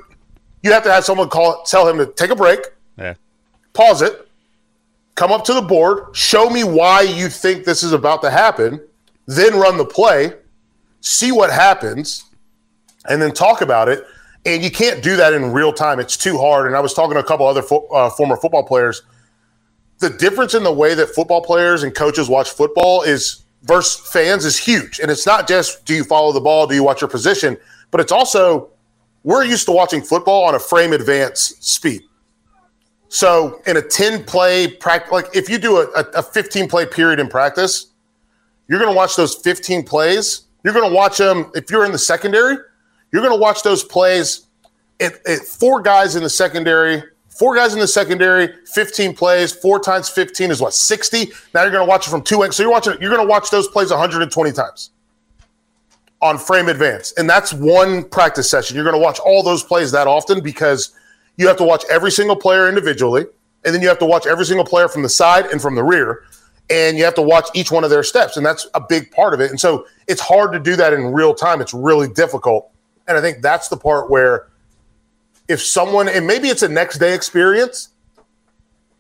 you 0.64 0.72
have 0.72 0.84
to 0.84 0.92
have 0.92 1.04
someone 1.04 1.28
call 1.30 1.64
tell 1.64 1.88
him 1.88 1.98
to 1.98 2.06
take 2.06 2.30
a 2.30 2.36
break, 2.36 2.60
Yeah. 2.98 3.16
pause 3.74 4.02
it, 4.04 4.28
come 5.16 5.32
up 5.32 5.44
to 5.46 5.54
the 5.54 5.62
board, 5.62 6.16
show 6.16 6.50
me 6.50 6.64
why 6.64 7.02
you 7.02 7.30
think 7.30 7.66
this 7.66 7.82
is 7.84 7.94
about 7.94 8.22
to 8.22 8.30
happen, 8.30 8.80
then 9.26 9.56
run 9.60 9.78
the 9.78 9.86
play, 9.86 10.34
see 11.02 11.32
what 11.32 11.50
happens, 11.52 12.26
and 13.10 13.22
then 13.22 13.32
talk 13.34 13.62
about 13.62 13.90
it. 13.90 14.06
And 14.46 14.64
you 14.64 14.72
can't 14.72 15.04
do 15.04 15.16
that 15.18 15.34
in 15.34 15.52
real 15.52 15.72
time. 15.72 16.00
It's 16.00 16.18
too 16.18 16.38
hard. 16.38 16.66
And 16.68 16.76
I 16.76 16.80
was 16.80 16.94
talking 16.94 17.14
to 17.14 17.20
a 17.20 17.24
couple 17.24 17.46
other 17.46 17.62
fo- 17.62 17.88
uh, 17.88 18.10
former 18.10 18.36
football 18.36 18.64
players. 18.64 19.04
The 20.00 20.10
difference 20.10 20.56
in 20.56 20.64
the 20.64 20.74
way 20.74 20.96
that 20.96 21.10
football 21.10 21.42
players 21.44 21.84
and 21.84 21.94
coaches 21.94 22.28
watch 22.28 22.50
football 22.50 23.04
is 23.04 23.44
versus 23.64 24.10
fans 24.12 24.44
is 24.46 24.58
huge. 24.58 25.00
And 25.00 25.12
it's 25.12 25.28
not 25.28 25.48
just 25.48 25.86
do 25.86 25.94
you 25.94 26.04
follow 26.04 26.32
the 26.32 26.42
ball, 26.42 26.66
do 26.66 26.74
you 26.74 26.84
watch 26.84 27.02
your 27.02 27.10
position, 27.10 27.56
but 27.92 28.02
it's 28.02 28.12
also 28.12 28.70
we're 29.24 29.44
used 29.44 29.66
to 29.66 29.72
watching 29.72 30.02
football 30.02 30.44
on 30.46 30.56
a 30.56 30.60
frame 30.60 30.94
advance 30.94 31.54
speed. 31.60 32.02
So 33.10 33.62
in 33.68 33.78
a 33.78 33.82
10 33.82 34.24
play 34.24 34.68
practice, 34.68 35.12
like 35.12 35.26
if 35.36 35.50
you 35.50 35.60
do 35.60 35.78
a, 35.78 35.88
a- 35.92 36.20
a 36.20 36.24
15 36.24 36.68
play 36.68 36.88
period 36.88 37.20
in 37.20 37.28
practice, 37.28 37.88
you're 38.68 38.80
going 38.80 38.92
to 38.92 38.96
watch 38.98 39.16
those 39.16 39.36
15 39.36 39.84
plays. 39.84 40.46
You're 40.64 40.74
going 40.74 40.90
to 40.90 40.96
watch 40.96 41.18
them 41.20 41.52
if 41.54 41.70
you're 41.70 41.86
in 41.86 41.92
the 41.92 41.98
secondary. 42.00 42.58
You're 43.12 43.22
going 43.22 43.34
to 43.34 43.42
watch 43.42 43.64
those 43.64 43.84
plays. 43.84 44.48
Four 45.60 45.82
guys 45.82 46.16
in 46.16 46.24
the 46.24 46.30
secondary, 46.30 47.04
four 47.28 47.56
guys 47.56 47.74
in 47.74 47.80
the 47.80 47.88
secondary, 47.88 48.50
15 48.68 49.16
plays, 49.16 49.52
four 49.52 49.80
times 49.80 50.10
15 50.10 50.52
is 50.52 50.62
what 50.62 50.74
60. 50.74 51.32
Now 51.54 51.64
you're 51.64 51.72
going 51.72 51.86
to 51.86 51.90
watch 51.90 52.08
it 52.08 52.12
from 52.12 52.22
two 52.22 52.44
ends. 52.44 52.56
So 52.56 52.64
you're 52.64 52.72
watching. 52.72 52.94
You're 53.02 53.10
going 53.10 53.26
to 53.26 53.30
watch 53.30 53.50
those 53.50 53.68
plays 53.68 53.90
120 53.90 54.52
times 54.52 54.92
on 56.22 56.38
frame 56.38 56.70
advance, 56.70 57.14
and 57.14 57.28
that's 57.28 57.52
one 57.52 58.04
practice 58.04 58.48
session. 58.48 58.76
You're 58.76 58.86
going 58.86 58.96
to 58.96 59.02
watch 59.02 59.18
all 59.20 59.42
those 59.42 59.64
plays 59.64 59.92
that 59.92 60.06
often 60.06 60.40
because 60.40 60.92
you 61.38 61.48
have 61.48 61.58
to 61.58 61.64
watch 61.64 61.84
every 61.90 62.12
single 62.12 62.36
player 62.36 62.70
individually, 62.70 63.26
and 63.66 63.74
then 63.74 63.82
you 63.82 63.88
have 63.88 63.98
to 64.00 64.06
watch 64.06 64.28
every 64.28 64.46
single 64.46 64.66
player 64.66 64.88
from 64.88 65.02
the 65.02 65.10
side 65.10 65.48
and 65.48 65.60
from 65.60 65.74
the 65.74 65.84
rear, 65.84 66.26
and 66.70 66.96
you 66.96 67.04
have 67.04 67.16
to 67.16 67.24
watch 67.24 67.48
each 67.56 67.72
one 67.72 67.84
of 67.84 67.90
their 67.90 68.04
steps, 68.04 68.38
and 68.38 68.46
that's 68.46 68.68
a 68.76 68.82
big 68.88 69.10
part 69.10 69.34
of 69.34 69.42
it. 69.42 69.50
And 69.50 69.60
so 69.60 69.88
it's 70.08 70.22
hard 70.22 70.52
to 70.52 70.60
do 70.60 70.76
that 70.76 70.94
in 70.94 71.12
real 71.12 71.34
time. 71.34 71.60
It's 71.60 71.74
really 71.74 72.08
difficult, 72.08 72.71
and 73.08 73.18
I 73.18 73.22
think 73.22 73.42
that's 73.42 73.68
the 73.68 73.78
part 73.78 74.10
where 74.10 74.48
if 75.48 75.62
someone 75.62 76.08
and 76.08 76.26
maybe 76.26 76.48
it's 76.48 76.64
a 76.64 76.70
next 76.70 76.98
day 76.98 77.14
experience 77.14 77.90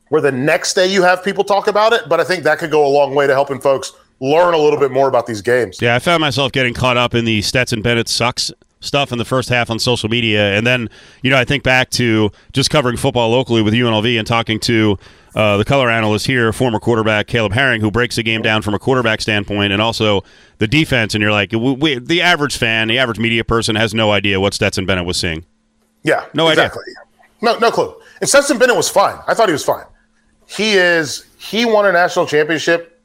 where 0.09 0.21
the 0.21 0.31
next 0.31 0.73
day 0.73 0.87
you 0.87 1.03
have 1.03 1.23
people 1.23 1.43
talk 1.43 1.67
about 1.67 1.93
it, 1.93 2.09
but 2.09 2.19
I 2.19 2.25
think 2.25 2.43
that 2.43 2.59
could 2.59 2.71
go 2.71 2.85
a 2.85 2.89
long 2.89 3.15
way 3.15 3.27
to 3.27 3.33
helping 3.33 3.61
folks 3.61 3.93
learn 4.19 4.53
a 4.53 4.57
little 4.57 4.79
bit 4.79 4.91
more 4.91 5.07
about 5.07 5.25
these 5.25 5.41
games. 5.41 5.81
Yeah, 5.81 5.95
I 5.95 5.99
found 5.99 6.21
myself 6.21 6.51
getting 6.51 6.73
caught 6.73 6.97
up 6.97 7.15
in 7.15 7.25
the 7.25 7.41
Stetson 7.41 7.81
Bennett 7.81 8.09
sucks 8.09 8.51
stuff 8.81 9.11
in 9.13 9.17
the 9.17 9.25
first 9.25 9.47
half 9.47 9.69
on 9.69 9.79
social 9.79 10.09
media, 10.09 10.57
and 10.57 10.67
then 10.67 10.89
you 11.21 11.29
know 11.29 11.37
I 11.37 11.45
think 11.45 11.63
back 11.63 11.89
to 11.91 12.31
just 12.51 12.69
covering 12.69 12.97
football 12.97 13.29
locally 13.29 13.61
with 13.61 13.73
UNLV 13.73 14.17
and 14.17 14.27
talking 14.27 14.59
to 14.61 14.97
uh, 15.33 15.55
the 15.57 15.63
color 15.63 15.89
analyst 15.89 16.27
here, 16.27 16.51
former 16.51 16.79
quarterback 16.79 17.27
Caleb 17.27 17.53
Herring, 17.53 17.79
who 17.79 17.89
breaks 17.89 18.17
the 18.17 18.23
game 18.23 18.41
down 18.41 18.61
from 18.61 18.73
a 18.73 18.79
quarterback 18.79 19.21
standpoint, 19.21 19.71
and 19.71 19.81
also 19.81 20.23
the 20.57 20.67
defense. 20.67 21.15
And 21.15 21.21
you're 21.21 21.31
like, 21.31 21.53
we, 21.53 21.73
we, 21.73 21.99
the 21.99 22.21
average 22.21 22.57
fan, 22.57 22.89
the 22.89 22.99
average 22.99 23.19
media 23.19 23.45
person 23.45 23.75
has 23.75 23.93
no 23.93 24.11
idea 24.11 24.39
what 24.41 24.53
Stetson 24.53 24.85
Bennett 24.85 25.05
was 25.05 25.17
seeing. 25.17 25.45
Yeah, 26.03 26.25
No 26.33 26.47
idea. 26.47 26.71
No, 27.41 27.57
no 27.59 27.71
clue. 27.71 27.95
And 28.19 28.29
Stetson 28.29 28.57
Bennett 28.57 28.75
was 28.75 28.89
fine. 28.89 29.17
I 29.27 29.33
thought 29.33 29.47
he 29.47 29.53
was 29.53 29.63
fine. 29.63 29.85
He 30.47 30.73
is. 30.73 31.25
He 31.37 31.65
won 31.65 31.85
a 31.85 31.91
national 31.91 32.25
championship 32.27 33.01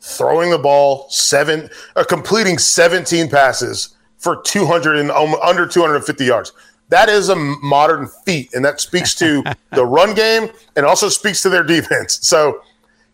throwing 0.00 0.50
the 0.50 0.58
ball 0.58 1.06
seven, 1.10 1.68
uh, 1.96 2.04
completing 2.04 2.58
17 2.58 3.28
passes 3.28 3.95
for 4.18 4.42
200 4.42 4.96
and 4.96 5.10
um, 5.10 5.34
under 5.42 5.66
250 5.66 6.24
yards. 6.24 6.52
That 6.88 7.08
is 7.08 7.28
a 7.28 7.36
modern 7.36 8.08
feat, 8.24 8.54
and 8.54 8.64
that 8.64 8.80
speaks 8.80 9.14
to 9.16 9.42
the 9.72 9.84
run 9.84 10.14
game 10.14 10.50
and 10.76 10.86
also 10.86 11.08
speaks 11.08 11.42
to 11.42 11.48
their 11.48 11.64
defense. 11.64 12.18
So 12.22 12.62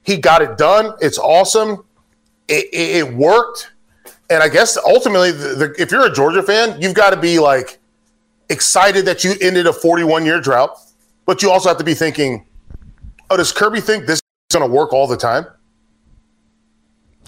he 0.02 0.16
got 0.16 0.42
it 0.42 0.58
done. 0.58 0.94
It's 1.00 1.18
awesome. 1.18 1.84
It, 2.48 2.66
it, 2.72 2.96
it 2.96 3.14
worked, 3.14 3.72
and 4.28 4.42
I 4.42 4.48
guess 4.48 4.76
ultimately, 4.76 5.30
the, 5.32 5.48
the, 5.54 5.74
if 5.78 5.90
you're 5.90 6.06
a 6.06 6.12
Georgia 6.12 6.42
fan, 6.42 6.80
you've 6.80 6.94
got 6.94 7.10
to 7.10 7.16
be 7.16 7.38
like 7.38 7.78
excited 8.50 9.06
that 9.06 9.24
you 9.24 9.34
ended 9.40 9.66
a 9.66 9.72
41 9.72 10.24
year 10.24 10.40
drought, 10.40 10.76
but 11.24 11.42
you 11.42 11.50
also 11.50 11.68
have 11.68 11.78
to 11.78 11.84
be 11.84 11.94
thinking, 11.94 12.46
oh, 13.30 13.36
does 13.36 13.52
Kirby 13.52 13.80
think 13.80 14.06
this 14.06 14.18
is 14.18 14.56
going 14.56 14.68
to 14.68 14.74
work 14.74 14.92
all 14.92 15.06
the 15.06 15.16
time? 15.16 15.46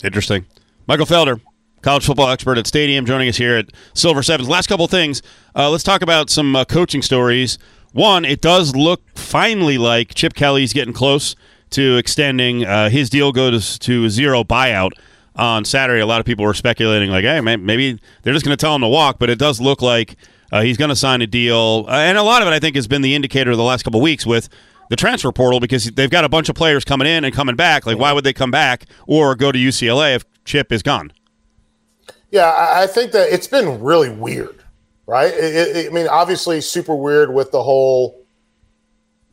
Interesting. 0.03 0.45
Michael 0.87 1.07
Felder, 1.07 1.41
college 1.85 2.07
football 2.07 2.30
expert 2.30 2.57
at 2.57 2.66
Stadium, 2.66 3.05
joining 3.05 3.28
us 3.28 3.37
here 3.37 3.57
at 3.57 3.70
Silver 3.93 4.22
Sevens. 4.22 4.49
Last 4.49 4.68
couple 4.68 4.87
things. 4.89 5.20
Uh, 5.55 5.70
let's 5.70 5.85
talk 5.85 6.01
about 6.01 6.30
some 6.30 6.57
uh, 6.57 6.64
coaching 6.64 7.03
stories. 7.03 7.59
One, 7.93 8.24
it 8.24 8.41
does 8.41 8.74
look 8.74 9.03
finally 9.14 9.76
like 9.76 10.14
Chip 10.14 10.32
Kelly's 10.32 10.72
getting 10.72 10.95
close 10.95 11.37
to 11.70 11.99
extending 11.99 12.64
uh, 12.64 12.89
his 12.89 13.11
deal 13.11 13.32
goes 13.32 13.78
to 13.80 14.09
zero 14.09 14.43
buyout 14.45 14.93
on 15.37 15.66
Saturday. 15.66 16.01
A 16.01 16.07
lot 16.07 16.20
of 16.20 16.26
people 16.26 16.47
were 16.47 16.55
speculating, 16.55 17.11
like, 17.11 17.24
hey, 17.24 17.43
man, 17.43 17.66
maybe 17.66 18.01
they're 18.22 18.32
just 18.32 18.47
going 18.47 18.57
to 18.57 18.61
tell 18.61 18.74
him 18.74 18.80
to 18.80 18.89
walk, 18.89 19.18
but 19.18 19.28
it 19.28 19.39
does 19.39 19.61
look 19.61 19.82
like 19.82 20.16
uh, 20.53 20.62
he's 20.62 20.78
going 20.78 20.89
to 20.89 20.97
sign 20.97 21.20
a 21.20 21.26
deal. 21.26 21.85
Uh, 21.87 21.97
and 21.97 22.16
a 22.16 22.22
lot 22.22 22.41
of 22.41 22.49
it, 22.49 22.53
I 22.53 22.61
think, 22.61 22.76
has 22.76 22.89
been 22.89 23.03
the 23.03 23.14
indicator 23.14 23.51
of 23.51 23.59
the 23.59 23.62
last 23.62 23.82
couple 23.82 24.01
weeks 24.01 24.24
with 24.24 24.49
the 24.89 24.97
transfer 24.97 25.32
portal 25.32 25.61
because 25.61 25.85
they've 25.91 26.09
got 26.09 26.24
a 26.24 26.30
bunch 26.30 26.49
of 26.49 26.55
players 26.55 26.82
coming 26.82 27.07
in 27.07 27.24
and 27.24 27.35
coming 27.35 27.57
back. 27.57 27.85
Like, 27.85 27.99
why 27.99 28.14
would 28.14 28.24
they 28.24 28.32
come 28.32 28.51
back 28.51 28.87
or 29.07 29.35
go 29.35 29.53
to 29.53 29.59
UCLA 29.59 30.14
if 30.16 30.24
Chip 30.47 30.72
is 30.72 30.82
gone? 30.82 31.12
Yeah, 32.35 32.53
I 32.53 32.89
think 32.89 33.12
that 33.12 33.32
it's 33.32 33.47
been 33.47 33.80
really 33.80 34.11
weird, 34.11 34.61
right? 35.07 35.32
It, 35.32 35.76
it, 35.76 35.87
I 35.87 35.95
mean, 35.95 36.09
obviously, 36.09 36.61
super 36.61 36.93
weird 36.93 37.32
with 37.32 37.53
the 37.53 37.62
whole 37.62 38.26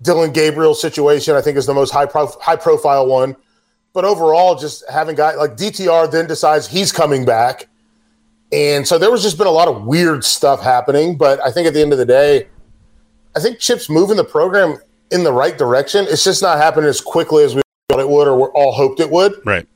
Dillon 0.04 0.32
Gabriel 0.32 0.76
situation. 0.76 1.36
I 1.36 1.42
think 1.42 1.58
is 1.58 1.66
the 1.66 1.74
most 1.74 1.90
high 1.90 2.06
prof- 2.06 2.40
high 2.40 2.58
profile 2.58 3.08
one. 3.08 3.36
But 3.94 4.06
overall, 4.06 4.54
just 4.54 4.88
having 4.88 5.16
got 5.16 5.38
like 5.38 5.58
DTR 5.58 6.12
then 6.12 6.28
decides 6.28 6.68
he's 6.68 6.92
coming 6.92 7.26
back, 7.26 7.68
and 8.52 8.88
so 8.88 9.00
there 9.00 9.10
was 9.10 9.24
just 9.24 9.36
been 9.36 9.48
a 9.48 9.52
lot 9.52 9.68
of 9.68 9.84
weird 9.84 10.24
stuff 10.24 10.62
happening. 10.62 11.18
But 11.18 11.44
I 11.44 11.52
think 11.52 11.66
at 11.66 11.74
the 11.74 11.82
end 11.82 11.94
of 11.94 11.98
the 11.98 12.06
day, 12.06 12.50
I 13.36 13.40
think 13.40 13.58
Chip's 13.58 13.90
moving 13.90 14.16
the 14.16 14.24
program 14.24 14.78
in 15.10 15.24
the 15.24 15.34
right 15.34 15.58
direction. 15.58 16.06
It's 16.08 16.24
just 16.24 16.44
not 16.44 16.60
happening 16.60 16.88
as 16.88 17.02
quickly 17.02 17.44
as 17.46 17.56
we 17.56 17.64
thought 17.90 18.00
it 18.00 18.08
would 18.08 18.28
or 18.28 18.38
we 18.38 18.44
all 18.54 18.72
hoped 18.74 19.00
it 19.00 19.10
would. 19.10 19.42
Right. 19.44 19.68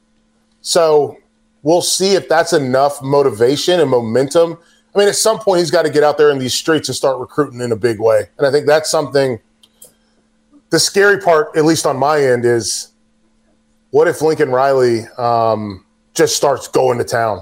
So 0.61 1.17
we'll 1.65 1.81
see 1.81 2.13
if 2.13 2.29
that's 2.29 2.53
enough 2.53 3.01
motivation 3.01 3.79
and 3.79 3.89
momentum. 3.89 4.55
I 4.93 4.99
mean, 4.99 5.07
at 5.09 5.15
some 5.15 5.39
point, 5.39 5.59
he's 5.59 5.71
got 5.71 5.81
to 5.81 5.89
get 5.89 6.03
out 6.03 6.17
there 6.17 6.29
in 6.29 6.37
these 6.37 6.53
streets 6.53 6.87
and 6.87 6.95
start 6.95 7.19
recruiting 7.19 7.59
in 7.59 7.71
a 7.71 7.75
big 7.75 7.99
way. 7.99 8.29
And 8.37 8.47
I 8.47 8.51
think 8.51 8.67
that's 8.67 8.89
something. 8.89 9.39
The 10.69 10.79
scary 10.79 11.19
part, 11.19 11.57
at 11.57 11.65
least 11.65 11.85
on 11.85 11.97
my 11.97 12.21
end, 12.21 12.45
is 12.45 12.93
what 13.89 14.07
if 14.07 14.21
Lincoln 14.21 14.51
Riley 14.51 15.05
um, 15.17 15.83
just 16.13 16.35
starts 16.35 16.67
going 16.67 16.99
to 16.99 17.03
town? 17.03 17.41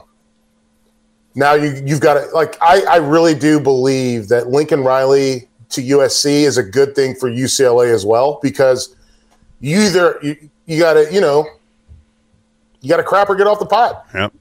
Now 1.36 1.54
you 1.56 1.82
you've 1.86 2.00
got 2.00 2.14
to 2.14 2.28
like 2.34 2.58
I, 2.62 2.82
I 2.84 2.96
really 2.98 3.34
do 3.34 3.60
believe 3.60 4.30
that 4.30 4.50
Lincoln 4.50 4.84
Riley 4.84 5.50
to 5.70 5.82
USC 5.82 6.44
is 6.44 6.58
a 6.58 6.64
good 6.64 6.96
thing 6.96 7.16
for 7.16 7.30
UCLA 7.30 7.92
as 7.92 8.06
well 8.06 8.40
because 8.42 8.96
you 9.60 9.80
either 9.80 10.20
you, 10.22 10.50
you 10.68 10.80
got 10.80 10.94
to 10.94 11.12
you 11.12 11.20
know 11.20 11.48
you 12.84 12.90
got 12.90 12.98
to 12.98 13.04
crap 13.04 13.30
or 13.30 13.36
get 13.36 13.48
off 13.48 13.60
the 13.60 13.66
pot. 13.66 14.06
Yep. 14.14 14.34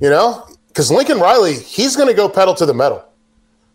You 0.00 0.10
know, 0.10 0.46
because 0.68 0.90
Lincoln 0.90 1.18
Riley, 1.18 1.54
he's 1.54 1.96
going 1.96 2.08
to 2.08 2.14
go 2.14 2.28
pedal 2.28 2.52
to 2.56 2.66
the 2.66 2.74
metal. 2.74 3.02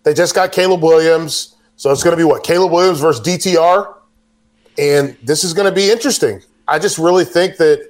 They 0.03 0.13
just 0.13 0.35
got 0.35 0.51
Caleb 0.51 0.83
Williams, 0.83 1.55
so 1.77 1.91
it's 1.91 2.03
going 2.03 2.11
to 2.11 2.17
be 2.17 2.23
what 2.23 2.43
Caleb 2.43 2.71
Williams 2.71 2.99
versus 2.99 3.25
DTR, 3.25 3.95
and 4.77 5.17
this 5.23 5.43
is 5.43 5.53
going 5.53 5.65
to 5.65 5.71
be 5.71 5.89
interesting. 5.89 6.41
I 6.67 6.77
just 6.77 6.97
really 6.97 7.25
think 7.25 7.57
that 7.57 7.89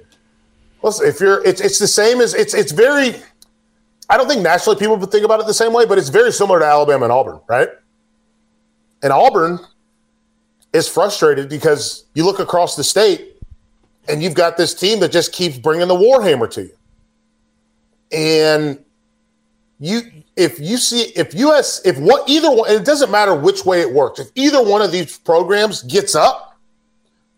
listen, 0.82 1.06
if 1.06 1.20
you're, 1.20 1.44
it's 1.44 1.60
it's 1.60 1.78
the 1.78 1.86
same 1.86 2.20
as 2.20 2.34
it's 2.34 2.54
it's 2.54 2.72
very. 2.72 3.16
I 4.08 4.16
don't 4.16 4.28
think 4.28 4.42
nationally 4.42 4.78
people 4.78 4.96
would 4.96 5.10
think 5.10 5.24
about 5.24 5.40
it 5.40 5.46
the 5.46 5.54
same 5.54 5.72
way, 5.72 5.86
but 5.86 5.98
it's 5.98 6.10
very 6.10 6.32
similar 6.32 6.58
to 6.58 6.66
Alabama 6.66 7.04
and 7.04 7.12
Auburn, 7.12 7.40
right? 7.48 7.68
And 9.02 9.12
Auburn 9.12 9.58
is 10.72 10.86
frustrated 10.86 11.48
because 11.48 12.04
you 12.14 12.24
look 12.24 12.38
across 12.38 12.76
the 12.76 12.84
state 12.84 13.31
and 14.08 14.22
you've 14.22 14.34
got 14.34 14.56
this 14.56 14.74
team 14.74 15.00
that 15.00 15.12
just 15.12 15.32
keeps 15.32 15.58
bringing 15.58 15.88
the 15.88 15.94
warhammer 15.94 16.50
to 16.50 16.62
you. 16.62 16.76
And 18.10 18.84
you, 19.78 20.00
if 20.36 20.60
you 20.60 20.76
see, 20.76 21.12
if 21.16 21.34
US, 21.34 21.84
if 21.84 21.98
what 21.98 22.28
either 22.28 22.50
one, 22.50 22.70
it 22.70 22.84
doesn't 22.84 23.10
matter 23.10 23.34
which 23.34 23.64
way 23.64 23.80
it 23.80 23.92
works, 23.92 24.20
if 24.20 24.28
either 24.34 24.62
one 24.62 24.82
of 24.82 24.92
these 24.92 25.18
programs 25.18 25.82
gets 25.82 26.14
up, 26.14 26.58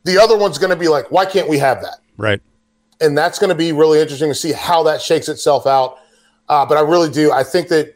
the 0.05 0.21
other 0.21 0.37
one's 0.37 0.59
going 0.59 0.71
to 0.71 0.77
be 0.77 0.89
like, 0.89 1.11
why 1.11 1.25
can't 1.25 1.49
we 1.49 1.59
have 1.59 1.81
that? 1.83 1.99
Right. 2.17 2.41
And 3.01 3.17
that's 3.17 3.39
going 3.39 3.49
to 3.49 3.55
be 3.55 3.73
really 3.73 4.01
interesting 4.01 4.29
to 4.29 4.35
see 4.35 4.53
how 4.53 4.83
that 4.85 5.01
shakes 5.01 5.29
itself 5.29 5.67
out. 5.67 5.99
Uh, 6.49 6.67
but 6.67 6.77
I 6.77 6.83
really 6.83 7.11
do. 7.11 7.33
I 7.33 7.43
think 7.43 7.69
that 7.69 7.95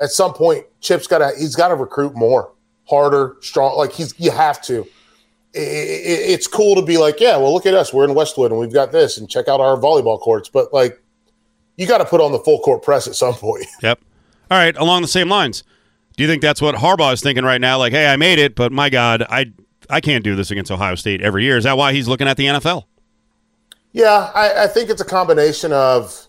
at 0.00 0.10
some 0.10 0.34
point, 0.34 0.66
Chip's 0.80 1.06
got 1.06 1.18
to, 1.18 1.32
he's 1.38 1.56
got 1.56 1.68
to 1.68 1.74
recruit 1.74 2.14
more, 2.14 2.52
harder, 2.88 3.36
strong. 3.40 3.76
Like 3.76 3.92
he's, 3.92 4.18
you 4.18 4.30
have 4.30 4.60
to 4.62 4.86
it's 5.54 6.46
cool 6.46 6.74
to 6.74 6.82
be 6.82 6.96
like, 6.96 7.20
yeah, 7.20 7.36
well, 7.36 7.52
look 7.52 7.66
at 7.66 7.74
us. 7.74 7.92
We're 7.92 8.04
in 8.04 8.14
Westwood 8.14 8.50
and 8.50 8.60
we've 8.60 8.72
got 8.72 8.92
this 8.92 9.18
and 9.18 9.30
check 9.30 9.48
out 9.48 9.60
our 9.60 9.76
volleyball 9.76 10.20
courts. 10.20 10.48
But 10.48 10.72
like, 10.72 11.00
you 11.76 11.86
got 11.86 11.98
to 11.98 12.04
put 12.04 12.20
on 12.20 12.32
the 12.32 12.38
full 12.40 12.58
court 12.60 12.82
press 12.82 13.06
at 13.06 13.14
some 13.14 13.34
point. 13.34 13.66
Yep. 13.82 14.00
All 14.50 14.58
right. 14.58 14.76
Along 14.76 15.02
the 15.02 15.08
same 15.08 15.28
lines, 15.28 15.62
do 16.16 16.22
you 16.22 16.28
think 16.28 16.42
that's 16.42 16.60
what 16.60 16.74
Harbaugh 16.74 17.12
is 17.12 17.22
thinking 17.22 17.44
right 17.44 17.60
now? 17.60 17.78
Like, 17.78 17.92
hey, 17.92 18.06
I 18.06 18.16
made 18.16 18.38
it, 18.38 18.54
but 18.54 18.72
my 18.72 18.90
God, 18.90 19.22
I 19.28 19.52
I 19.90 20.00
can't 20.00 20.22
do 20.24 20.34
this 20.36 20.50
against 20.50 20.70
Ohio 20.70 20.94
State 20.94 21.20
every 21.20 21.44
year. 21.44 21.56
Is 21.56 21.64
that 21.64 21.76
why 21.76 21.92
he's 21.92 22.08
looking 22.08 22.28
at 22.28 22.36
the 22.36 22.46
NFL? 22.46 22.84
Yeah, 23.92 24.30
I, 24.34 24.64
I 24.64 24.66
think 24.66 24.90
it's 24.90 25.00
a 25.00 25.04
combination 25.04 25.72
of 25.72 26.26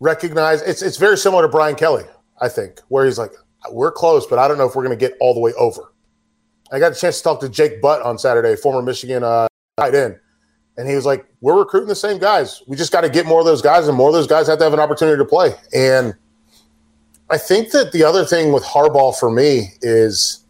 recognize. 0.00 0.62
It's 0.62 0.82
it's 0.82 0.96
very 0.96 1.16
similar 1.16 1.42
to 1.42 1.48
Brian 1.48 1.74
Kelly, 1.74 2.04
I 2.40 2.48
think, 2.48 2.80
where 2.88 3.04
he's 3.04 3.18
like, 3.18 3.32
we're 3.70 3.92
close, 3.92 4.26
but 4.26 4.38
I 4.38 4.48
don't 4.48 4.58
know 4.58 4.68
if 4.68 4.74
we're 4.76 4.84
going 4.84 4.96
to 4.96 5.08
get 5.08 5.16
all 5.20 5.34
the 5.34 5.40
way 5.40 5.52
over. 5.54 5.92
I 6.72 6.78
got 6.78 6.92
a 6.92 6.94
chance 6.94 7.18
to 7.18 7.22
talk 7.22 7.40
to 7.40 7.48
Jake 7.48 7.80
Butt 7.80 8.02
on 8.02 8.18
Saturday, 8.18 8.56
former 8.56 8.82
Michigan 8.82 9.24
uh, 9.24 9.48
tight 9.76 9.94
end, 9.94 10.18
and 10.76 10.88
he 10.88 10.94
was 10.94 11.06
like, 11.06 11.26
"We're 11.40 11.58
recruiting 11.58 11.88
the 11.88 11.94
same 11.94 12.18
guys. 12.18 12.62
We 12.66 12.76
just 12.76 12.92
got 12.92 13.02
to 13.02 13.08
get 13.08 13.26
more 13.26 13.40
of 13.40 13.46
those 13.46 13.62
guys, 13.62 13.88
and 13.88 13.96
more 13.96 14.08
of 14.08 14.14
those 14.14 14.26
guys 14.26 14.46
have 14.48 14.58
to 14.58 14.64
have 14.64 14.74
an 14.74 14.80
opportunity 14.80 15.16
to 15.18 15.24
play." 15.24 15.54
And 15.72 16.14
I 17.30 17.38
think 17.38 17.70
that 17.72 17.92
the 17.92 18.04
other 18.04 18.24
thing 18.24 18.52
with 18.52 18.64
Harbaugh 18.64 19.18
for 19.18 19.30
me 19.30 19.74
is, 19.82 20.44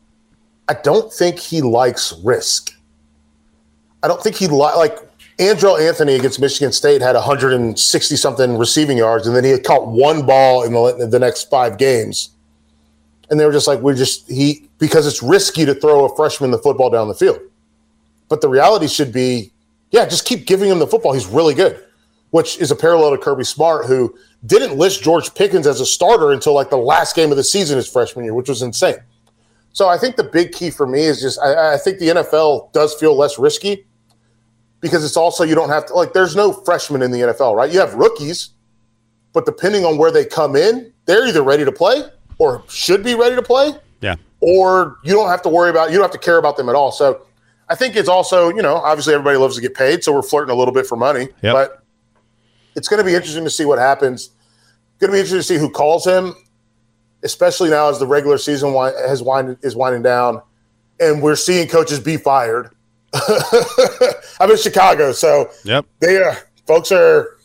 I 0.68 0.74
don't 0.74 1.12
think 1.12 1.38
he 1.38 1.62
likes 1.62 2.14
risk. 2.24 2.72
I 4.02 4.08
don't 4.08 4.22
think 4.22 4.36
he 4.36 4.46
li- 4.46 4.76
like 4.76 4.98
Andrel 5.38 5.80
Anthony 5.80 6.14
against 6.14 6.40
Michigan 6.40 6.72
State 6.72 7.00
had 7.00 7.14
160 7.14 8.16
something 8.16 8.58
receiving 8.58 8.98
yards, 8.98 9.26
and 9.26 9.36
then 9.36 9.44
he 9.44 9.50
had 9.50 9.64
caught 9.64 9.86
one 9.86 10.26
ball 10.26 10.64
in 10.64 10.72
the, 10.72 11.06
the 11.06 11.18
next 11.18 11.48
five 11.48 11.78
games. 11.78 12.30
And 13.30 13.38
they 13.38 13.44
were 13.44 13.52
just 13.52 13.66
like, 13.66 13.80
we're 13.80 13.94
just 13.94 14.28
he 14.28 14.68
because 14.78 15.06
it's 15.06 15.22
risky 15.22 15.64
to 15.64 15.74
throw 15.74 16.04
a 16.04 16.16
freshman 16.16 16.50
the 16.50 16.58
football 16.58 16.90
down 16.90 17.08
the 17.08 17.14
field. 17.14 17.40
But 18.28 18.40
the 18.40 18.48
reality 18.48 18.88
should 18.88 19.12
be, 19.12 19.52
yeah, 19.90 20.06
just 20.06 20.24
keep 20.24 20.46
giving 20.46 20.70
him 20.70 20.78
the 20.78 20.86
football. 20.86 21.12
He's 21.12 21.26
really 21.26 21.54
good, 21.54 21.82
which 22.30 22.58
is 22.58 22.70
a 22.70 22.76
parallel 22.76 23.10
to 23.12 23.18
Kirby 23.18 23.44
Smart, 23.44 23.86
who 23.86 24.16
didn't 24.46 24.76
list 24.76 25.02
George 25.02 25.34
Pickens 25.34 25.66
as 25.66 25.80
a 25.80 25.86
starter 25.86 26.32
until 26.32 26.54
like 26.54 26.70
the 26.70 26.76
last 26.78 27.16
game 27.16 27.30
of 27.30 27.36
the 27.36 27.44
season 27.44 27.76
his 27.76 27.88
freshman 27.88 28.24
year, 28.24 28.34
which 28.34 28.48
was 28.48 28.62
insane. 28.62 28.96
So 29.72 29.88
I 29.88 29.98
think 29.98 30.16
the 30.16 30.24
big 30.24 30.52
key 30.52 30.70
for 30.70 30.86
me 30.86 31.02
is 31.02 31.20
just 31.20 31.38
I, 31.40 31.74
I 31.74 31.76
think 31.76 31.98
the 31.98 32.08
NFL 32.08 32.72
does 32.72 32.94
feel 32.94 33.16
less 33.16 33.38
risky 33.38 33.86
because 34.80 35.04
it's 35.04 35.16
also 35.16 35.44
you 35.44 35.54
don't 35.54 35.68
have 35.68 35.86
to 35.86 35.94
like 35.94 36.12
there's 36.12 36.36
no 36.36 36.52
freshmen 36.52 37.02
in 37.02 37.10
the 37.10 37.20
NFL, 37.20 37.54
right? 37.54 37.72
You 37.72 37.80
have 37.80 37.94
rookies, 37.94 38.50
but 39.32 39.46
depending 39.46 39.84
on 39.84 39.98
where 39.98 40.10
they 40.10 40.24
come 40.24 40.56
in, 40.56 40.92
they're 41.06 41.26
either 41.26 41.42
ready 41.42 41.64
to 41.64 41.72
play 41.72 42.02
or 42.38 42.62
should 42.68 43.02
be 43.02 43.14
ready 43.14 43.34
to 43.36 43.42
play, 43.42 43.72
Yeah. 44.00 44.14
or 44.40 44.96
you 45.04 45.12
don't 45.12 45.28
have 45.28 45.42
to 45.42 45.48
worry 45.48 45.70
about 45.70 45.90
you 45.90 45.96
don't 45.96 46.04
have 46.04 46.12
to 46.12 46.18
care 46.18 46.38
about 46.38 46.56
them 46.56 46.68
at 46.68 46.74
all. 46.74 46.92
So 46.92 47.22
I 47.68 47.74
think 47.74 47.96
it's 47.96 48.08
also, 48.08 48.48
you 48.48 48.62
know, 48.62 48.76
obviously 48.76 49.12
everybody 49.14 49.36
loves 49.36 49.56
to 49.56 49.60
get 49.62 49.74
paid, 49.74 50.02
so 50.04 50.12
we're 50.12 50.22
flirting 50.22 50.54
a 50.54 50.56
little 50.58 50.72
bit 50.74 50.86
for 50.86 50.96
money. 50.96 51.28
Yep. 51.42 51.54
But 51.54 51.82
it's 52.76 52.88
going 52.88 52.98
to 52.98 53.04
be 53.04 53.14
interesting 53.14 53.44
to 53.44 53.50
see 53.50 53.64
what 53.64 53.78
happens. 53.78 54.30
Going 55.00 55.10
to 55.10 55.16
be 55.16 55.20
interesting 55.20 55.38
to 55.38 55.42
see 55.42 55.58
who 55.58 55.70
calls 55.70 56.04
him. 56.06 56.34
especially 57.24 57.68
now 57.68 57.88
as 57.88 57.98
the 57.98 58.06
regular 58.06 58.38
season 58.38 58.72
has 59.08 59.22
wind, 59.22 59.56
is 59.62 59.74
winding 59.74 60.02
down, 60.02 60.40
and 61.00 61.20
we're 61.20 61.34
seeing 61.36 61.66
coaches 61.66 61.98
be 61.98 62.16
fired. 62.16 62.70
I'm 64.40 64.50
in 64.50 64.56
Chicago, 64.56 65.12
so 65.12 65.50
Yep. 65.64 65.84
they 66.00 66.16
are 66.18 66.36
folks 66.66 66.92
are. 66.92 67.36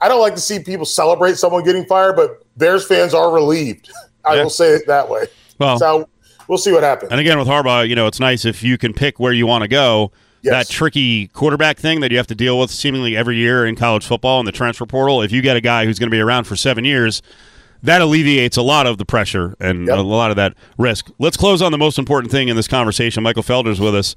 I 0.00 0.08
don't 0.08 0.20
like 0.20 0.34
to 0.34 0.40
see 0.40 0.58
people 0.60 0.84
celebrate 0.86 1.36
someone 1.38 1.64
getting 1.64 1.86
fired, 1.86 2.14
but 2.16 2.42
Bears 2.56 2.86
fans 2.86 3.14
are 3.14 3.32
relieved. 3.32 3.90
I 4.26 4.34
Yeah. 4.36 4.42
will 4.42 4.50
say 4.50 4.70
it 4.72 4.86
that 4.86 5.08
way. 5.08 5.24
Well, 5.58 5.78
So 5.78 6.08
we'll 6.48 6.58
see 6.58 6.72
what 6.72 6.82
happens. 6.82 7.10
and 7.12 7.20
again 7.20 7.38
with 7.38 7.48
Harbaugh, 7.48 7.88
you 7.88 7.94
know, 7.94 8.06
it's 8.06 8.20
nice 8.20 8.44
if 8.44 8.62
you 8.62 8.76
can 8.78 8.92
pick 8.92 9.18
where 9.20 9.32
you 9.32 9.46
want 9.46 9.62
to 9.62 9.68
go. 9.68 10.12
Yes. 10.42 10.52
That 10.68 10.72
tricky 10.72 11.26
quarterback 11.28 11.78
thing 11.78 12.00
that 12.00 12.10
you 12.12 12.18
have 12.18 12.26
to 12.28 12.34
deal 12.34 12.58
with 12.58 12.70
seemingly 12.70 13.16
every 13.16 13.36
year 13.36 13.66
in 13.66 13.74
college 13.74 14.06
football 14.06 14.38
and 14.38 14.46
the 14.46 14.52
transfer 14.52 14.86
portal. 14.86 15.20
If 15.22 15.32
you 15.32 15.42
get 15.42 15.56
a 15.56 15.60
guy 15.60 15.86
who's 15.86 15.98
going 15.98 16.08
to 16.10 16.14
be 16.14 16.20
around 16.20 16.44
for 16.44 16.54
seven 16.54 16.84
years, 16.84 17.20
that 17.82 18.00
alleviates 18.00 18.56
a 18.56 18.62
lot 18.62 18.86
of 18.86 18.98
the 18.98 19.04
pressure 19.04 19.56
and 19.60 19.88
Yep. 19.88 19.98
a 19.98 20.02
lot 20.02 20.30
of 20.30 20.36
that 20.36 20.54
risk. 20.78 21.10
Let's 21.18 21.36
close 21.36 21.62
on 21.62 21.72
the 21.72 21.78
most 21.78 21.98
important 21.98 22.30
thing 22.30 22.48
in 22.48 22.54
this 22.54 22.68
conversation. 22.68 23.22
Michael 23.24 23.42
Felder's 23.42 23.80
with 23.80 23.94
us. 23.94 24.14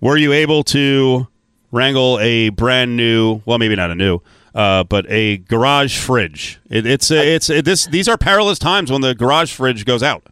Were 0.00 0.16
you 0.16 0.32
able 0.32 0.62
to 0.64 1.26
wrangle 1.72 2.18
a 2.22 2.48
brand 2.50 2.96
new, 2.96 3.42
well, 3.44 3.58
maybe 3.58 3.76
not 3.76 3.90
a 3.90 3.94
new, 3.94 4.20
uh, 4.54 4.84
but 4.84 5.06
a 5.08 5.38
garage 5.38 5.98
fridge? 5.98 6.60
It, 6.68 6.86
it's 6.86 7.10
a, 7.10 7.34
it's 7.34 7.50
it, 7.50 7.64
this. 7.64 7.86
These 7.86 8.08
are 8.08 8.18
perilous 8.18 8.58
times 8.58 8.90
when 8.90 9.00
the 9.00 9.14
garage 9.14 9.52
fridge 9.52 9.84
goes 9.84 10.02
out. 10.02 10.26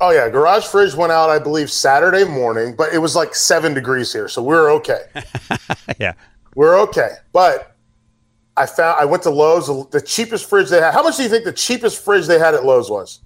Oh 0.00 0.10
yeah, 0.10 0.28
garage 0.28 0.66
fridge 0.66 0.94
went 0.94 1.12
out, 1.12 1.30
I 1.30 1.38
believe, 1.38 1.70
Saturday 1.70 2.24
morning, 2.24 2.74
but 2.76 2.92
it 2.92 2.98
was 2.98 3.14
like 3.14 3.34
seven 3.34 3.74
degrees 3.74 4.12
here, 4.12 4.28
so 4.28 4.42
we're 4.42 4.70
okay. 4.72 5.04
yeah. 5.98 6.14
we're 6.54 6.78
okay. 6.80 7.10
But 7.32 7.76
I 8.56 8.66
found 8.66 9.00
I 9.00 9.04
went 9.04 9.22
to 9.24 9.30
Lowe's. 9.30 9.68
The 9.90 10.00
cheapest 10.00 10.48
fridge 10.48 10.68
they 10.68 10.80
had. 10.80 10.92
How 10.92 11.02
much 11.02 11.16
do 11.16 11.22
you 11.22 11.28
think 11.28 11.44
the 11.44 11.52
cheapest 11.52 12.04
fridge 12.04 12.26
they 12.26 12.38
had 12.38 12.54
at 12.54 12.64
Lowe's 12.64 12.90
was? 12.90 13.20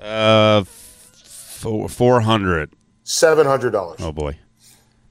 Uh, 0.00 0.64
four 0.64 2.20
hundred. 2.20 2.72
Seven 3.04 3.46
hundred 3.46 3.70
dollars. 3.70 4.00
Oh 4.00 4.12
boy. 4.12 4.38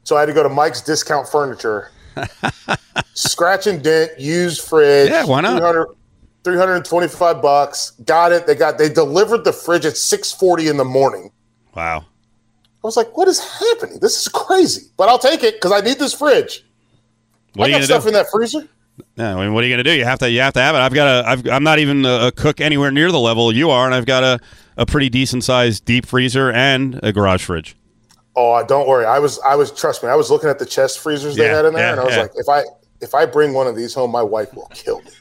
So 0.04 0.16
I 0.16 0.22
had 0.22 0.28
to 0.28 0.34
go 0.34 0.44
to 0.44 0.50
Mike's 0.50 0.82
Discount 0.82 1.28
Furniture. 1.28 1.92
Scratch 3.14 3.68
and 3.68 3.84
dent, 3.84 4.20
used 4.20 4.62
fridge. 4.62 5.10
Yeah, 5.10 5.26
why 5.26 5.42
not? 5.42 5.58
300 5.58 5.96
325 6.44 7.42
bucks. 7.42 7.92
Got 8.06 8.32
it. 8.32 8.48
They 8.48 8.56
got 8.56 8.78
they 8.78 8.90
delivered 8.90 9.44
the 9.44 9.52
fridge 9.52 9.86
at 9.86 9.98
640 9.98 10.70
in 10.70 10.78
the 10.78 10.86
morning. 10.86 11.32
Wow. 11.76 12.00
I 12.00 12.88
was 12.88 12.96
like, 12.96 13.18
what 13.18 13.28
is 13.28 13.40
happening? 13.40 14.00
This 14.00 14.22
is 14.22 14.28
crazy. 14.28 14.90
But 14.98 15.10
I'll 15.10 15.20
take 15.20 15.44
it 15.44 15.56
because 15.56 15.72
I 15.72 15.82
need 15.82 16.00
this 16.00 16.14
fridge. 16.14 16.64
What 17.56 17.66
I 17.66 17.68
are 17.68 17.72
you 17.74 17.80
got 17.80 17.86
stuff 17.86 18.04
do? 18.04 18.10
in 18.10 18.14
that 18.14 18.28
freezer. 18.32 18.68
Yeah, 19.16 19.36
I 19.36 19.44
mean, 19.44 19.54
what 19.54 19.64
are 19.64 19.68
you 19.68 19.74
gonna 19.74 19.84
do? 19.84 19.92
You 19.92 20.06
have 20.06 20.20
to. 20.20 20.30
You 20.30 20.40
have 20.42 20.54
to 20.54 20.62
have 20.62 20.76
it. 20.76 20.80
I've 20.80 20.94
got 20.94 21.08
a. 21.08 21.30
I've, 21.30 21.48
I'm 21.48 21.64
not 21.64 21.80
even 21.80 22.06
a, 22.06 22.28
a 22.28 22.32
cook 22.32 22.62
anywhere 22.62 22.92
near 22.92 23.12
the 23.12 23.20
level 23.20 23.52
you 23.52 23.70
are, 23.70 23.86
and 23.86 23.94
I've 23.94 24.06
got 24.06 24.24
a, 24.24 24.40
a 24.78 24.86
pretty 24.86 25.10
decent 25.10 25.44
sized 25.44 25.86
deep 25.86 26.06
freezer 26.06 26.52
and 26.52 27.00
a 27.04 27.12
garage 27.12 27.44
fridge. 27.44 27.77
Oh, 28.40 28.64
don't 28.64 28.88
worry. 28.88 29.04
I 29.06 29.18
was 29.18 29.40
I 29.40 29.56
was 29.56 29.72
trust 29.72 30.04
me. 30.04 30.10
I 30.10 30.16
was 30.16 30.30
looking 30.30 30.48
at 30.48 30.60
the 30.60 30.66
chest 30.66 31.00
freezers 31.00 31.36
they 31.36 31.46
Yeah, 31.46 31.56
had 31.56 31.66
in 31.66 31.74
there, 31.74 31.88
yeah, 31.88 31.92
and 31.92 32.00
I 32.00 32.04
was 32.06 32.16
yeah. 32.16 32.22
like, 32.22 32.32
if 32.36 32.48
I 32.48 32.64
if 33.02 33.16
I 33.16 33.26
bring 33.26 33.54
one 33.54 33.66
of 33.66 33.76
these 33.76 33.96
home, 33.96 34.12
my 34.12 34.22
wife 34.22 34.54
will 34.54 34.70
kill 34.74 35.02
me. 35.02 35.12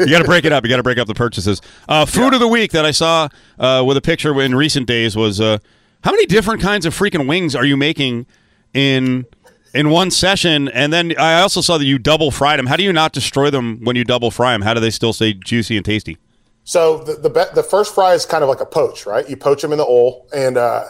You 0.00 0.06
got 0.08 0.18
to 0.20 0.24
break 0.24 0.44
it 0.44 0.52
up. 0.52 0.64
You 0.64 0.70
got 0.70 0.78
to 0.78 0.82
break 0.82 0.98
up 0.98 1.06
the 1.06 1.14
purchases. 1.14 1.60
Uh, 1.88 2.04
food 2.06 2.34
of 2.34 2.40
the 2.40 2.48
week 2.48 2.72
that 2.72 2.84
I 2.84 2.90
saw 2.90 3.28
uh, 3.58 3.84
with 3.86 3.96
a 3.96 4.00
picture 4.00 4.40
in 4.40 4.54
recent 4.54 4.86
days 4.86 5.14
was 5.14 5.40
uh, 5.40 5.58
how 6.02 6.10
many 6.10 6.26
different 6.26 6.60
kinds 6.60 6.86
of 6.86 6.94
freaking 6.98 7.28
wings 7.28 7.54
are 7.54 7.64
you 7.64 7.76
making 7.76 8.26
in 8.74 9.26
in 9.74 9.90
one 9.90 10.10
session? 10.10 10.68
And 10.68 10.92
then 10.92 11.14
I 11.18 11.40
also 11.40 11.60
saw 11.60 11.78
that 11.78 11.84
you 11.84 11.98
double 11.98 12.30
fried 12.30 12.58
them. 12.58 12.66
How 12.66 12.76
do 12.76 12.82
you 12.82 12.92
not 12.92 13.12
destroy 13.12 13.50
them 13.50 13.78
when 13.84 13.94
you 13.94 14.04
double 14.04 14.30
fry 14.30 14.52
them? 14.52 14.62
How 14.62 14.74
do 14.74 14.80
they 14.80 14.90
still 14.90 15.12
stay 15.12 15.34
juicy 15.34 15.76
and 15.76 15.84
tasty? 15.84 16.16
So 16.64 17.04
the 17.04 17.14
the, 17.14 17.30
be- 17.30 17.54
the 17.54 17.62
first 17.62 17.94
fry 17.94 18.14
is 18.14 18.26
kind 18.26 18.42
of 18.42 18.48
like 18.48 18.60
a 18.60 18.66
poach, 18.66 19.06
right? 19.06 19.28
You 19.28 19.36
poach 19.36 19.62
them 19.62 19.72
in 19.72 19.78
the 19.78 19.86
oil, 19.86 20.26
and 20.34 20.56
uh, 20.56 20.84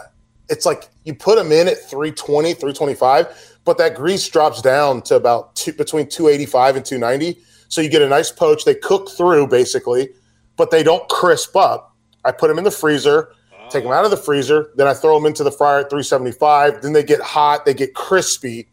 it's 0.51 0.65
like 0.65 0.89
you 1.05 1.15
put 1.15 1.37
them 1.37 1.51
in 1.51 1.67
at 1.67 1.77
320, 1.89 2.53
325, 2.53 3.57
but 3.63 3.77
that 3.77 3.95
grease 3.95 4.27
drops 4.27 4.61
down 4.61 5.01
to 5.03 5.15
about 5.15 5.55
two, 5.55 5.71
between 5.73 6.07
285 6.07 6.75
and 6.75 6.85
290. 6.85 7.39
So 7.69 7.79
you 7.79 7.89
get 7.89 8.01
a 8.01 8.09
nice 8.09 8.31
poach. 8.31 8.65
They 8.65 8.75
cook 8.75 9.09
through 9.09 9.47
basically, 9.47 10.09
but 10.57 10.69
they 10.69 10.83
don't 10.83 11.07
crisp 11.07 11.55
up. 11.55 11.95
I 12.25 12.33
put 12.33 12.49
them 12.49 12.57
in 12.57 12.65
the 12.65 12.71
freezer, 12.71 13.33
take 13.69 13.83
them 13.83 13.93
out 13.93 14.03
of 14.03 14.11
the 14.11 14.17
freezer, 14.17 14.71
then 14.75 14.87
I 14.87 14.93
throw 14.93 15.17
them 15.17 15.25
into 15.25 15.43
the 15.43 15.51
fryer 15.51 15.79
at 15.79 15.89
375. 15.89 16.81
Then 16.81 16.91
they 16.91 17.03
get 17.03 17.21
hot, 17.21 17.65
they 17.65 17.73
get 17.73 17.95
crispy, 17.95 18.67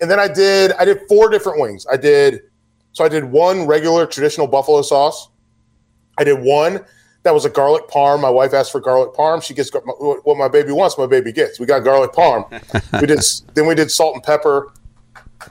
and 0.00 0.10
then 0.10 0.18
I 0.18 0.26
did 0.26 0.72
I 0.72 0.84
did 0.84 1.02
four 1.08 1.30
different 1.30 1.60
wings. 1.60 1.86
I 1.90 1.96
did 1.96 2.40
so 2.92 3.04
I 3.04 3.08
did 3.08 3.24
one 3.24 3.66
regular 3.68 4.04
traditional 4.04 4.48
buffalo 4.48 4.82
sauce. 4.82 5.28
I 6.18 6.24
did 6.24 6.40
one 6.40 6.84
that 7.22 7.34
was 7.34 7.44
a 7.44 7.50
garlic 7.50 7.86
parm. 7.88 8.20
My 8.20 8.30
wife 8.30 8.54
asked 8.54 8.72
for 8.72 8.80
garlic 8.80 9.12
parm. 9.12 9.42
She 9.42 9.54
gets 9.54 9.70
what 9.72 10.38
my 10.38 10.48
baby 10.48 10.72
wants. 10.72 10.96
My 10.96 11.06
baby 11.06 11.32
gets. 11.32 11.60
We 11.60 11.66
got 11.66 11.80
garlic 11.80 12.12
parm. 12.12 12.50
we 13.00 13.06
did 13.06 13.20
then 13.54 13.66
we 13.66 13.74
did 13.74 13.90
salt 13.90 14.14
and 14.14 14.22
pepper. 14.22 14.72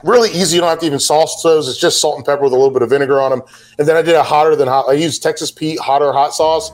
Really 0.04 0.30
easy. 0.30 0.56
You 0.56 0.60
don't 0.60 0.70
have 0.70 0.80
to 0.80 0.86
even 0.86 1.00
sauce 1.00 1.42
those. 1.42 1.68
It's 1.68 1.78
just 1.78 2.00
salt 2.00 2.16
and 2.16 2.24
pepper 2.24 2.42
with 2.42 2.52
a 2.52 2.56
little 2.56 2.70
bit 2.70 2.82
of 2.82 2.90
vinegar 2.90 3.20
on 3.20 3.30
them. 3.30 3.42
And 3.78 3.86
then 3.86 3.96
I 3.96 4.02
did 4.02 4.14
a 4.14 4.22
hotter 4.22 4.56
than 4.56 4.68
hot. 4.68 4.88
I 4.88 4.92
used 4.92 5.22
Texas 5.22 5.50
Pete 5.50 5.78
hotter 5.78 6.12
hot 6.12 6.34
sauce 6.34 6.72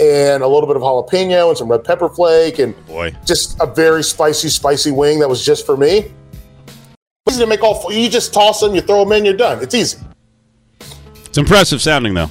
and 0.00 0.42
a 0.42 0.46
little 0.46 0.66
bit 0.66 0.76
of 0.76 0.82
jalapeno 0.82 1.48
and 1.50 1.58
some 1.58 1.70
red 1.70 1.84
pepper 1.84 2.08
flake 2.08 2.58
and 2.58 2.74
Boy, 2.86 3.14
just 3.24 3.60
a 3.60 3.66
very 3.66 4.02
spicy, 4.02 4.48
spicy 4.48 4.90
wing 4.90 5.20
that 5.20 5.28
was 5.28 5.44
just 5.44 5.64
for 5.64 5.76
me. 5.76 6.12
Easy 7.30 7.40
to 7.40 7.46
make 7.46 7.62
all. 7.62 7.92
You 7.92 8.08
just 8.10 8.34
toss 8.34 8.60
them, 8.60 8.74
you 8.74 8.80
throw 8.80 9.04
them 9.04 9.12
in, 9.12 9.24
you're 9.24 9.36
done. 9.36 9.62
It's 9.62 9.74
easy. 9.74 9.98
it's 11.24 11.38
impressive 11.38 11.80
sounding 11.80 12.14
though. 12.14 12.30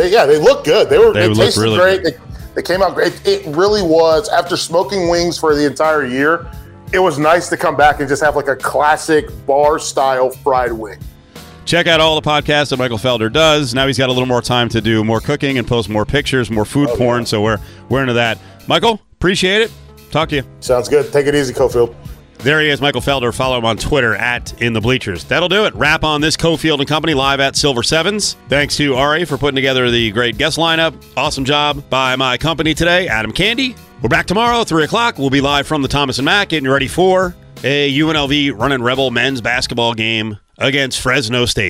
They, 0.00 0.10
yeah, 0.10 0.24
they 0.24 0.38
look 0.38 0.64
good. 0.64 0.88
They 0.88 0.96
were 0.96 1.12
They 1.12 1.28
they, 1.28 1.34
tasted 1.34 1.60
really 1.60 1.78
great. 1.78 2.02
They, 2.02 2.12
they 2.54 2.62
came 2.62 2.82
out 2.82 2.94
great. 2.94 3.20
It 3.26 3.44
really 3.54 3.82
was 3.82 4.30
after 4.30 4.56
smoking 4.56 5.10
wings 5.10 5.36
for 5.36 5.54
the 5.54 5.66
entire 5.66 6.06
year. 6.06 6.50
It 6.90 7.00
was 7.00 7.18
nice 7.18 7.50
to 7.50 7.58
come 7.58 7.76
back 7.76 8.00
and 8.00 8.08
just 8.08 8.22
have 8.22 8.34
like 8.34 8.48
a 8.48 8.56
classic 8.56 9.26
bar 9.44 9.78
style 9.78 10.30
fried 10.30 10.72
wing. 10.72 10.98
Check 11.66 11.86
out 11.86 12.00
all 12.00 12.18
the 12.18 12.26
podcasts 12.26 12.70
that 12.70 12.78
Michael 12.78 12.96
Felder 12.96 13.30
does. 13.30 13.74
Now 13.74 13.86
he's 13.86 13.98
got 13.98 14.08
a 14.08 14.12
little 14.12 14.24
more 14.26 14.40
time 14.40 14.70
to 14.70 14.80
do 14.80 15.04
more 15.04 15.20
cooking 15.20 15.58
and 15.58 15.68
post 15.68 15.90
more 15.90 16.06
pictures, 16.06 16.50
more 16.50 16.64
food 16.64 16.88
oh, 16.90 16.96
porn. 16.96 17.26
So 17.26 17.42
we're 17.42 17.58
we're 17.90 18.00
into 18.00 18.14
that. 18.14 18.38
Michael, 18.66 19.02
appreciate 19.12 19.60
it. 19.60 19.70
Talk 20.10 20.30
to 20.30 20.36
you. 20.36 20.44
Sounds 20.60 20.88
good. 20.88 21.12
Take 21.12 21.26
it 21.26 21.34
easy, 21.34 21.52
Cofield. 21.52 21.94
There 22.42 22.62
he 22.62 22.70
is, 22.70 22.80
Michael 22.80 23.02
Felder. 23.02 23.34
Follow 23.34 23.58
him 23.58 23.66
on 23.66 23.76
Twitter 23.76 24.14
at 24.16 24.62
In 24.62 24.72
the 24.72 24.80
Bleachers. 24.80 25.24
That'll 25.24 25.50
do 25.50 25.66
it. 25.66 25.74
Wrap 25.74 26.04
on 26.04 26.22
this 26.22 26.38
Cofield 26.38 26.78
and 26.78 26.88
Company 26.88 27.12
live 27.12 27.38
at 27.38 27.54
Silver 27.54 27.82
Sevens. 27.82 28.34
Thanks 28.48 28.78
to 28.78 28.94
Ari 28.94 29.26
for 29.26 29.36
putting 29.36 29.56
together 29.56 29.90
the 29.90 30.10
great 30.10 30.38
guest 30.38 30.56
lineup. 30.56 30.94
Awesome 31.18 31.44
job 31.44 31.84
by 31.90 32.16
my 32.16 32.38
company 32.38 32.72
today, 32.72 33.08
Adam 33.08 33.30
Candy. 33.30 33.76
We're 34.00 34.08
back 34.08 34.24
tomorrow, 34.24 34.64
three 34.64 34.84
o'clock. 34.84 35.18
We'll 35.18 35.28
be 35.28 35.42
live 35.42 35.66
from 35.66 35.82
the 35.82 35.88
Thomas 35.88 36.18
and 36.18 36.24
Mack, 36.24 36.48
getting 36.48 36.70
ready 36.70 36.88
for 36.88 37.36
a 37.62 37.94
UNLV 37.94 38.58
Running 38.58 38.80
Rebel 38.82 39.10
men's 39.10 39.42
basketball 39.42 39.92
game 39.92 40.38
against 40.56 40.98
Fresno 40.98 41.44
State. 41.44 41.68